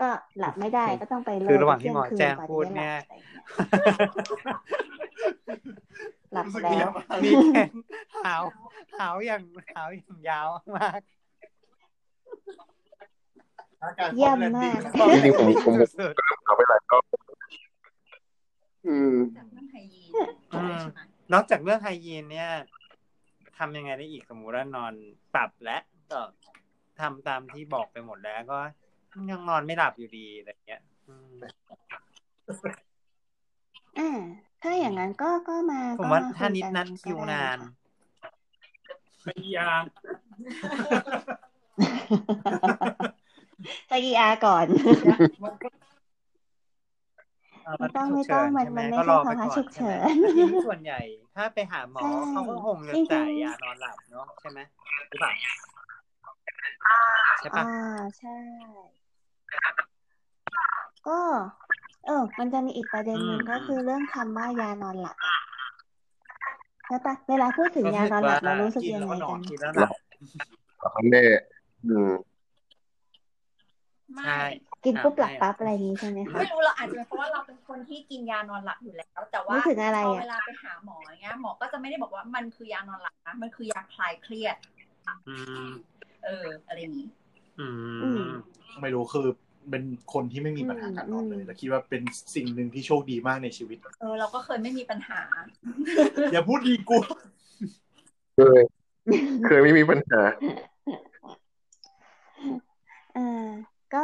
[0.00, 3.44] ก็หลับไม่ได้ก็ต้องไปเลิคืกอระหว่างที่เที่ยหมอคืนแจ้งกว่าพูดจะได้เนี่ยหลับอะไรอย่างเงี้ย
[6.32, 6.88] หลับแล้ว
[7.24, 7.72] มีแขน
[8.24, 8.42] หาว
[8.98, 9.42] หาวอย่าง
[9.74, 11.00] หาวอย่างยาวมาก
[14.16, 14.78] เยี่ยมมาก
[15.14, 16.12] จริงๆผมผมสุด
[16.44, 17.04] เอาไปหลายรอบ
[18.86, 20.10] อืมจากเรื่องไฮยีน
[20.54, 21.00] อืมใช่ไหม
[21.32, 22.50] นอกจากเรื่องไฮยีนเนี่ย
[23.58, 24.92] ทำยังไงได้อีกสมมุติว่านอน
[25.34, 25.78] ปรับและ
[26.10, 26.20] ก็
[27.00, 28.58] ทำตามที่บอกไปหมดแล้วก็
[29.30, 31.34] ยังนอนไม่หลับอยู่ดีอะไรเงี้ยอืม
[33.98, 34.10] อ่า
[34.62, 37.68] ถ้าอย่างนั้นก็ก็มาผมก็ว่ามาถ้าคุยนิดกันั้นก็คิวได้นานค่ะ
[39.24, 44.66] ไม่ยาจะกีอาก่อน
[47.62, 51.00] เออไม่ต้องฉุไม่กต้องเฉิมันใช่ไหมันไม่ก็ใช่รอไปภาวะก่อนฉุกเฉิใช่ไหมนแล้วทีนี้ส่วนใหญ่
[51.34, 54.58] ถ้าไปหาหมอใช่เขาก็คงจะจริงๆจ่ายยานอนหลับเนาะใช่ไหม
[55.10, 55.32] หรือเปล่า
[57.40, 57.66] ใช่ปะอ่า
[58.18, 58.30] ใช่
[61.06, 61.20] ก็
[62.06, 65.34] เออ มันจะมีอีกประเด็นหนึ่งอืมก็คือเรื่องคำว่ายานอนหลับอะ
[66.86, 69.94] ใช่ปะเวลาพูดถึงก็ยานอนหลับรู้สึกว่าเรารู้สึกกินยังแล้วไงก็นอกันนกินแล้วหลับ
[70.96, 71.24] อันนี้
[71.84, 74.40] อืมไม่ใช่
[74.84, 84.56] กินปุ๊บหลับอะปั๊บอะไรอย่างนี้ใช่ไหมคะไม่รู้เราอาจจะเป็นเพราะว่าเราเป็นคนที่กินยานอนหลับอยู่แล้ว แต่ว่ารู้สึกอะไรพออะเวลาไปหาหมออย่างเงี้ยหมอก็จะไม่ได้บอกว่ามันคือยานอนหลับนะมันคือยาคลายเครียด
[85.28, 85.36] อื
[85.68, 85.70] ม
[86.24, 87.08] เออ อะไรอย่างนี้
[87.60, 87.66] อื
[88.02, 88.30] อืมม
[88.82, 89.26] ไม่รู้คือ
[89.70, 92.02] เป็นคนที่ไม่มีปัญหาการนอนเลยอืมแต่คิดว่าเป็น
[92.34, 95.20] สิ่งหนึ่งที่โชคดีมากในชีวิต เออ เราก็เคยไม่มีปัญหา
[96.32, 96.98] อย่าพูดดีกู
[98.36, 98.62] เคย
[99.46, 100.20] เคยไม่มีปัญหา
[103.14, 103.48] เออ
[103.92, 103.98] ก็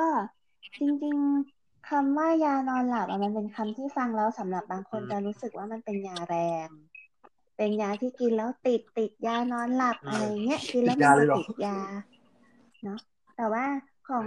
[0.79, 6.69] จริงๆคำว่ายานอนหลับอะมันเป็นคำที่ฟังแล้วสำหรับบางคนอืมจะรู้สึกว่ามันเป็นยาแรง
[7.57, 11.79] เป็นยาที่กินแล้วติดติดยานอนหลับอืมอะไรเงี้ยกินแล้วติดมันยาเลจะยเหรอติดยา
[12.83, 13.01] เนาะ
[13.37, 13.65] แต่ว่า
[14.09, 14.27] ของ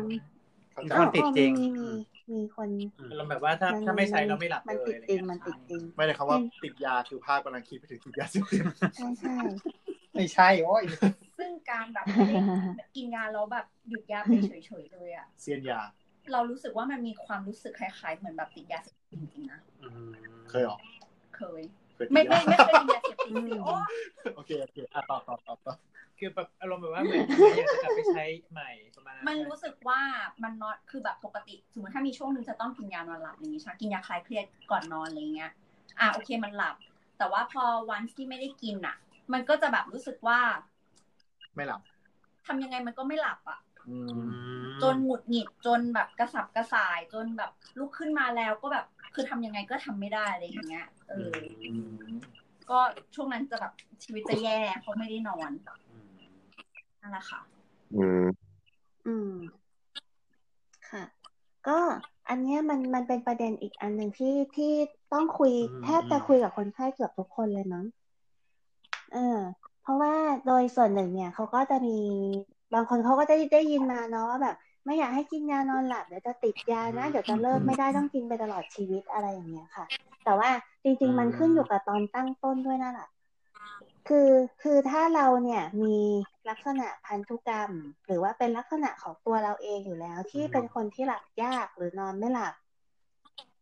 [0.82, 1.88] มีอ๋คอนติดอ๋อจริงมีมี
[2.34, 2.70] มีคน
[3.16, 8.62] เราแบบว่าถ้ามันถ้าไม่ใช้มันเราไม่หลับมันเลยติดอะไรจริงเงี้ยมันติดจริงไม่ได้คำว่าติดยาคือภาคกำลังคิดไปถึงติดยาเสพติด
[8.94, 9.34] ใช่ใช่
[10.16, 10.84] ไม่ใช่โอ้ย
[11.38, 12.36] ซึ่งการแบบไม่ได้
[12.96, 14.52] กินยาแล้วแบบหยุดยาไปเฉ
[14.84, 15.80] ยๆเลยอะเซียนยา
[16.32, 20.12] เรารู้สึกว่ามันมีความรู้สึกคล้ายๆ เหมือนแบบติดยาเสพติดจริงๆนะอืม
[20.50, 20.78] เคยเหรอ
[21.36, 21.62] เคย
[21.96, 23.74] เคยติดไม่ยาไม่ไม่เคยกินยาเสพติดสิโอ้
[24.36, 25.74] โอเคโอเคอะต่อต่อต่อต่อ
[26.20, 27.26] คือแบบอารมณ์แบบว่าเหมือน
[27.58, 30.00] อยากจะกลับไปใช้ใหม่ประมาณนั้นมันรู้สึกว่า
[30.44, 35.52] มันนอนคือแบบปกติสมมติถ้ามีช่วงหนึ่งจะต้องกินยานอนหลับอย่างนี้ใช่ไหมกินยาคลายเครียดก่อนนอนอะไรเงี้ย
[36.00, 36.76] อะโอเคมันหลับ
[37.18, 38.96] แต่ว่าพอวันที่ไม่ได้กินอะ
[39.34, 40.40] มันก็จะแบบรู้สึกว่า
[41.56, 41.82] ไม่หลับ
[42.48, 44.30] ทำยังไงมันก็ไม่หลับอะอือืมม
[44.82, 51.32] จนหงุดหงิดจนแบบกระสับกระส่าย จนแบบลุกขึ้นมาแล้วก็แบบคือทำยังไงก็ทำไม่ได้อะไรอย่างเงี้ย เออ
[51.64, 52.16] อืม
[52.70, 52.80] ก็
[53.16, 53.74] ช่วงนั้นจะแบบ
[54.04, 55.52] ชีวิตจะแย่เพราะไม่ได้นอน
[57.02, 57.42] นั่นแหละค่ะ
[57.96, 58.26] อืม
[59.06, 59.32] อืม
[60.90, 61.04] ค่ะ
[61.68, 61.80] ก็
[62.30, 64.74] อันเนี้ยมันมันเป็นประเด็นอีกอันหนึ่งที่ที่
[65.14, 67.86] ต้องคุยอืมแทบจะคุยกับคนไข้เกือบทุกคนเลยมั้ง
[69.14, 69.40] เออ
[69.84, 70.14] เพราะว่า
[70.48, 72.00] โดยส่วนหนึ่งเนี่ยเขาก็จะมี
[72.74, 74.56] บางคนเขาก็ได้ได้ยินมาเนาะว่าแบบ
[74.86, 79.86] ไม่อยากให้กินยานอนหลับเดี๋ยวจะติดยานะเดี๋ยวจะเลิกไม่ได้ต้องกินไปตลอดชีวิตอะไรอย่างเงี้ยค่ะ
[80.24, 80.50] แต่ว่า
[80.84, 83.10] จริง ๆ มันขึ้นอยู่กับตอนตั้งต้นด้วยนั่นแหละ
[84.08, 84.30] คือ
[84.62, 85.96] คือถ้าเราเนี่ยมี
[86.50, 87.72] ลักษณะพันธุกรรม
[88.06, 92.54] หรือว่าเป็นลักษณะของตัวเราเองอยู่แล้ว ที่เป็นคนที่หลับยากหรือนอนไม่หลับ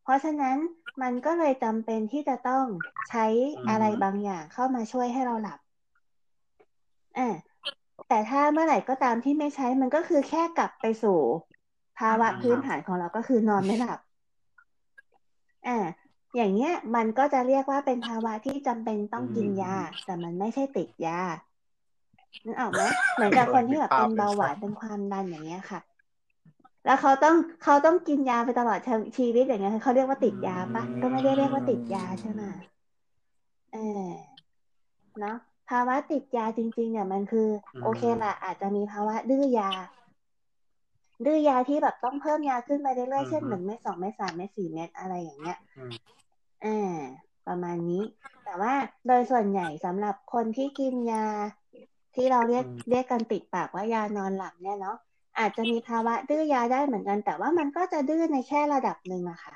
[0.04, 0.58] เพราะฉะนั้น
[1.02, 2.66] มันก็เลยจำเป็นที่จะต้อง
[3.10, 3.26] ใช้
[3.70, 5.60] อะไรบางอย่างเข้ามาช่วยให้เราหลับ
[7.18, 7.24] อ่า
[8.08, 11.20] แต่ถ้าเมื่อไหร่ก็ตามที่ไม่ใช้มันก็คือแค่กลับไปสู่
[11.98, 14.00] ภาวะพื้นฐานของเราก็คือนอนไม่หลับ
[15.68, 15.72] อ่า
[16.36, 19.70] อย่างเงี้ยมันก็จะเรียกว่าเป็นภาวะที่จำเป็นต้องกินยา
[20.04, 21.14] แต่มันไม่ใช่ติดยา
[22.46, 22.82] นึกออกไหม
[23.16, 25.80] เหมือนกับคนที่แบบเป็นเบาหวานเป็นความดันอย่างเงี้ยค่ะ
[26.86, 28.80] แล้วเขาต้องเขาต้องกินยาไปตลอด
[29.18, 32.42] ชีวิตอย่างเงี้ยเขาเรียกว่าติดยาปะก็ไม่ได้เรียกว่าติดยาใช่ไหม
[33.72, 34.42] เออ
[35.20, 35.36] เนาะ
[35.72, 37.50] ภาวะติดยาจริง ๆ เนี่ยมันคือ
[37.82, 39.72] โอเคละอาจจะมีภาวะดื้อยา
[41.26, 45.58] ดื้อยาที่แบบต้องเพิ่มยาขึ้นไปเรื่อยๆเช่นหนึ่งเม็ดสองเม็ดสามเม็ดสี่เม็ดอะไรอย่างเงี้ย
[46.66, 46.98] อ่า
[47.48, 48.04] ประมาณนี้
[48.46, 48.74] แต่ว่า
[49.08, 51.26] โดยส่วนใหญ่สำหรับคนที่กินยา
[52.16, 54.98] ที่เราเรียกเรียกกันติดปากว่ายานอนหลับเนี่ยเนาะ
[55.40, 59.56] อาจจะมีภาวะดื้อยาได้เหมือนกัน แต่ว่ามันก็จะดื้อในแค่ระดับหนึ่งอะค่ะ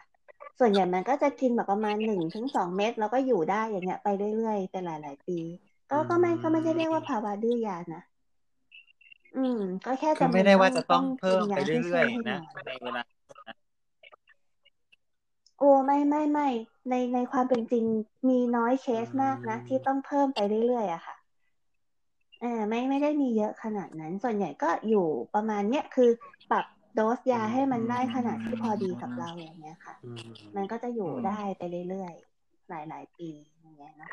[0.60, 5.40] ส่วนใหญ่มันก็จะกินแบบประมาณหนึ่งถึงสองเม็ดแล้วก็อยู่ได้อย่างเงี้ยไปเรื่อยๆเป็นหลาย ๆ ปี
[5.92, 8.02] ก็ก็ไม่ก็ไม่ได้เรียกว่าภาวะดื้อยานะ
[9.36, 13.02] อืม ก็แค่คือไม่ได้ว่าจะต้องเพิ่มไปเรื่อยๆนะในเวลา
[15.60, 16.48] โอ้ไม่ไม่ไม่
[16.90, 17.86] ในในความเป็นจริง
[18.30, 21.16] มีน้อยเคสมากนะ ที่ต้องเพิ่มไปเรื่อยๆอะค่ะ
[22.44, 26.10] อ่าไม่ไม่ได้มีเยอะขนาดนั้น ส่วนใหญ่ก็อยู่ประมาณเนี้ยคือ
[26.52, 26.66] ปรับ
[26.96, 29.96] โดสยาให้มันได้ขนาดที่พอดีกับเราอย่างเงี้ยค่ะ
[30.56, 33.30] มันก็จะอยู่ได้ไปเรื่อยๆหลายๆปี
[33.62, 34.12] อย่างเงี้ยนะ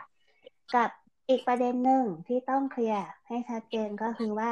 [0.74, 0.90] กับ
[1.32, 4.50] อีกประเด็นหนึ่งที่ต้องเคลียร์ให้ชัดเจนก็คือว่า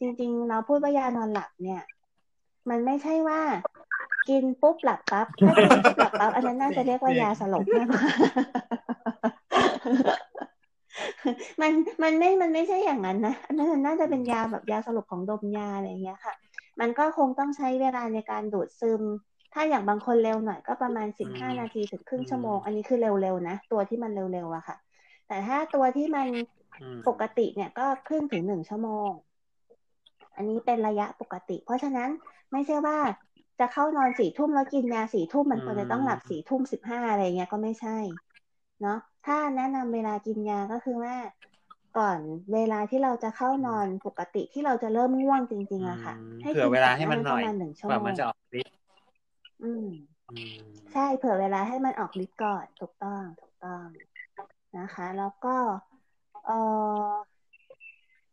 [0.00, 1.82] จริง ๆ เราพูดว่ายานอนหลับเนี่ย
[2.70, 3.40] มันไม่ใช่ว่า
[4.28, 8.04] กินปุ๊บหลับปั๊บถ้ากินปุ๊บหลับปั๊บอันนั้นน่าจะเรียกว่ายาสลบมากกว่า
[11.60, 16.34] มันมันไม่ มันไม่ใช่อย่างนั้นนะอันนั้นน่าจะเป็นยาแบบยาสลบของดมยาอะไรอย่างเงี้ยค่ะ
[16.80, 19.02] มันก็คงต้องใช้เวลาในการดูดซึม
[19.54, 24.76] ถ้าอย่างบางคนเร็วหน่อยก็ประมาณสิบห้านาทีถึงครึ่งชั่วโมง อันนี้คือเร็วๆนะ ตัวที่มันเร็วๆอะค่ะ
[25.26, 26.28] แต่ถ้าตัวที่มัน
[27.06, 29.10] ปกติเนี่ยก็ครึ่งถึงหนึ่งชั่วโมง
[30.36, 32.10] อันนี้เป็นระยะปกติ เพราะฉะนั้น
[32.52, 32.98] ไม่ใช่ว่า
[33.60, 37.98] จะเข้านอนสี่ทุ่มแล้วกินยาสี่ทุ่มมันควรจะต้องหลับสี่ทุ่มสิบห้าอะไรเงี้ยก็ไม่ใช่
[38.82, 41.16] เนาะถ้าแนะนำเวลากินยาก็คือว่า
[41.98, 42.18] ก่อน
[42.54, 48.74] เวลาที่เราจะเข้านอนปกติที่เราจะเริ่มง่วงจริงๆอะค่ะ ให้เผื่อเวลาให้มันหน่อยประมาณหนึ่งชั่วกว่าโมมันงจะออกฤทธิ์
[49.62, 49.86] อืม
[50.92, 53.84] ใช่เผื่อเวลาให้มันออกฤทธิ์ก่อนถูกต้องถูกต้อง
[54.78, 55.56] นะคะ แล้วก็
[56.44, 57.12] เออ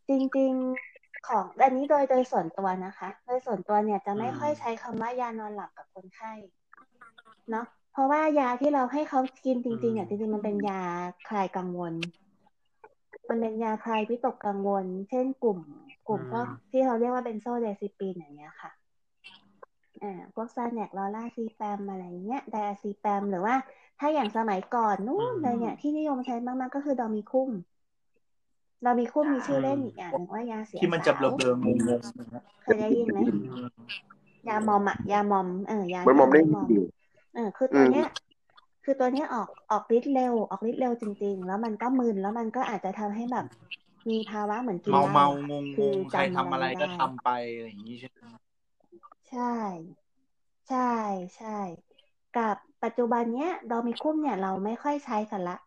[0.09, 6.33] จริงๆของอันนี้โดยโดยส่วนตัวนะคะ โดยส่วนตัวเนี่ยจะไม่ค่อยใช้คำว่ายานอนหลับกับคนไข้
[7.49, 10.81] เนาะเพราะว่ายาที่เราให้เขากินจริงๆอะจริงๆมันเป็นยา
[11.29, 11.93] คลายกังวล
[13.29, 15.59] มันเป็นยาคลายวิตกกังวล เช่นกลุ่ม
[16.07, 18.71] กลุ่มพวกที่เขาเรียกว่าเป็นโซเดซิปีนอย่างเงี้ยค่ะ
[20.01, 23.55] อ่าพวกซาแนกลอร่าซีแปมอะไรเงี้ยไดอาซีแปมหรือว่า
[23.99, 27.49] ถ้าอย่างสมัยก่อนนู้นเลยเนี่ย ที่นิยมใช้มากๆก็คือดอมิคุ้ม
[28.85, 31.79] ดอมิคุ้มมีชื่อเล่นอีกอย่างหนึ่งว่ายาเสียที่มันจะเบลสาวอๆงง
[32.61, 33.19] เคยได้ยินไหม
[34.47, 36.85] ยามอมอะยามอมเออยามันมองได้มอมอยู่
[37.33, 38.05] เออคือตัวเนี้ย
[38.83, 43.45] คือตัวเนี้ยออกออกฤทธิ์เร็วออกฤทธิ์เร็วจริง ๆ แล้วมันก็มึนแล้วมันก็อาจจะทำให้แบบ
[44.09, 48.19] มีภาวะเหมือนกินเมาเหล้าเมาอะงงคืองๆใครทำอะไรก็ด้ทำไปอะไรอย่างนี้ใช่ไหม
[49.27, 49.43] ใช่
[50.67, 50.77] ใช่
[51.35, 51.47] ใช่
[52.37, 55.57] กับปัจจุบันเนี้ยดอมิคุ้มเนี่ยเราไม่ค่อยใช้กันละ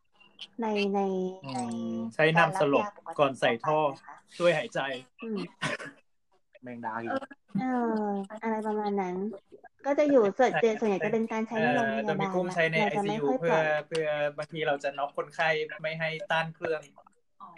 [0.62, 1.00] ในใน
[1.54, 1.58] ใน
[2.14, 4.80] ใช้น้ำสลบการรับยาปติก่อนใส่ท่อทั่วไปนะคะช่วยหายใจ
[5.22, 5.38] อืม
[6.62, 7.10] แมงดาอีก
[7.60, 8.04] เออ
[8.42, 9.14] อะไรประมาณนั้น
[9.86, 14.06] ก็จะอยู่ส่วนใหญ่ส่วนใหญ่จะเป็นการใช้ในโรงพเอ่อยาโดยมีบาลกุ้งละใช้ในเราไอจะซีไม่ยูค่อยปเพื่อล่อยเพื่อ
[14.36, 15.48] บางทีเราจะน็อกคนไข้
[15.82, 16.82] ไม่ให้ต้านเครื่อง
[17.40, 17.48] อ๋อ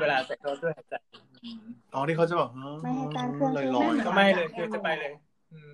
[0.00, 0.94] เวลาใส่ท่อช่วยหายใจ
[1.94, 2.50] อ๋อที่เขาจะแบบ
[2.82, 5.12] ไม่ให้ต้านเครื่องลอยช่ลวอยยก็ไม่เลยคือจะไปเลย
[5.52, 5.70] อืม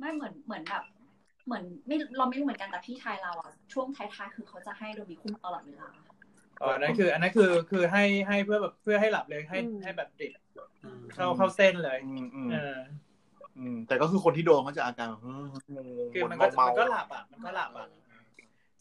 [0.00, 0.82] ไม่เหมือนเหมือนแบบ
[1.48, 5.88] เหมือนไม่เราไม่รู้เหมือนกันแต่พี่ชายเราอะช่วงท้ายๆคือเขาจะให้โดมิคุ้มตลอดเวลา
[6.60, 10.32] อ๋ออันนั้นคือ อันนั้นคือคือให้ให้เพื่อแบบเพื่อให้หลับเลยให้ให้แบบดิบ
[11.14, 12.76] เข้าเข้าเส้นเลยอืมอืมเออ
[13.58, 17.88] อืมแต่ก็คือคนที่โดนเขาจะอาการแบบงงๆคือมันก็เมามันๆก็หลับอะมันก็หลับอะ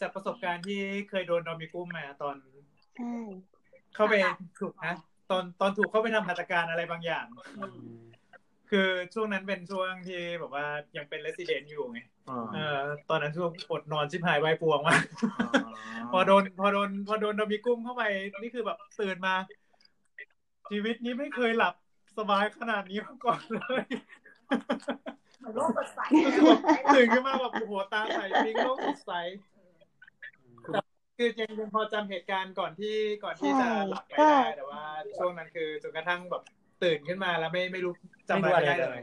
[0.01, 2.35] จากประสบการณ์ที่เคยโดนดอมิกุ้มมาตอน
[2.95, 3.11] ใช่
[3.95, 4.15] เข้าไป
[4.59, 4.95] ถูกนะ
[5.29, 7.25] ตอนตอนถูกเข้าไปทำหัตถการอะไรบางอย่าง
[8.71, 10.65] คือช่วงนั้นเป็นช่วงที่แบบว่า
[10.97, 11.99] ยังเป็นเลส i เดนต์อยู่ไง
[12.29, 15.03] อ่าเออตอนนั้นช่วงอดนอนชิบหายไวายปวงมาก
[16.11, 18.03] พอโดน พอโดน พอโดนดอมิกุ้มเข้าไป
[18.41, 19.35] นี่คือแบบตื่นมา
[20.69, 21.73] ชีวิตนี้ไม่เคยหลับ
[22.17, 23.83] สบายขนาดนี้มาก่อนเลย
[25.55, 25.99] โลกสดใส
[26.95, 29.11] ตื่นขึ้นมาแบบโอ้โหตาใสปิ๊งโลกสดใส
[30.73, 30.79] แต่
[31.17, 34.83] คือยังยังพอจำเหตุการณ์ก่อนที่ก่อนที่จะหลับไปได้แต่ว่า
[35.17, 36.43] ช่วงนั้นคือจนกระทั่งแบบ
[36.83, 37.93] ตื่นขึ้นมาแล้วไม่ไม่รู้
[38.29, 39.01] จำไม่อะไรรู้อะไรไม่ได้เลเลยย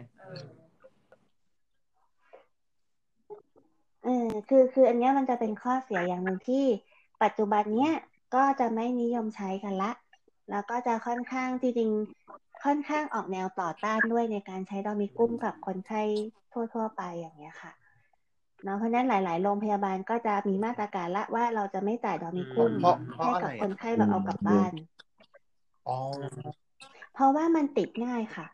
[4.05, 6.65] เออคือคืออันเนี้ยมันจะเป็นข้อเสียอย่างหนึ่งที่
[7.23, 7.95] ปัจจุบันเนี้ย
[8.35, 9.93] ก็จะไม่นิยมใช้กันละ
[10.51, 16.03] แล้วก็จะค่อนข้างจริงๆค่อนข้างออกแนวต่อต้านด้วยในการใช้ดอมิกุ้มกับคนไข้
[16.53, 17.73] ทั่ว ๆ ไปอย่างเงี้ยค่ะ
[18.63, 24.73] เนาะเพราะฉะนั้นหลาย ๆ โรงพยาบาลก็จะมีมาตรการละว่าเราจะไม่จ่ายดอมิกุ้มเพราะเพราะให้อะไรกับอะคนไข้แบบเอากลับบ้าน
[25.89, 25.97] อ๋อ
[27.15, 28.47] เพราะว่ามันติดง่ายค่ะ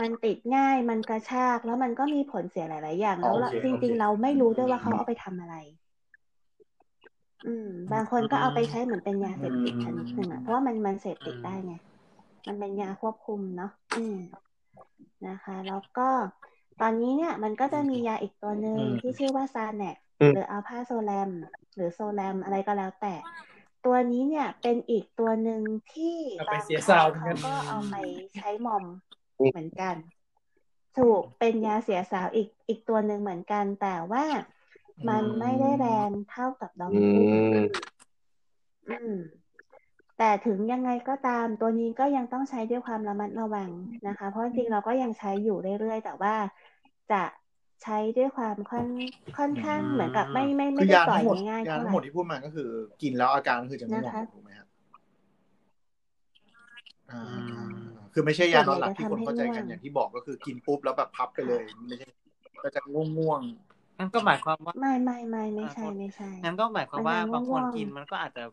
[0.00, 5.56] มันติดง่ายมันกระชากแล้วมันก็มีผลเสียหลาย ๆ อย่าง แล้วเราโอเคจริงโอเคๆเราไม่รู้ด้วยว่าเขาเอาไปทำอะไร
[7.46, 11.74] อืม บางคนก็เอาไปใช้เหมือนเป็นยาเสพติดชนิดหนึ่งอะเพราะว่ามันมันเสพติดได้ไง
[12.46, 14.16] มันเป็นยาควบคุมเนาะอืม
[15.28, 16.08] นะคะ แล้วก็
[16.80, 21.30] ตอนนี้เนี่ย มันก็จะมียาอีกตัวหนึ่งอืมที่ชื่อว่าซาแนกอืมหรืออัลพาโซแลม
[21.74, 23.14] หรือโซแลมอะไรก็แล้วแต่
[23.86, 25.62] ตัวนี้เนี่ยเป็นอีกตัวหนึ่ง
[25.92, 27.94] ที่เอาไปบางเสียคซารั้วงเหมือนกัเขานก็เอาไป
[28.36, 28.84] ใช้มอม
[29.50, 29.96] เหมือนกัน
[30.98, 34.24] ถูกเป็นยาเสียสาวอีกอีกตัวหนึ่งเหมือนกัน แต่ว่า
[35.08, 37.86] มันไม่ได้แรงเท่ากับดออืมิกุ้มม
[38.88, 39.14] อืม
[40.18, 43.70] แต่ถึงยังไงก็ตามตัวนี้ก็ยังต้องใช้ด้วยความระมัดระวัง
[44.08, 46.34] นะคะ เพราะจริงๆเราก็ยังใช้อยู่เรื่อยๆ แต่ว่า
[47.10, 47.22] จะ
[47.82, 48.88] ใช้ด้วยความค่อน
[49.38, 52.68] ค่อนข้างเหมือนกับไม่ไม่คืไม่อได้ยาปล่อทั้ยงหมดง่ายๆยาเท่าทั้ไหงหมร่ดที่พูดมาก็คือ
[53.02, 54.68] กินแล้วอาการก็คือจะง่วงนะคะถูกไหมครับ
[57.12, 57.20] อ่า
[58.12, 62.08] คือไม่ใช่ยานอนหลับที่คนเข้าใจกันอย่างที่บอกก็คือกินปุ๊บแล้วแบบพับไปเลยไม่ใช่
[62.64, 63.40] ก็จะง่วงง่วง
[63.98, 68.44] งั้นก็หมายความว่าไม่ไม่ไม่ไม่ใช่ไม่ใช่งั้นก็หมายความว่ามันยังบางคนง่วงๆกินมันก็อาจจะ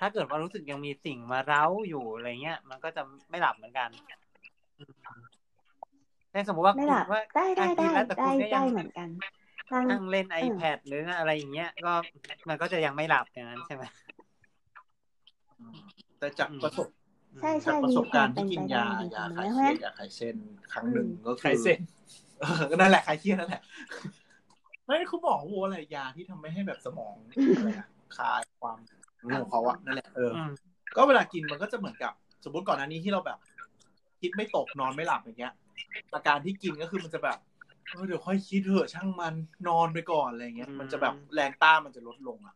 [0.00, 3.88] ถ้าเกิดว่ารู้สึกยังมีสิ่งมาเร้าอยู่อะไรเงี้ย มันก็จะไม่หลับเหมือนกัน
[6.34, 9.08] แต่สมมติว่าไม่หลับคุณว่าได้ได้อะกิได้นแล้วแต่ได้คุณก็ได้ยังเหมือนกัน
[9.72, 11.92] บางนั่งเล่นเออ iPad หรืออะไรอย่างเงี้ย ก็
[12.48, 16.88] มันก็จะยังไม่หลับอย่างนั้นใช่ไหมๆแต่จากประสบ
[17.40, 20.36] ใช่จากใช่ประมีสบคกาวารมณ์เป็ที่นกินไปได้ยาเหมือนยากันคลายนะเคเพราะฉะนั้นรียดยาคลายเส้น
[20.72, 21.78] ครั้งหนึ่งก็ไขคือเส้น
[22.40, 23.62] เออก็นั่นแหละคลายเครียดนั่นแหละ
[24.86, 27.14] ไม่เขาบอกว่าอะไรยาที่ทำให้ให้แบบสมอง
[27.56, 28.78] อะไรนะคลายความ
[29.26, 30.50] ง่วงของเขาอะนั่นแหละเอออม
[30.96, 32.12] ก็เวลากินมันก็จะเหมือนกับ
[32.44, 33.38] สมมติก่อนหน้านี้ที่เราแบบ
[34.20, 35.52] คิดไม่ตกนอนไม่หลับอย่างเงี้ย
[36.14, 37.38] อาการที่กินก็คือมันจะแบบ
[37.90, 39.34] เออเดี๋ยวค่อยคิดเถอะช่างมัน
[39.68, 42.54] นอนไปก่อนอะไรเงี้ย มันจะแบบแรงต้านมันจะลดลงอะ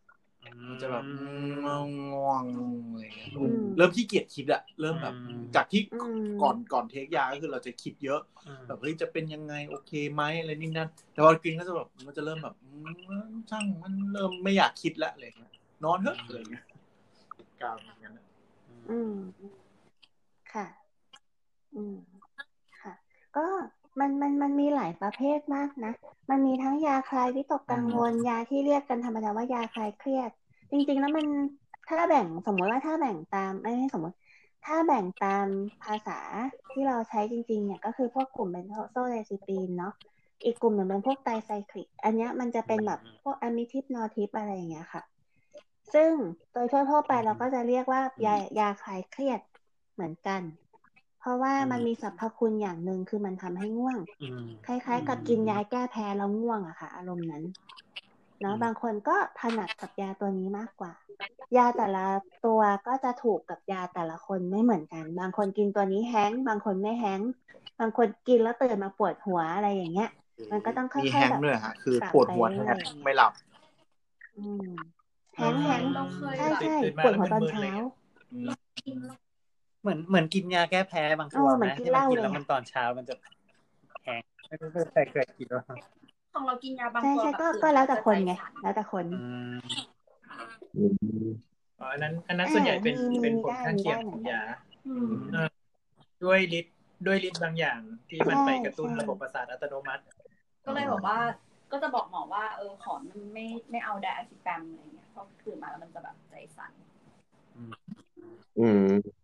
[0.69, 2.45] มันจะแบบง่วงง่วง
[2.93, 12.69] อะไรเงี้ยอืมเริ่มขี้เกียจคิดอะเริ่มแบบอืมจากที่อืมก่อนก่อนเทคยาก็คือเราจะคิดเยอะอืมแบบเฮ้ยจะเป็นยังไงโอเคไหมอะไรนี่นั่นแต่พอกินก็จะแบบมันจะเริ่มแบบอื
[13.31, 15.53] มช่างมันเริ่มไม่อยากคิดละอะไรเงี้ย
[15.85, 16.65] นอนเถอะอะไรเงี้ย
[17.61, 18.27] กาวอย่างนั้นอะ
[18.91, 19.15] อืม
[20.53, 20.67] ค่ะ
[21.75, 22.08] อืมค่ะ
[23.39, 23.49] ก็
[24.01, 25.93] มันมันมันมีหลายประเภทมากนะ
[26.31, 30.31] มันมีทั้งยาคลายวิตกกังวลยาที่เรียกกันธรรมดาว่ายาคลายเครียด
[30.71, 31.27] จริง ๆ แล้วมัน
[31.89, 34.17] ถ้าแบ่งสมมติว่าถ้าแบ่งตามไม่ใช่สมมติ
[34.67, 35.47] ถ้าแบ่งตาม
[35.85, 36.19] ภาษา
[36.73, 39.95] ที่เราใช้จริง ๆ เนี่ยก็คือพวกกลุ่มเป็นโซเรซิปีนเนาะ
[40.45, 45.03] อีกกลุ่มหนึ่งเป็นพวกไตรไซคลิก อันเนี้ยมันจะเป็นแบบพวกอะมิทิปนอทิปอะไรอย่างเงี้ยค่ะ
[45.95, 46.11] ซึ่ง
[46.53, 49.41] โดยทั่วๆไปเราก็จะเรียกว่ายายาคลายเครียด
[49.95, 50.41] เหมือนกัน
[51.21, 57.45] เพราะว่ามันมีสรรพคุณอย่างหนึ่งคือมันทำให้ง่วงอืมคล้ายๆ กับกินยาแก้แพ้แล้วง่วงอะค่ะ อารมณ์นั้น
[58.41, 60.93] เนาะอืมบางคนก็ถนัดกับยาตัวนี้มากกว่า
[61.57, 62.05] ยาแต่ละ
[62.47, 67.31] ตัวก็จะถูกกับยาแต่ละคนไม่เหมือนกัน บางคนกินตัวนี้แฮงก์บางคนไม่แฮงก์
[67.81, 70.11] บางคนกินแล้วตื่นมาปวดหัวอะไรอย่างเงี้ย
[70.51, 73.33] มันก็ต้องค่อยๆมีแฮงแบบก์ด้วยฮะคือปรับปวดหัวไปแทเรื่อยบๆไม่หลับ
[74.39, 74.69] อืม
[75.37, 77.69] แฮงก์แฮงก์เราเคยใช่แบบใช่ตื่นมาปวดหัวตอนแล้วมึนๆเช้า
[79.85, 83.15] เลยกินแล้วเหมือนเหมือนกินยาแก้แพ้บางตัวเออเหมือนนะกินที่มันกินเหล้าเลยแล้วอะมันตอนเช้ามันจะ
[84.05, 85.77] แห้งไม่รู้ใครเคยกินหรือเปล่า
[86.33, 89.17] ของเรากินยาบางใช่ตัวใช่บบก็ตื่ก็แล้วแต่คนไงใจสั่แล้วแต่คนอื
[89.53, 89.57] ม
[90.77, 90.85] อื
[91.25, 91.29] ม
[91.79, 94.41] อ๋ออันนั้น อันนั้นส่วนใหญ่เป็นอ่ามีเป็นมีผลได้ข้างเคียงมีได้ของเหมือนกันยา
[94.87, 95.49] อืมเออ
[96.25, 96.75] ด้วยฤทธิ์
[97.07, 97.81] ด้วยฤทธิ์บางอย่าง
[98.11, 100.03] ที่มันใช่ไปกระตุ้นใช่ระบบประสาทอัตโนมัติ
[100.65, 101.19] ก็เลยบอกว่า
[101.73, 106.73] ก็จะบอกหมอว่าเออขอมันไม่ไม่เอา diazepam อะไรเงี้ยเพราะตื่นมาแล้วมันจะแบบใจสั่น
[108.59, 109.18] อืม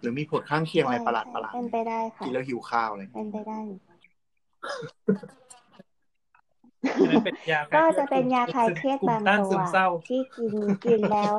[0.00, 3.60] หรือมีผลข้างเคียงอะไรประหลาดประหลาดเป็นไปได้ค่ะกินแล้วหิวข้าวอะไรเป็นไปได้
[6.94, 10.54] อันนั้นเป็นยาคลายก็ครียดจะเป็นยาคลายเครียดกลุ่บามงต้านตัซึวมเศร้าที่กิน
[10.84, 11.36] กินแล้ว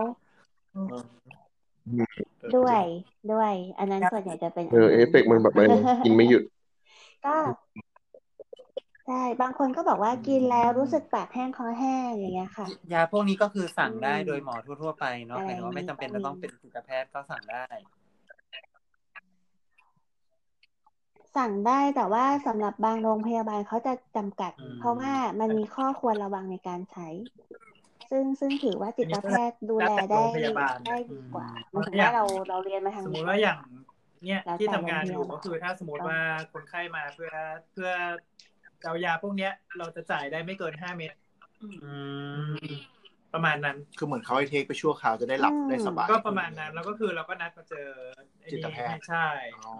[2.55, 2.81] ด้วย
[3.33, 5.69] ด้วย อันนั้นส่วนใหญ่จะเป็นเออเอฟเฟกต์มันแบบมัน
[6.05, 6.43] กินไม่หยุด
[7.25, 7.35] ก็
[9.07, 17.63] ใช่บางคนก็บอกว่ากินแล้วรู้สึกปากแห้งคอแห้งอย่างเงี้ยค่ะ ยาพวกนี้ก็คือสั่งได้อืมโดยหมอทั่ว ๆ ไปเนาะอะไรหมายถึงว่าไม่จำเป็นก็มีจะต้องเป็นจิตแพทย์ก็สั่งได้
[21.37, 27.07] สั่งได้แต่ว่าสำหรับบางโรงพยาบาลเขาจะจำกัดอืมเพราะว่ามันมีข้อควรระวังในการใช้
[28.09, 33.57] ซึ่งซึ่งถือว่าจิตแพทย์ดูแลได้แล้วแต่โรงพยาบาลได้ดีกว่าอืมหมันถึงว่าเราเราเรียนมาทางสมมนี้ติว่าอย่าง
[34.25, 36.19] เนี่ยแล้วแต่ที่ทำงานอยู่โรงพยาบาลก็คือถ้าสมมติว่า
[36.53, 37.31] คนไข้มาเพื่อ
[37.71, 37.89] เพื่อ
[38.85, 41.11] เอายาพวกเนี้ย เราจะจ่ายได้ไม่เกินห้าเม็ด
[41.83, 41.93] อื
[42.55, 42.57] ม
[43.33, 47.87] ประมาณนั้น คือเหมือนเขาให้เทคไปชั่วคราวจะได้หลับอืมได้สบาย ก็ประมาณนั้น แล้วก็คือเราก็นัดมาเจอ
[48.39, 49.27] ไอ้นี่จิตแพทย์ใช่
[49.65, 49.73] อ๋อ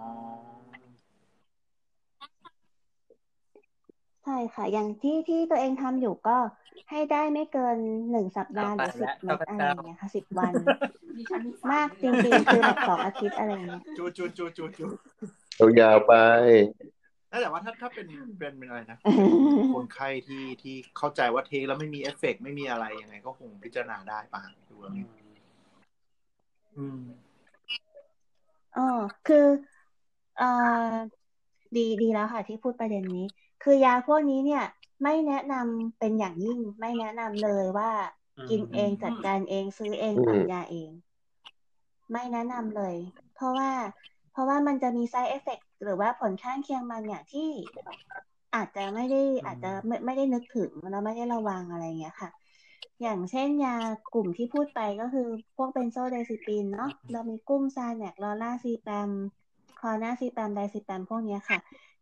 [4.30, 6.36] ใช่ค่ะ อย่างที่ที่ตัวเองทำอยู่ก็
[6.90, 7.76] ให้ได้ไม่เกิน
[8.10, 10.52] หนึ่งสัปดาห์หรือสิบเอาเม็ดไปอะไรแล้วอย่างเงี้ยค่ะสิบวัน
[11.16, 11.42] ดิฉัน
[11.72, 14.86] มากจริงๆ คือแบบสองอาทิตย์อะไรอย่างเงี้ยจูจูจูจูจู
[15.80, 16.14] ยาวๆไป
[17.42, 18.06] แต่ว่าถ้าถ้าเป็น
[18.38, 18.98] เป็นเป็นอะไรนะ
[19.74, 24.40] คนไข้ที่ที่เข้าใจว่า take แล้วไม่มีเอฟเฟกต์ไม่มีอะไรยังไง ก็คงพิจารณาได้ป่ะ
[24.70, 25.08] ดูแล้วเนี่ย
[26.76, 27.00] อืม
[28.76, 28.88] อ๋อ
[29.26, 29.46] คือ
[30.38, 30.50] เอ่
[30.90, 30.94] อ
[31.76, 33.24] ดีดีแล้วค่ะที่พูดประเด็นนี้
[33.62, 34.64] คือยาพวกนี้เนี่ย
[35.02, 37.90] ไม่แนะนำเป็นอย่างยิ่ง ไม่แนะนำเลยว่า
[38.36, 40.90] อืมกินเองจัดการเองซื้อเองอืมสั่งยาเอง
[42.12, 42.96] ไม่แนะนำเลย
[43.34, 43.70] เพราะว่า
[44.32, 47.48] เพราะว่ามันจะมี side effect หรือว่าผลข้างเคียงบางอย่างที่
[48.54, 52.30] อาจจะไม่ได้อาจจะไม่ไม่ได้นึกถึงแล้วไม่ได้ระวังอะไรอย่างเงี้ยค่ะ
[53.02, 53.76] อย่างเช่นยา
[54.14, 59.10] กลุ่มที่พูดไปก็คือพวกเบนโซไดซิปินเนาะเรามีกุ้มซาแนกลอร่าซีแปม
[59.80, 61.58] คอนาซีแปมไดซิแปมพวกเนี้ยค่ะ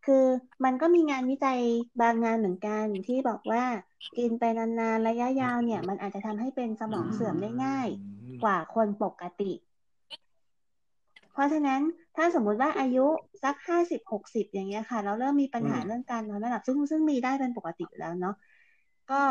[0.06, 0.24] คือ
[0.64, 1.60] มันก็มีงานวิจัย
[2.00, 3.64] บางงานเหมือนกันที่บอกว่า
[4.16, 7.88] กินไปนานๆระยะยาวเนี่ย มันอาจจะทำให้เป็นสมองเสื่อมได้ง่าย
[8.42, 9.52] กว่าคนปกติ
[11.32, 11.80] เพราะฉะนั้น
[12.16, 13.06] ถ้าสมมุติว่าอายุ
[13.42, 18.34] สักห้าสิบหกสิบอย่างเงี้ยค่ะแล้วเริ่มมีปัญหาอืมเรื่องการนอนไม่หลับซึ่งซึ่งมีได้เป็นปกติอยู่แล้วเนาะ
[19.10, 19.22] ก็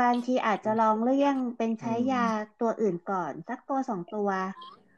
[0.00, 2.24] บางทีอาจจะลองเลี่ยงเป็นใช้ยา
[2.60, 4.28] ตัวอื่นก่อน สักตัวสองตัว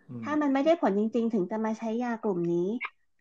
[0.08, 2.68] อืมถ้ามันไม่ได้ผลจริง ๆ ถึงจะมาใช้ยากลุ่มนี้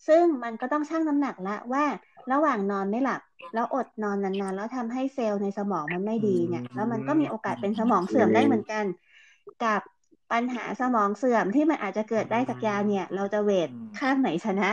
[0.08, 1.84] ซึ่งมันก็ต้องชั่งน้ำหนักละว่า
[2.32, 3.22] ระหว่างนอนไม่หลับ
[3.54, 8.86] แล้วอดนอนนานๆ แล้วทำให้เซลล์ในสมองมันไม่ดีเนี่ย แล้วมันก็มีโอกาสเป็นสมองเสื่อมได้เหมือนกัน
[9.64, 9.82] กับ
[10.32, 13.70] ปัญหาสมองเสื่อมที่มันอาจจะเกิดได้จากยาเนี่ย เราจะเวท
[14.00, 14.70] ข้างไหนชนะ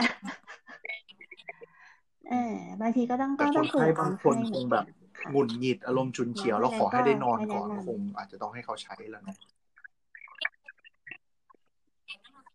[2.29, 4.85] เออบางทีก็ต้องแต่ก็คต้อนงคุยไข้กับบางคนคนไข้คงแบบ
[5.19, 9.35] ค่ะหงุดหงิดอารมณ์ฉุนเฉียวเพแล้วราะขอให้ได้นอนไม่ก่อนแนะนำคงอาจจะต้องให้เขาใช้แล้วนะ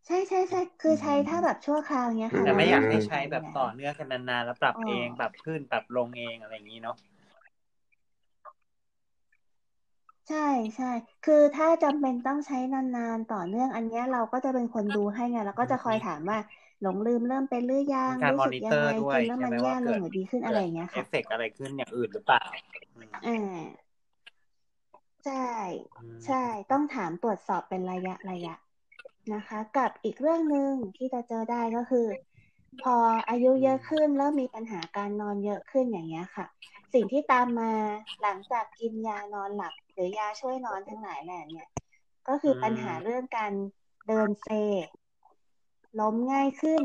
[0.11, 6.95] ช่ใช่ใช่คือใช้ถ้าแบบชั่วคราวเนี้ยค่ะแต่ไม่อยากเรให้ไม่ใช้แบบต่อเนื่องกันนานๆแล้วปรับอ๋อเองปรับขึ้นปรับลงเองอะไรอย่างนี้เนาะ
[10.27, 10.37] ใช่
[10.75, 10.85] ใช่
[11.23, 16.37] คือถ้าจำเป็นต้องใช้นานๆต่อเนื่องอันเนี้ยเราก็จะเป็นคนดูให้ไงแล้วก็จะคอยถามว่า
[16.79, 22.43] หลงลืมเริ่มเป็นหรือยังการรู้มอสึกนิยัเตงอไงร์ด้วยกินแล้วใช่มันไหมแย่ว่าลเกิงดหรือดีขึ้นอะไรอย่างเงี้ยเอค่ะฟเฟกต์อะไรขึ้นอย่างอื่นหรือเปล่า
[22.95, 23.91] อืมอ่า
[25.23, 25.33] ใช่
[25.97, 26.35] อืมใช่
[26.69, 28.53] ต้องถามตรวจสอบเป็นระยะระยะ
[29.33, 32.07] นะคะ กับอีกเรื่องหนึ่งที่จะเจอได้ก็คือ
[32.83, 32.95] พอ
[33.29, 36.45] อายุเยอะขึ้นแล้วมีปัญหาการนอนเยอะขึ้นอย่างเงี้ยค่ะ
[36.93, 37.71] สิ่งที่ตามมา
[38.21, 41.69] หลังจากกินยานอนหลับ หรือยาช่วยนอนทั้งหลายแหล่เนี่ย
[42.27, 43.53] ก็คือปัญหาเรื่องการ
[44.07, 44.47] เดินเซ
[45.99, 46.83] ล้มง่ายขึ้น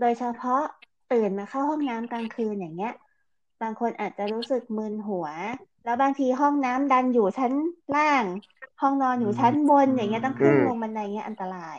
[0.00, 0.62] โดยเฉพาะ
[1.12, 2.94] ตื่นมาเข้าห้องน้ำกลางคืนอย่างเงี้ย
[3.62, 5.26] บางคนอาจจะรู้สึกมึนหัว
[5.84, 7.52] แล้วบางทีห้องน้ำดันอยู่ชั้น
[7.96, 8.24] ล่าง
[8.82, 11.78] ห้องนอนอยู่ชั้นบนอย่างเงี้ยต้องขึ้นอืมลงบันไดเงี้ยอันตราย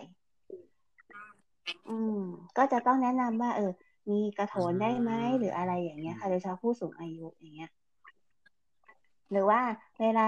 [1.89, 2.19] อืม
[2.57, 3.71] ก็จะต้องแนะนำว่า เออ
[4.09, 7.71] มีกระโถนได้ไหมหรืออะไรอย่างเงี้ยค่ะโดยเฉพาะผู้สูงอายุอย่างเงี้ย
[9.31, 9.61] หรือว่า
[10.01, 10.27] เวลา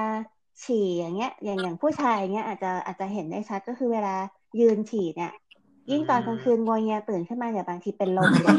[0.64, 4.16] ฉี่อย่างเงี้ย อย่างอย่างผู้ชายอย่างเงี้ย อาจจะอาจจะเห็นได้ชัดก็คือเวลา
[4.60, 5.32] ยืนฉี่เนี่ย
[5.92, 8.58] ยิ่งตอนกลางคืนงวงเงียตื่นขึ้นมาเนี่ยบางทีเป็นลมเลย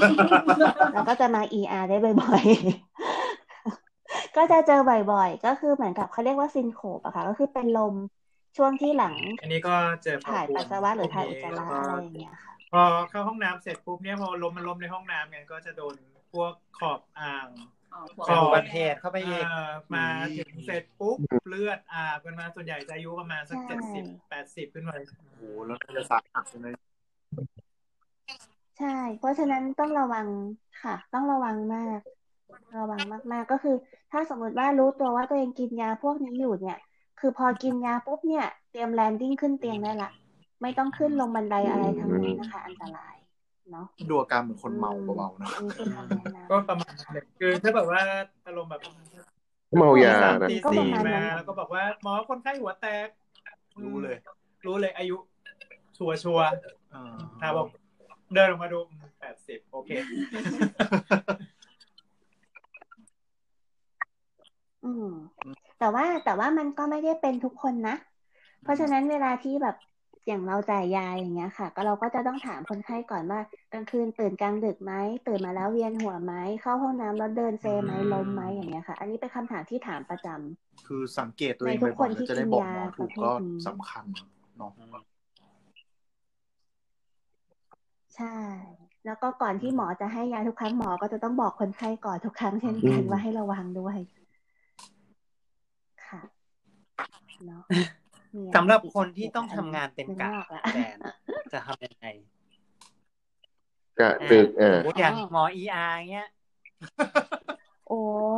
[0.93, 2.88] แล้วก็จะมา ER ได้บ่อยๆ
[4.37, 7.95] ก็จะเจอบ่อยๆ ก็คือเหมือนกับเขาเรียกว่าซินโคปอะค่ะ ก็คือเป็นลม
[8.57, 15.95] ช่วงที่หลัง อันนี้ก็เจอพอถ่ายควรปัสสาวะหรือถ่ายอุจจาระแล้วก็อะไรอย่างเงี้ยค่ะ พอเข้าห้องน้ำเสร็จปุ๊บเนี่ยพอลมมันล้มในห้องน้ำไงก็จะโดน
[16.33, 17.49] พวกขอบอ่าง
[17.93, 20.07] อ๋อเป็นอุบัติเหตุเข้าไปอีกเอ่อมา
[20.37, 21.17] ถึงเสร็จปุ๊บ
[21.49, 26.75] เลือดอาบกันมาส่วนใหญ่จะอายุประมาณสักใช่เจ็ดสิบแปดสิบขึ้นไปโอ้โหแล้วน่าจะสาหัสเลย
[28.79, 28.87] ใช่
[29.19, 30.27] เพราะฉะนั้นต้องระวัง
[30.83, 32.01] ค่ะ ต้องระวังมาก
[32.77, 33.01] ระวัง
[33.33, 33.77] มาก ๆ ก็คือ
[34.13, 36.79] ถ้าสมมติว่ารู้ตัวว่าตัวเองกินยาพวกนี้อยู่เนี่ย
[37.21, 40.11] คือพอกินยาปุ๊บเนี่ย เตรียมแลนดิ้งขึ้นเตียงได้ละ
[40.63, 43.15] ไม่ต้องขึ้นลงบันไดอะไรทั้งนั้นนะคะ อันตราย
[43.73, 48.01] เนาะดูอาการเหมือนคนเมาเบาๆเนอะอันนี้คือคำแนะนำก็ประมาณนั้นเลยคือถ้าแบบว่า
[48.47, 48.83] อารมณ์แบบ
[49.79, 53.09] เมายาสามนะตีก็สี่ประมาณนั้มานแล้วก็บอกว่าหมอคนไข้หัวแตก
[53.85, 54.17] รู้เลย
[54.67, 55.17] รู้เลยอายุ
[55.97, 56.47] ชัวชัวร์
[56.91, 57.67] เออๆถ้าบอก
[58.35, 58.79] เดินออกมาดู
[59.21, 59.91] แปดสิบโอเค
[64.85, 65.07] อืม
[65.79, 67.97] แต่ว่าแต่ว่ามันก็ไม่ได้เป็นทุกคนนะ
[68.63, 69.77] เพราะฉะนั้นเวลาที่แบบ
[70.27, 73.41] อย่างเราจ่ายยาอย่างเงี้ยค่ะ ก็เราก็จะต้องถามคนไข้ก่อนว่า
[73.73, 74.93] กลางคืนตื่นกลางดึกไหม
[75.27, 84.05] ตื่นมาแล้วเวียนหัวไหมเข้าห้องน้ำแล้วเดินเซไหมล้มไหมอย่างเงี้ยค่ะ อันนี้เป็นคำถามที่ถามประจำคือสังเกตตัวเองในทุกบ่อยๆคนที่แล้วจะได้บอกหมอกินยาถูกประเภทก็นี้สำคัญ
[84.57, 84.73] เนาะ
[88.17, 88.37] ใช่
[89.05, 93.99] แล้วก็ก่อนที่หมอจะให้ยาทุกครั้งหมอก็จะต้องบอกคนไข้ก่อนทุกครั้งเช่นกันอืมว่าให้ระวังด้วย
[96.03, 96.21] ค่ะ
[96.99, 100.99] เนาะมีอะไสำหรับอีกคนที่กะต้องทำงานเต็มนึกะไออกละแจน
[101.53, 102.07] จะทำยังไง
[103.99, 106.29] กะดึกอ่าอ่าสมมติอย่างหมอเออาร์เงี้ย
[107.89, 107.95] โอ้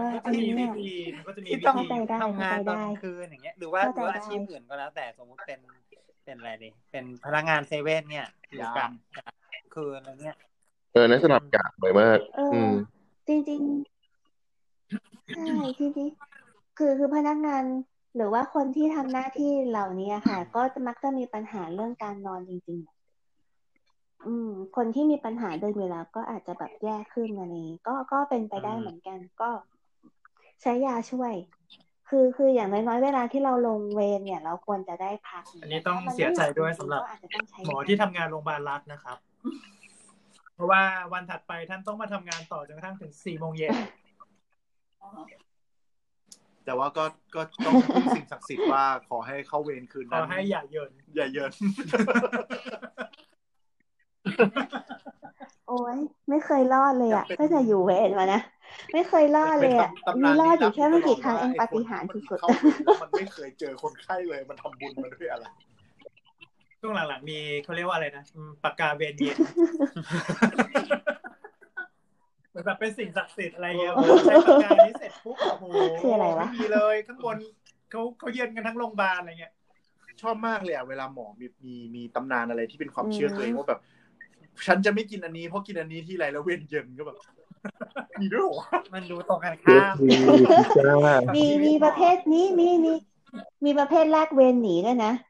[0.06, 5.60] ยก็อัจะนมีนี้วิเนี่ยธีมันก็จะมีที่วิต้องธีเข้าใจได้ทำงานตอนเข้าใจได้กลางคืนอย่างเงี้ย หรือว่าหเข้ารือว่าใจอาชีพได้อื่นก็แล้ว แต่สมมุติเป็น
[6.24, 10.36] เป็นอะไรดิเป็นพนักงานเซเว่นเนี่ยอยู่กลางกลางคืนอะไรเงี้ย
[10.93, 12.72] เออนั้นสลับกะบ่อยมากเอออืม
[13.28, 15.43] จริงๆใช่
[15.78, 17.64] จริงๆคือคือพนักงาน
[18.16, 23.00] หรือว่าคนที่ทำหน้าที่เหล่านี้ค่ะ ก็จะมักจะมีปัญหาเรื่องการนอนจริง ๆ
[24.26, 29.50] อืม คนที่มีปัญหาเดินเวลาก็อาจจะแบบแย่ขึ้นอะไรอย่างนี้ก็ก็เป็นไปได้เหมือนกัน ก็
[30.62, 31.34] ใช้ยาช่วย
[32.08, 39.18] คือคืออย่างน้อยๆเวลาที่เราลงเวรเนี่ย เราควรจะได้พัก อันนี้ต้องถ้ามัเสียใจไม่กด้วยจริงๆสำหรับก็อาจจะต้องใช้หมอยาที่ทำงานโรงพยาบาลรัฐนะครับ
[40.54, 40.82] เพราะว่า
[41.12, 43.74] วันถัดไปท่านต้องมาทำงานต่อจนกระทั่งถึงสี่โมงเย็น
[46.70, 51.52] แต่ว่าก็ก็ต้องพึ่งสิ่งศักดิ์สิทธิ์ว่าขอให้เข้าเวรคืนขนั้อนให้อย่าเยินอย่าเยิน
[55.68, 55.98] โอ้ย
[56.30, 58.40] ไม่เคยรอดเลยอะยังเป็นตั้งแต่อยู่เวรมานะ
[58.92, 65.44] ไม่เคยรอดเลยอะป็นตำมีนานรอดอลี้ยู่แค่ไม่กี่ครั้งตลเอดงว่าปาฏิหาริย์ไอ้คนสุดเข้าเวรแล้วมันไม่เคยเจอคนไข้เลยมันทำบุญมาด้วยอะไร
[66.80, 69.36] ช่วงหลังๆมีเขาเรียกว่าอะไรนะอืมปากกาเวรเย็น
[72.51, 75.64] เหมือนแบบเป็นสิ่งศักดิ์สิทธิ์อะไรเงี้ยเออใช้ปากกานี้เสร็จปุ๊บโอ้โห
[76.01, 77.36] คืออะไรวะม่มีเลยข้างบน
[77.90, 79.52] เขาเขาเย็นกันทั้งโรงพยาบาลอะไรเงี้ย
[80.22, 83.81] ชอบมากเลยอะเวลาหมอมีมีมีตำนานอะไรที่เป็นความเชื่อตัวเองว่าแบบ
[84.66, 87.18] ฉันจะไม่กินอันนี้เพราะกินอันนี้ที่ไรแล้วเวียนเย็นก็แบบ
[88.20, 90.16] มีด้วยเหรอวะมันดูตรงกันเจ็บข้ามดี
[90.77, 92.93] จ้าๆมีมีประเภทนี้มีมี
[93.64, 95.30] มีประเภทแลกเวรหนีด้วยนะอ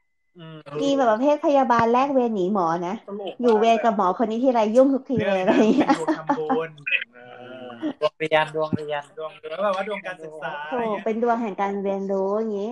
[0.53, 6.69] มมีแบบประเภทพยาบาลแลกเวรหนีหมอนะตลกอยู่เวรกับหมอคนนี้ทีไรยุ่งทุกทีเลยอะไรอย่างเงี้ยดวงทำบุญ
[7.13, 7.19] เอ
[7.63, 12.71] อดวงเรียนดวงเรียนดวงหรือแบบว่าดวงการศึกษาโถเป็นดวงแห่งการเรียนรู้อย่างนี้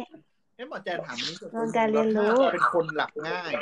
[0.55, 3.53] เอ้หมอแจนถามนี้ส่วนเรื่องการเรียนรู้ถ้าเป็นคนหลับง่าย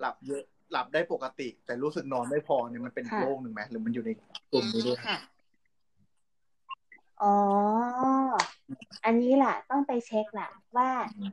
[0.00, 0.42] หลับเยอะ
[0.72, 4.10] หลับได้ปกติ แต่รู้สึกนอนไม่พอเนี่ยมันเป็นค่ะโรคหนึ่งไหมหรือมันอยู่ใน
[4.52, 4.98] กลุ่มนี้ด้วย
[7.22, 7.34] อ๋อ
[9.04, 10.90] อันนี้แหละต้องไปเช็คแหละว่า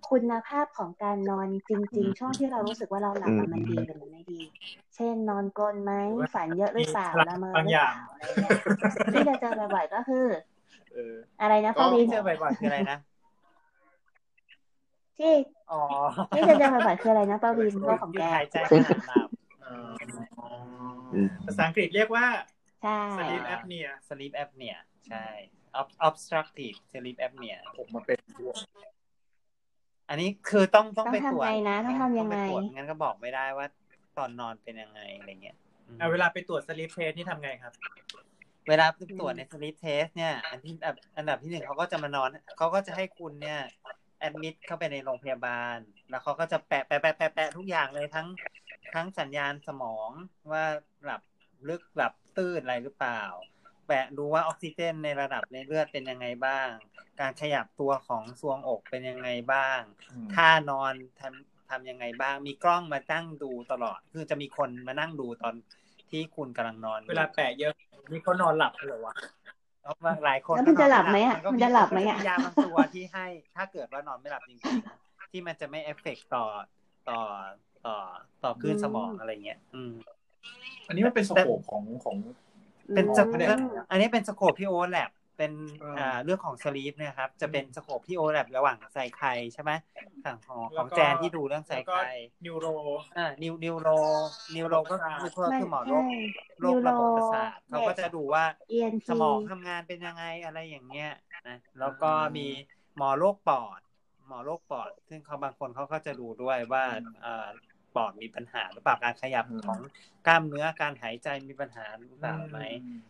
[0.10, 4.42] คุณภาพของการนอนจริง ๆ ช่วงที่เรารู้สึกว่าเราหลับอะมันดีหรือมันไม่ดี
[4.96, 5.94] เช่นนอนกลนไหม
[6.34, 8.54] ฝันเยอะหรือเปล่าละเมอหรือเปล่าอะไรเงี้ย
[9.14, 10.26] ที่จะเจอบ่อยๆก็คือ
[10.94, 13.00] เอออะไรนะก็ปาวินเจอบ่อยๆคืออะไรนะ
[15.18, 15.34] ที่
[15.72, 15.82] อ๋อ
[16.36, 19.28] ที่จะเจอบ่อยๆคืออะไรนะปาวินโรคของหยุแกดหายใจขนาดหลับ
[21.14, 22.26] อืมภาษาอังกฤษเรียกว่า
[22.82, 25.59] ใช่ sleep apnea sleep apnea ใช่ Ob-
[26.08, 28.56] obstructive sleep apnea ผมมาเป็นด้วย
[30.10, 33.66] อันนี้คือต้องต้องต้องไปตรวจทำไงนะต้องทำยังไงต้อปตรวจงั้นก็บอกไม่ได้ว่า
[34.18, 37.74] ตอนนอนเป็นยังไงอะไรเงี้ยอืมอะเวลาไปตรวจ sleep test นี่ทำไงครับ
[38.70, 38.86] เวลา
[39.20, 43.60] ตรวจใน sleep test เนี่ย อันที่อันอันดับที่หนึ่งเขาก็จะมานอนเขาก็จะให้คุณเนี่ย
[44.20, 45.78] แอดมิดเข้าไปในโรงพยาบาล
[46.10, 48.28] แล้วเขาก็จะแปะแปะแปะแปะแปะทุกอย่างเลยทั้ง
[48.94, 50.10] ทั้งสัญญาณสมอง
[50.52, 50.64] ว่า
[51.04, 51.22] หลับ
[51.70, 53.22] ลึกหลับตื้นอะไรหรือเปล่า
[53.90, 56.70] แปะดูว่าออกซิเจนในระดับในเลือดเป็นยังไงบ้าง
[57.20, 59.80] การขยับตัวของซวงอกเป็นยังไงบ้าง
[60.36, 65.54] ท่านอนทำทำยังไงบ้าง มีกล้องมาตั้งดูตลอด คือจะมีคนมานั่งดูตอน
[66.10, 67.74] ที่คุณกำลังนอนอยู่เวลาแปะเยอะ
[68.12, 69.16] นี่เขานอนหลับเหรอวะ
[69.82, 76.46] แล้วบางหลายคนแล้วมันจะหลับไหมอะก็มันจะหลับไหมอะยาบางตัวที่ให้ ถ้าเกิดว่านอนไม่หลับจริงๆที่มันจะไม่เอฟเฟกต่อ
[77.10, 77.20] ต่อ
[77.86, 77.96] ต่อ
[78.44, 79.92] ต่อคลื่นสมองอะไรเงี้ย อืม
[80.88, 82.16] อันนี้มันเป็นสโคปของของ
[82.94, 83.58] เป็นอืม scope
[83.90, 89.22] อันนี้เป็น scope ที่ overlap เป็นเอออ่อ่าเรื่องของ sleep เนี่ยครับ จะเป็น scope ที่ overlap ระหว่างไซไค
[89.54, 89.72] ใช่ไหม
[90.24, 91.96] ของของของแจนที่ดูเรื่องไซแล้วก็
[92.46, 92.68] neuro
[93.18, 93.90] อ่า neu neuro
[94.56, 96.06] neuro ก็คือคือไม่คือหมอโรใช่ค
[96.62, 101.10] โรคระบบประสาทเขาก็จะดูว่า ENT สมองทำงานเป็นยังไงอะไรอย่างเงี้ย
[101.48, 102.48] นะแล้วก็มี
[102.96, 103.82] หมอโรคปอด
[104.28, 106.84] หมอโรคปอด ซึ่งเขาบางคนเขาก็จะดูด้วยว่า
[107.22, 109.80] เอ่อปอดมีปัญหาหรือเปล่าการขยับอืมของ
[110.26, 112.60] กล้ามเนื้อการหายใจมีปัญหาหรือเปล่าไหม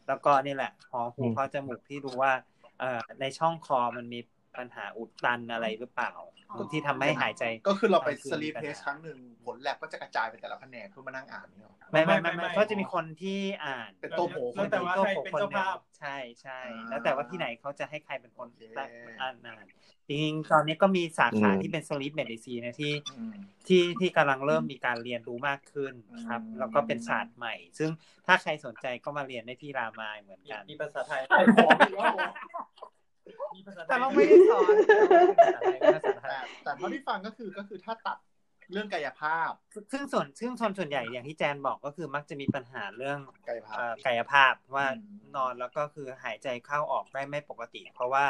[0.07, 2.33] แล้วก็นี่แหละหอหูอืมคอจมูกที่ดูว่า
[2.79, 4.19] เอ่อในช่องคอมันมี
[4.57, 6.13] ปัญหาอุดตันอะไรหรือเปล่า
[6.71, 18.89] ที่ทำให้หายใจ ก็คือเราไปคือสลีปปัญเทหาสครั้งหนึ่งผลแลบก็จะกระจายไปแต่ละแผนกเพื่อมานั่งอ่านเนี่ยหรอไม่ไม่ไม่ไม่ไม่ไม่ก็จะมีคนที่อ่าน เป็นโต๊ะโผแล้วแต่ว่าใครเป็นเจ้าภาพใช่ใช่อ่าแล้วแต่ว่าที่ไหนเขาจะให้ใครเป็นคนโอเคตั้ง
[19.21, 19.65] อ่านอ่าน
[20.07, 23.33] จริงๆตอนนี้ก็มีสาขาอืมที่เป็น sleep medicine นะที่อืม
[23.67, 25.93] ที่ที่กำลังเริ่มมีการเรียนรู้มากขึ้น
[26.27, 27.89] ครับอืมแล้วก็เป็นศาสตร์ใหม่ ซึ่ง
[28.27, 31.21] ถ้าใครสนใจก็มาเรียนได้ที่รามายเหมือนกันมีภาษาไทย
[31.55, 31.93] ขออีก
[33.29, 34.73] แล้วมีภาษาไทยแต่เราไม่ได้สอน
[35.39, 36.01] ภาษาไทแต่ย
[36.63, 38.17] แต่เท่าที่ฟังก็คือก็คือถ้าตัด
[38.73, 39.51] เรื่องกายภาพ
[39.91, 48.25] ซึ่งส่วนซึ่งส่วนส่วนใหญ่อย่างที่แจนบอกก็คือมักจะมีปัญหาเรื่องกายภาพเอ่อกายภาพว่าอืมนอนแล้วก็คือหายใจเข้าออกได้ไม่ปกติ เพราะว่า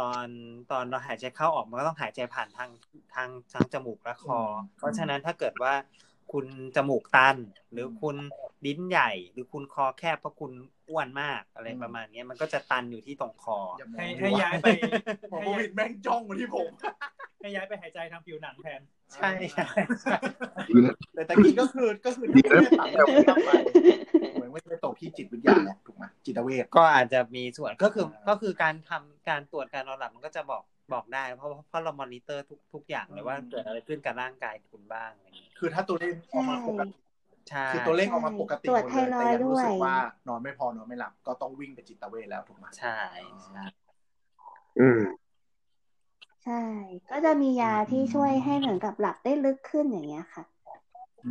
[0.00, 0.26] ตอน
[0.70, 2.70] ตอนเราหายใจเข้าออกมันก็ต้องหายใจผ่านทาง
[3.14, 4.42] ทางทางจมูกและคออ
[4.78, 5.74] เพราะฉะนั้นถ้าเกิดว่า
[6.32, 6.46] คุณ
[6.76, 7.36] จมูกตัน
[7.72, 8.16] หรือคุณ
[8.66, 10.52] ลิ้นใหญ่ หรือคุณคอแคบเพราะคุณ
[10.88, 14.66] อ้วนมากอะไรประมาณเนี้ยมันก็จะตันอยู่ที่ตรงคออย่ามองให้ดูให้ย้ายไป
[15.30, 16.70] หมอโควิดแม่งจ้องมาที่ผม
[17.40, 18.80] ให้ย้ายไปหายใจทางผิวหนังแทน
[19.14, 20.16] ใช่ใช่
[21.14, 23.50] แต่ตะกี้ก็คือก็คือถ้าไม่ได้ตัดเรื่องกายภาพไป
[24.32, 30.62] เหมือนว่าจะตกที่จิตวิทยาแหละถูกไหมจิตเวชก็อาจจะมีส่วนก็คืออ่าก็คือการทำการตรวจการนอนหลับมันก็จะบอก
[30.92, 37.03] บอกได้เพราะเพราะเรามอนิเตอร์ทุกทุกอย่างเลยว่าอืมเกิดอะไรขึ้นกับร่างกายคุณบ้างอะไรอย่างเงี้ยคือถ้าตัวเลขออกมาปกติใช่
[37.70, 39.94] คือตัวเลขออกมาปกติตรวจหมดไทเลยรอยแต่ด์ยังรู้สึกด้วยว่า
[40.28, 42.98] นอนไม่พอนอนไม่หลับ ก็ต้องวิ่งไปจิตเวชแล้วถูกไหมใช่
[43.46, 43.62] ใช่
[44.80, 45.00] อืม
[46.44, 46.62] ใช่
[47.10, 50.44] ก็จะมียาที่ช่วยให้เหมือนกับหลับได้ลึกขึ้นอย่างเงี้ยค่ะ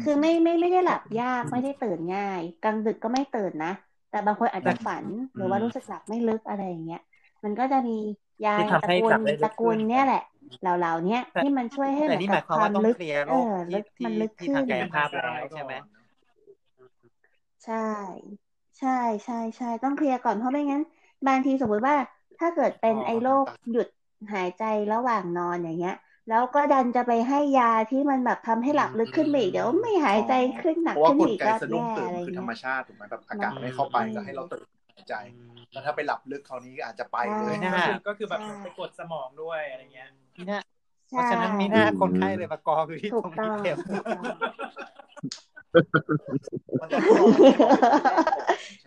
[0.04, 3.74] คือไม่ไม่ไม่ได้หลับยากไม่ได้ตื่นง่ายกลางดึกก็ไม่ตื่นนะ
[4.12, 7.02] แต่บางคนอาจจะฝันหรือว่ารู้สึกหลับไม่ลึกอะไรอย่างเงี้ย
[7.44, 7.98] มันก็จะมี
[8.46, 10.24] ยาที่ทำตระให้กูหลัลบได้ลึตระกูลขึ้เนี้ยแหละ
[10.62, 15.74] เหล่าๆเนี้ยแต่ที่มันช่วยให้เหแต่มือนนี่หกัมาบยความควาว่ามต้องลึกเคลียร์โรเอคอลึที่กมันที่ลึกที่ขึ้ทางนกายภาพแล้วใช่ไหม
[17.64, 17.76] ใช่
[18.80, 18.90] ใช่
[19.26, 20.82] ใช่ใช่ต้องเคลียร์ก่อนเพราะไม่งั้น
[21.28, 21.96] บางทีสมมติว่า
[22.38, 23.88] ถ้าเกิดเป็นไอ้โรคหยุด
[24.34, 24.62] หายใจ
[24.92, 25.94] ระหว่างนอนอย่างเงี้ย
[26.28, 34.66] แล้วก็ดันจะไปให้ยาที่มันแบบทำให้หลับลึกขึ้นไปอีกเดี๋ยวไม่หายใจขึ้นหนักเพราะว่าขึ้นกลอีกไกก็สะดุ้งแย่ตื่นอะไรคือธรเงี้รมยชาติถูกไหมแบบอากาศไม่เข้าไปก็ให้เราตื่น
[34.96, 35.16] หายใจ
[35.72, 40.58] แล้วถ้าไปหลับลึกคราวนี้อาจจะไปเลยไม่น่าก็คือแบบไปกดสมองด้วยอะไรเงี้ยมีหน้า
[41.12, 44.50] เพใช่ราะฉะนั้นมีหน้าคนไข้เลยมากองอยู่ที่ถูตกรงต้นี้องเข็มถูกต้องมันจะ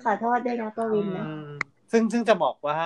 [0.04, 1.48] ขอโทษด้วยนะปวินนะอืม
[1.92, 2.78] ซึ่งซึ่งจะบอกว่า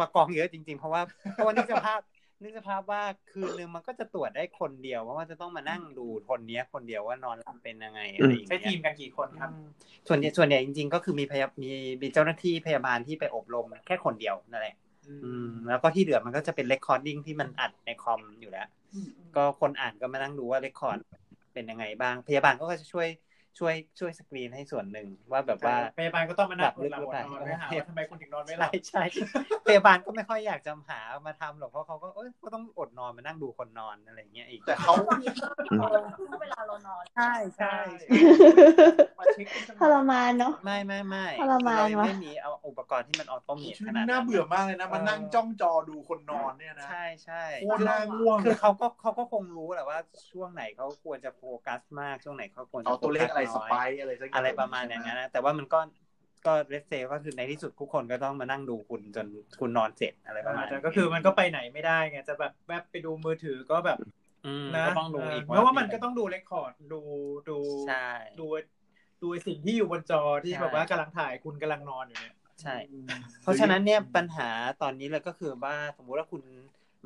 [0.00, 1.02] มากองเยอะจริง ๆ เพราะว่า
[1.32, 2.00] เพราะว่านึกสภาพ
[2.42, 9.50] นึกสภาพว่าคืนนึงมันก็จะตรวจได้คนเดียวเพราะว่าจะต้องมานั่งดูคนเนี้ย คนเดียวว่านอนหลับเป็นยังไงอะไรอย่างเงี้ยทีมกันกี่คนครับ
[10.08, 11.70] ส่วนใหญ่ส่วนใหญ่จริง ๆ ก็คือมีพยามี
[12.02, 14.74] มีเจ้าหน้าที่พยาบาลที่ไปอบรมแค่คนเดียวนั่นแหละ
[15.06, 18.68] อืมแล้วก็ที่เหลือมันก็จะเป็น recording ที่มันอัดในคอมอยู่แล้ว
[19.36, 20.98] ก็คนอ่านก็มานั่งดูว่า record
[21.52, 23.08] เป็นยังไงบ้าง พยาบาลก็จะช่วย
[23.58, 29.02] ช่วยช่วยสกรีนให้ส่วนหนึ่งว่าแบบว่าพยาบาลก็ต้องมานั่งหลับลึกหรือเปล่านอนไม่หลับหาว่าทำไมคุณถึงนอนไม่หลัใช่บใช่ใช่
[29.66, 34.92] พยาบาลก็ไม่ค่อยอยากจะหามาทำหรอกเพราะเขาก็เอ้ยก็ต้องอดนอนมานั่งดูคนนอนอะไรอย่างเงี้ยอีกแต่เขา
[36.40, 37.76] เวลาเรานอนใช่ใช่
[39.18, 49.98] มาเช็คที่สมทองรมานเนาะไม่ไม่ไม่ทรมานเรายังว่ะไม่มีเอาอุปกรณ์ที่มันออโตเมตชีวิขตนาดนี้นั้น่านเบื่อมากเลยนะมานั่งจ้องจอดูคนนอนเนี่ยนะใช่ใช่โคตรน่าง่วงคือเขาก็เขาก็คงรู้แหละว่า
[50.32, 55.80] ช่วงไหนเขาควรจะโฟกัสมากช่วงไหนเขาควรจะเอาตัวเลขอะไรโฟสกัน้ยไปค์อะไรสักอย่างอะไรประมาณอย่างนั้นนะแต่ว่ามันก็
[56.46, 59.26] ก็เรสเซก็คือในที่สุดทุกคนก็ต้องมานั่งดูคุณจน
[59.60, 63.98] คุณนอนเสร็จอะไรประมาณแต่นั้นก็คือมันก็ไปไหนไม่ได้ไงจะแบบแวบไปดูมือถือก็แบบ
[64.46, 67.00] อืมนะก็ต้องดูอีกเพราะว่ามันก็ต้องดูเรคคอร์ดดู
[67.48, 67.58] ดู
[67.88, 68.08] ใช่
[68.40, 68.46] ดู
[69.22, 72.76] ดูไอ้สิ่งที่อยู่บนจอที่ใช่แบบว่ากำลังถ่ายคุณกำลังนอนอยู่เนี่ยใช่
[73.42, 74.50] เพราะฉะนั้นเนี่ยปัญหา
[74.82, 76.42] ตอนนี้เลยก็คือว่าสมมุติว่าคุณ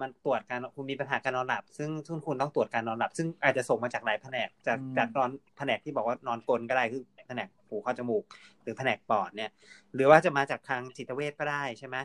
[0.01, 8.25] มันตรวจการคุณมีปัญหาการนอนหลับ ซึ่งซึ่งคุณต้องตรวจการนอนหลับ ซึ่งอาจจะส่งมาจากหลายแผนก จากอืมจากนอนแผนกที่บอกว่านอนกลนก็ได้คือแผนกหูคอจมูก
[8.63, 9.51] หรือแผนกปอดเนี่ย
[9.95, 11.97] หรือว่าจะมาจากทางจิตเวชก็ได้ใช่ไหม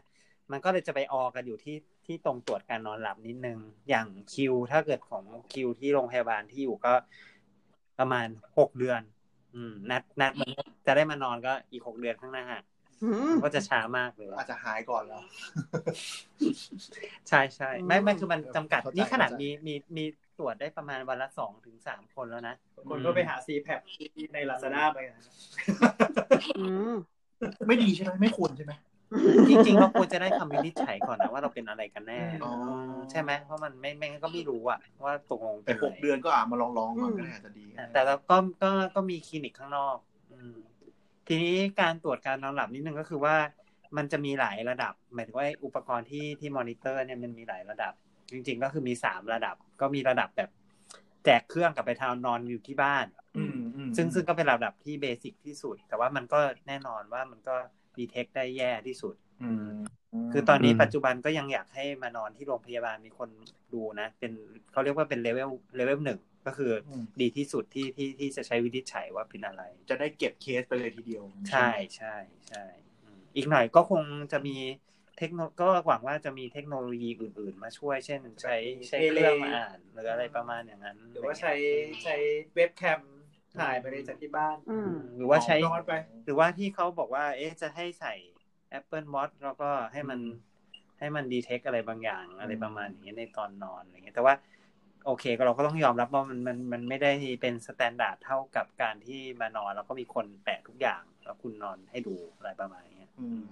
[0.51, 3.59] มันก็เลยจะไปออกันอยู่ที่ที่ตรงตรวจการนอนหลับนิดนึง
[3.89, 6.93] อย่างคิว ถ้าเกิดของคิวที่โรงพยาบาลที่อยู่ก็
[7.99, 9.01] ประมาณหกเดือน
[9.55, 10.49] อืม นัดนัดมัน
[10.87, 12.68] จะได้มานอนก็อีกหกเดือนข้างหน้าอืม
[13.43, 15.21] ก็จะช้ามากเลยอาจจะหายก่อนแล้ว
[17.29, 20.03] ใช่ใช่ไม่ไม่คือมันจำกัดเข้าใจนี่ขนาดเข้าใจมีมีมี
[20.37, 22.55] ตรวจได้ประมาณวันละสองถึงสามคนแล้วนะ
[22.89, 23.67] คนก็ไปหาซีแพ
[24.33, 25.21] ในลาซาด้าไปนะ
[26.57, 26.95] อืม
[27.67, 28.73] ไม่ดีใช่ไหมไม่ควรใช่ไหม
[29.47, 32.53] จริงๆเราควรจะได้คำวินิจฉัยก่อนนะว่าเราเป็นอะไรกันแน่อ๋อ
[33.11, 39.97] ใช่ไหมเพราะมันไม่ไม่งั้นก็ไม่รู้อะว่าตกลงแต่เป็นหอะกไรเดือนก็อ่ามาลองลองๆก่อนก็ได้อาจจะดีแต่เราก็ก็ก็มีคลินิกข้างนอก
[40.31, 40.55] อืม
[41.31, 43.35] ทีนี้การตรวจการนอนหลับนิดนึงก็คือว่า
[43.97, 47.93] มันจะมีหลายระดับ หมายถึงว่าอุปกรณ์ที่ที่มอนิเตอร์เนี่ยมันมีหลายระดับ
[48.31, 50.49] จริง ๆ ก็คือมีสามระดับ ก็มีระดับแบบ
[51.25, 53.05] แจกเครื่องกลับไปทานอนอยู่ที่บ้าน
[53.37, 57.55] อืมอืมซึ่งซึ่งก็เป็นระดับที่ basic ที่สุด แต่ว่ามันก็แน่นอนว่ามันก็
[57.97, 59.67] detect ได้แย่ที่สุดอืม
[60.31, 63.29] คือตอนนี้อืมปัจจุบันก็ยังอยากให้มานอนที่โรงพยาบาลมีคน
[63.73, 64.31] ดูนะ เป็น
[64.71, 72.15] เขาเรียกว่าเป็นเลเวลเลเวลหนึ่ง ก็คืออมดีที่สุดที่ที่ที่จะใช้วินิจฉัยว่าเป็นอะไร จะได้เก็บเคสไปเลยทีเดียว ใช่ใช่
[72.49, 72.63] ใช่
[73.03, 74.57] อืมอีกหน่อยก็คงจะมี
[75.17, 78.57] เทคโนก็หวังว่าจะมีเทคโนโลยีอื่น ๆ มาช่วย เช่น ใช้
[78.87, 81.53] ใช้เครื่องมาอ่านหรืออะไรประมาณอย่างนั้น หรือว่าใช้
[82.03, 82.15] ใช้
[82.55, 83.01] เว็บแคม
[83.59, 85.93] ถ่ายไปเลยจากที่บ้านอืมหรือว่าใช้นอนไป
[86.25, 88.13] หรือว่าที่เขาบอกว่า เอ๊ะจะให้ใส่
[88.79, 90.19] Apple Watch แล้วก็ให้มัน
[90.99, 94.33] ให้มัน detect อะไรบางอย่างอะไรประมาณนี้ในตอนนอนอะไรเงี้ยแต่ว่า
[95.09, 97.11] โอเคก็เราก็ต้องยอมรับว่ามันมันมันไม่ได้
[97.41, 103.43] เป็น standard เท่ากับการที่มานอน แล้วก็มีคนแปะทุกอย่าง แล้วคุณนอนให้ดูอะไรประมาณนี้อืม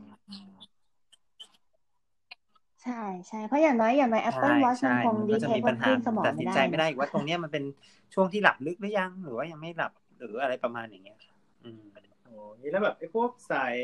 [2.84, 7.64] ใช่ใช่เพราะอย่างน้อยอย่างน้อย Apple ใช่ Watch มันใช่คงมันดีก็จะเทคมีว่าปัญคหาลื่นสมองตัดสิไม่นได้ใจไม่ได้อีกว่าตรงเนี้ยมันเป็น
[8.14, 11.20] ช่วงที่หลับลึกหรือยัง หรือว่ายังไม่หลับหรืออะไรประมาณอย่างเงี้ย
[11.64, 11.82] อืม
[12.24, 13.76] โอ้นี่แล้วแบบไอ้พวกสาย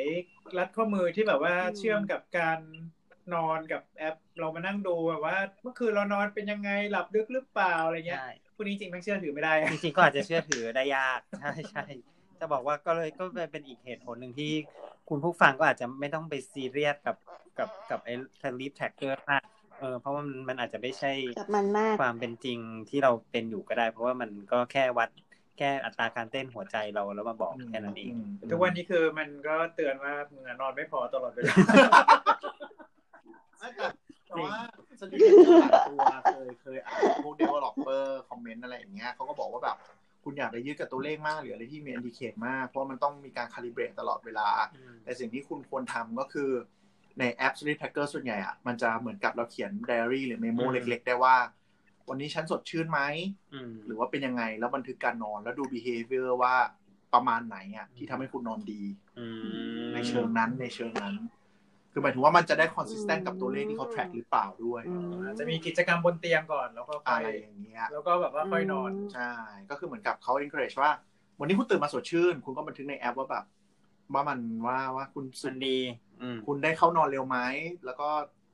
[0.57, 2.59] รัดข้อมือที่แบบว่าอืมเชื่อมกับการ
[3.33, 11.85] นอนกับแอป เรามานั่งดูแบบว่า เมื่อคืนเรานอนเป็นยังไงหลับลึกหรือเปล่าอะไรเงี้ยใช่พวกนี้จริงไม่เชื่อถือไม่ได้ จริงๆก็อาจจะเชื่อถือได้ยากใช่ใช่
[12.39, 14.51] จะบอกว่าก็เลยก็เป็นอีกเหตุผลหนึ่งที่
[15.09, 17.15] คุณผู้ฟังก็อาจจะไม่ต้องไปซีเรียสกับ
[17.59, 19.43] กับกับไอ้ sleep tracker มาก
[19.79, 22.59] เออเพราะว่ามันมันอาจจะไม่ใช่กับมันมากความเป็นจริง
[22.89, 25.09] ที่เราเป็นอยู่ก็ได้ เพราะว่ามันก็แค่วัด
[25.57, 31.55] แค่อัตราการเต้นหัวใจเราแล้วมาบอกแค่นั้นเองอืมทุกวันนี้คือมันก็เตือนว่ามึงอะนอนไม่พอตลอดเวลา
[33.76, 33.88] แต่
[34.27, 34.57] แต่ว่า
[34.99, 35.19] สลิป
[35.61, 39.77] หลายตัวเคยเคยอ่านพวก developer คอมเมนต์อะไรอย่างเงี้ยเขาก็บอกว่าแบบ
[40.23, 44.49] คุณอยากไปยึดกับตัวเลขมากหรืออะไรที่มี indicate มาก เพราะว่ามันต้องมีการ calibrate ตลอดเวลา
[45.03, 46.49] แต่สิ่งที่คุณควรทำก็คือ
[47.19, 51.35] ในแอป Sleep Tracker ส่วนใหญ่อะมันจะเหมือนกับเราเขียน diary หรือ memo อืมเล็ก ๆ ได้ว่า
[52.10, 53.02] วันนี้ฉันสดชื่นไหม
[53.53, 56.56] อืมหรือว่าเป็นยังไงแล้วบันทึกการนอนแล้วดู behavior ว่า
[57.14, 58.84] ประมาณไหนอะที่ทำให้คุณนอนดี
[59.19, 61.15] อืมในเชิงนั้นในเชิงนั้น
[61.93, 69.31] คือหมายถึงว่ามันจะได้ consistent กับตัวเลขที่เขา track หรือเปล่าด้วยอืมอาจจะมีกิจกรรมบนเตียงก่อนแล้วก็ค่อะอยไรอย่างเงี้ย แล้วก็แบบว่าค่อยนอน ใช่
[69.69, 70.91] ก็คือเหมือนกับเขา encourage ว่า
[71.39, 73.45] วันนี้คุณตื่นมาสดชื่น คุณก็บันทึกในแอปว่าแบบ
[74.13, 75.77] ว่ามันว่าว่าคุณสุมัดนดี
[76.21, 77.37] อืมคุณได้เข้านอนเร็วไหม
[77.85, 78.09] แล้วก็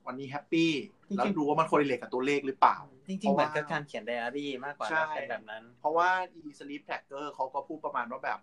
[0.06, 0.70] วันนี้แฮปปี้
[1.08, 2.76] จริงๆแล้วดูว่ามันโคเรเลกับตัวเลขหรือเปล่า
[3.08, 6.10] จริงๆ เหมือนกับการเขียนไดอารี่มากกว่าใช่นะเป็นแบบนั้น เพราะว่า
[6.48, 8.38] e sleep tracker เขาก็พูดประมาณว่าแบบ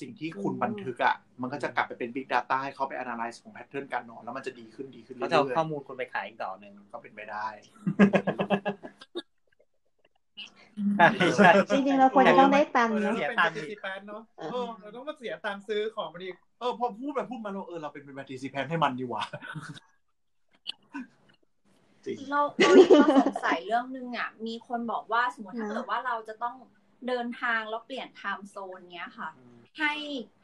[0.00, 7.48] สิ่งที่คุณบันทึกอะมันก็จะกลับไปเป็น big data ให้เขาไป analyze ของ pattern การนอน แล้วมันจะดีขึ้นดีขึ้นเรื่เขาจะเอาอยข้อมูลคุณไปขายอีกต่อหนึ่งๆก็เป็นไปได้
[10.96, 16.28] ใช่ใช่จริงๆเราควรจะต้องได้ตังค์เออเนาะเราเสียเป็นตังค์ปฏิสิแปนเนาะเออเออเราต้องมาเสียตังค์ซื้อของมาดี
[16.60, 19.22] เออพอพูดไปพูดมาเราเออเราเป็น participant ให้มันดีกว่า
[22.06, 26.54] จริงเราเราเราสงสัยเรื่องนึงอะมีคนบอกว่าสมมติถ้าเกิดว่าเราจะต้อง
[27.06, 29.28] เดินทางแล้วเปลี่ยน time zone เนี้ยค่ะ
[29.78, 29.92] ให้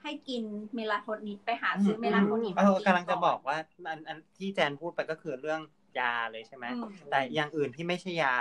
[0.02, 0.42] ให้กิน
[0.74, 3.56] melatonin ไปหาซื้อ melatonin เออกำลังจะบอกว่า
[3.88, 5.60] อันอันที่แจนพูดไปก็คือเรื่อง
[6.00, 8.36] ยาเลยใช่ไหมอืมแต่อย่างอื่นที่ไม่ใช่ยา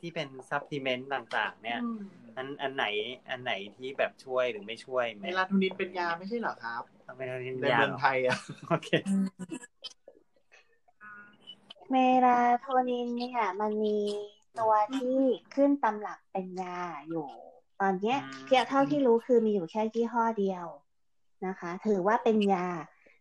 [0.00, 2.00] ที่เป็น supplement ต่าง ๆ เนี่ยอืม
[2.36, 2.86] อันอันไหน
[3.30, 6.82] อันไหนที่แบบช่วยหรือไม่ช่วยไหมเมลาโทนินเป็นยาไม่ใช่เหรอครับ
[7.16, 8.38] ไม่ได้ในยาเมืองหรอไทยอะ
[8.68, 8.88] โอเค
[11.90, 13.98] เมลาโทนินเนี่ยมันมี
[14.58, 15.18] ตัวที่
[15.54, 16.78] ขึ้นตำรับเป็นยา
[17.08, 17.26] อยู่
[17.80, 20.66] ตอนเนี้ยอืมเพียงเท่าที่รู้คือมีอยู่แค่ยี่ห้อเดียว
[21.46, 22.66] นะคะ ถือว่าเป็นยา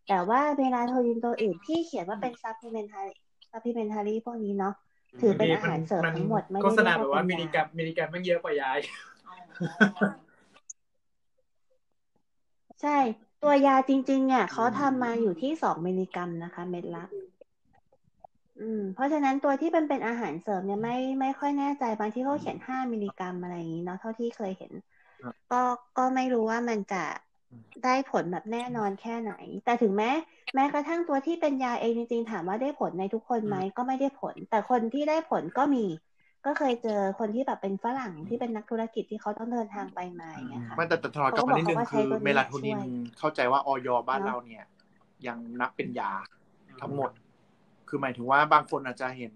[0.08, 3.14] แต่ว่าเมลาโทนินตัวอื่นที่เขียนว่าเป็น supplementary
[3.52, 4.74] supplementary พวกนี้เนาะ
[5.22, 8.88] ถือเป็นอาหารเสริมทั้งหมดไม่ได้โฆษณาแบบเรียกว่าว่ามิเป็นลลิกรัมมิลลิกรัมมันเยอะกว่ายาอีก
[12.82, 12.98] ใช่
[13.44, 17.04] ตัวยาจริงๆเนี่ยเขาทำมาอยู่ที่สองมิลลิกรัมนะคะ เม็ดละ
[18.60, 24.74] อืม เพราะฉะนั้นตัวที่เป็นเป็นอาหารเสริมเนี่ยไม่ไม่ค่อยแน่ใจบางที่เขาเขียนห้ามิลลิกรัมอะไรอย่างนี้เนาะเท่าที่เคยเห็น
[25.24, 25.62] ครับก็
[25.98, 27.04] ก็ไม่รู้ว่ามันจะ
[27.84, 29.34] ได้ผลแบบแน่นอนแค่ไหน
[29.66, 30.12] แต่ถึงแม้
[30.54, 35.86] แม้กระทั่งตัวที่เป็นยาเองจริงๆถามว่าได้ผลในทุกคนไหมก็ไม่ได้ผล แต่คนที่ได้ผลก็มี
[36.46, 42.84] ก็เคยเจอคนที่แบบเป็นฝรั่งที่เป็นนักธุรกิจที่เขาต้องเดินทางไปมาอย่างเงี้ยค่ะมันแต่แต่ถอดกลับมานิดนึงเขาก็บอกคือว่าใช้ตัวนี้เมลาโทนินช่วย
[43.20, 44.64] เข้าใจว่าออยบ้านเนอะเราเนี่ย
[45.28, 46.12] ยังนับเป็นยา
[46.82, 47.10] ทั้งหมด
[47.90, 49.34] คือหมายถึงว่าบางคนอาจจะเห็น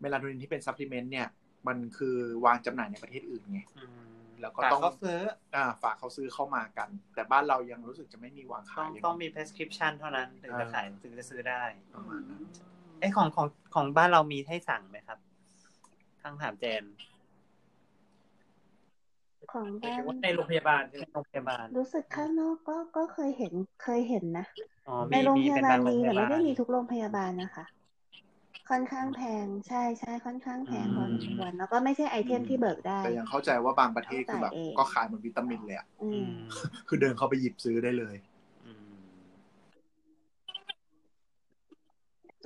[0.00, 1.28] เมลาโทนินที่เป็น supplement เนี่ย
[1.68, 5.18] มันคือวางจำหน่ายในประเทศอื่นไงอืมแล้วก็แต่ต้องเขาซื้อ
[5.54, 11.62] อ่าฝากเขาซื้อเข้ามากัน แต่บ้านเรายังรู้สึกจะไม่มีวางขายเลยต้อง ต้องมี prescription เท่านั้นถึงจะขายถึงจะซื้อได้
[11.94, 12.42] ประมาณนั้น
[13.00, 15.18] เอ้ของของของบ้านเรามีให้สั่งไหมครับ
[16.22, 16.82] ทางถามเจน
[19.50, 24.44] ของบ้าน หมายถึงว่าในโรงพยาบาลใช่ไหมโรงพยาบาล รู้สึกข้างนอกก็ก็เคยเห็นเคยเห็นนะ
[24.86, 27.64] อ๋อในโรงพยาบาลเป็นมีงแต่ไม่ได้มีโรงพยาบาลทุกโรงพยาบาลนะคะ
[28.68, 36.34] ค่อนข้างแพงใช่ใช่ค่อนข้างแพงพอสมควรแล้วก็ไม่ใช่ item ที่เบิกได้ แต่ยังเข้าใจว่าบางประเทศคือแบบเข้าใจเองก็ขายเหมือนวิตามินเลยอะอือืมม
[36.88, 38.16] คือเดินเข้าไปหยิบซื้อได้เลย
[38.64, 38.94] อืม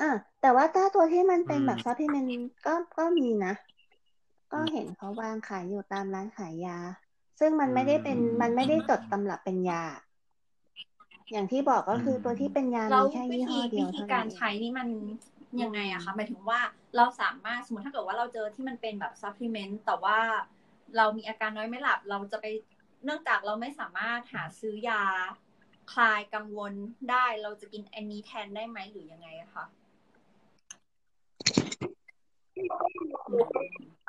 [0.00, 0.06] อ่า
[0.40, 3.52] แต่ว่าถ้าตัวที่มันเป็นอืมแบบ supplement ก็ก็มีนะ
[4.54, 6.78] ก็เห็นเขาวางขายอยู่ตามร้านขายยา
[7.40, 9.82] ซึ่งมันไม่ได้เป็นมันไม่ได้จดตำรับเป็นยา
[11.32, 14.88] อย่างที่บอกก็คือตัวที่เป็นยาแล้วมีแค่วิยี่ห้ธีอเดีวิยวธีเท่ากานั้รนเองใช้นี่มัน
[15.62, 16.60] ยังไงอะคะหมายเราว่า
[16.96, 20.18] เราสามารถสมมติถ้าเกิดว่าเราเจอที่มันเป็นแบบซัพพลีเมนต์แต่ว่า
[20.96, 22.46] เรามีอาการน้อยไม่หลับ เราจะไป
[23.04, 25.02] เนื่องจากเราไม่สามารถหาซื้อยา
[25.92, 26.72] คลายกังวล
[27.10, 29.64] ได้ เราจะกินอันนี้แทนได้ไหมหรือยังไงอะคะ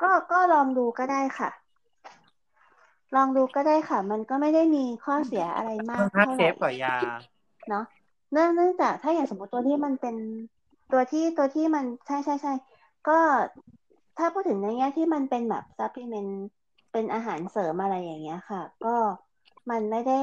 [0.02, 1.50] ก็ก็ลองดูก็ได้ค่ะ
[3.14, 6.96] ลองดูก็ได้ค่ะ มันก็ไม่ได้มีข้อเสียอะไรมากค่อนข้างเท่าเซไหร่ฟกว่ายา
[7.68, 7.84] เนาะ
[8.32, 10.16] เนื่องเนื่องจากถ้าอย่างสมมติตัวที่มันเป็น
[10.92, 12.52] ตัวที่ตัวที่มันใช่ใช่ใช่
[13.08, 13.18] ก็
[14.18, 16.46] ถ้าพูดถึงในแง่ที่มันเป็นแบบซัพพลีเมนต์
[16.92, 18.96] เป็นอาหารเสริมอะไรอย่างเงี้ยค่ะ ก็
[19.70, 20.20] มันไม่ได้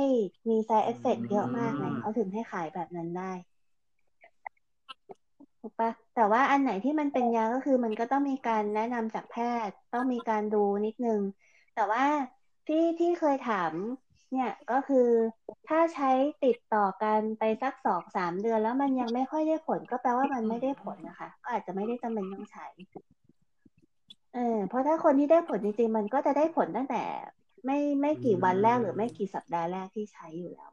[0.50, 3.32] มี side effect เยอะมากไงเขาถึงให้ขายแบบนั้นได้
[5.64, 9.36] ถูกปะแต่ว่าอันไหนที่มันเป็นยาก็คือมันก็ต้องมีการแนะนำจากแพ
[9.68, 11.22] ทย์ ต้องมีการดูนิดนึง
[11.76, 12.04] แต่ว่า
[12.68, 13.74] ที่ที่เคยถาม
[14.32, 15.08] เนี่ยก็คือ
[15.68, 16.10] ถ้าใช้
[16.46, 22.68] ติดต่อกันไปสักสองสามเดือน แล้วมันยังไม่ค่อยได้ผล ก็แปลว่ามันไม่ได้ผลนะคะ ก็อาจจะไม่ได้จำเป็นต้องใช้
[24.34, 27.04] เออเพราะถ้าคนที่ได้ผลจริงๆมันก็จะได้ผลตั้งแต่
[27.66, 30.73] ไม่ไม่กี่วันแรกหรือไม่กี่สัปดาห์แรกที่ใช้อยู่แล้วอะ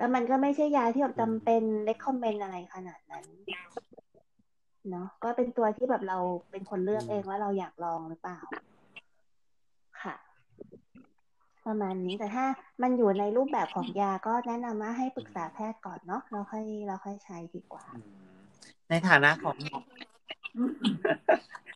[0.00, 3.24] แล้วมันก็ไม่ใช่ยาที่แบบจำเป็นเล c คอมเมนอะไรขนาดนั้น
[4.90, 6.18] เนาะก็เป็นตัวที่แบบเรา
[6.50, 8.40] เป็นคนเลือกเองว่าเราอยากลองหรือเปล่า
[10.02, 10.16] ค่ะ
[11.66, 12.44] ประมาณนี้แต่ถ้า
[12.82, 17.84] มันอยู่ในรูปแบบของยาก็แนะนำว่าให้ปรึกษาแพทย์ก่อนเนาะเราค่อยเราค่อยใช้ดีกว่า
[18.88, 19.80] ในฐานะของหมอ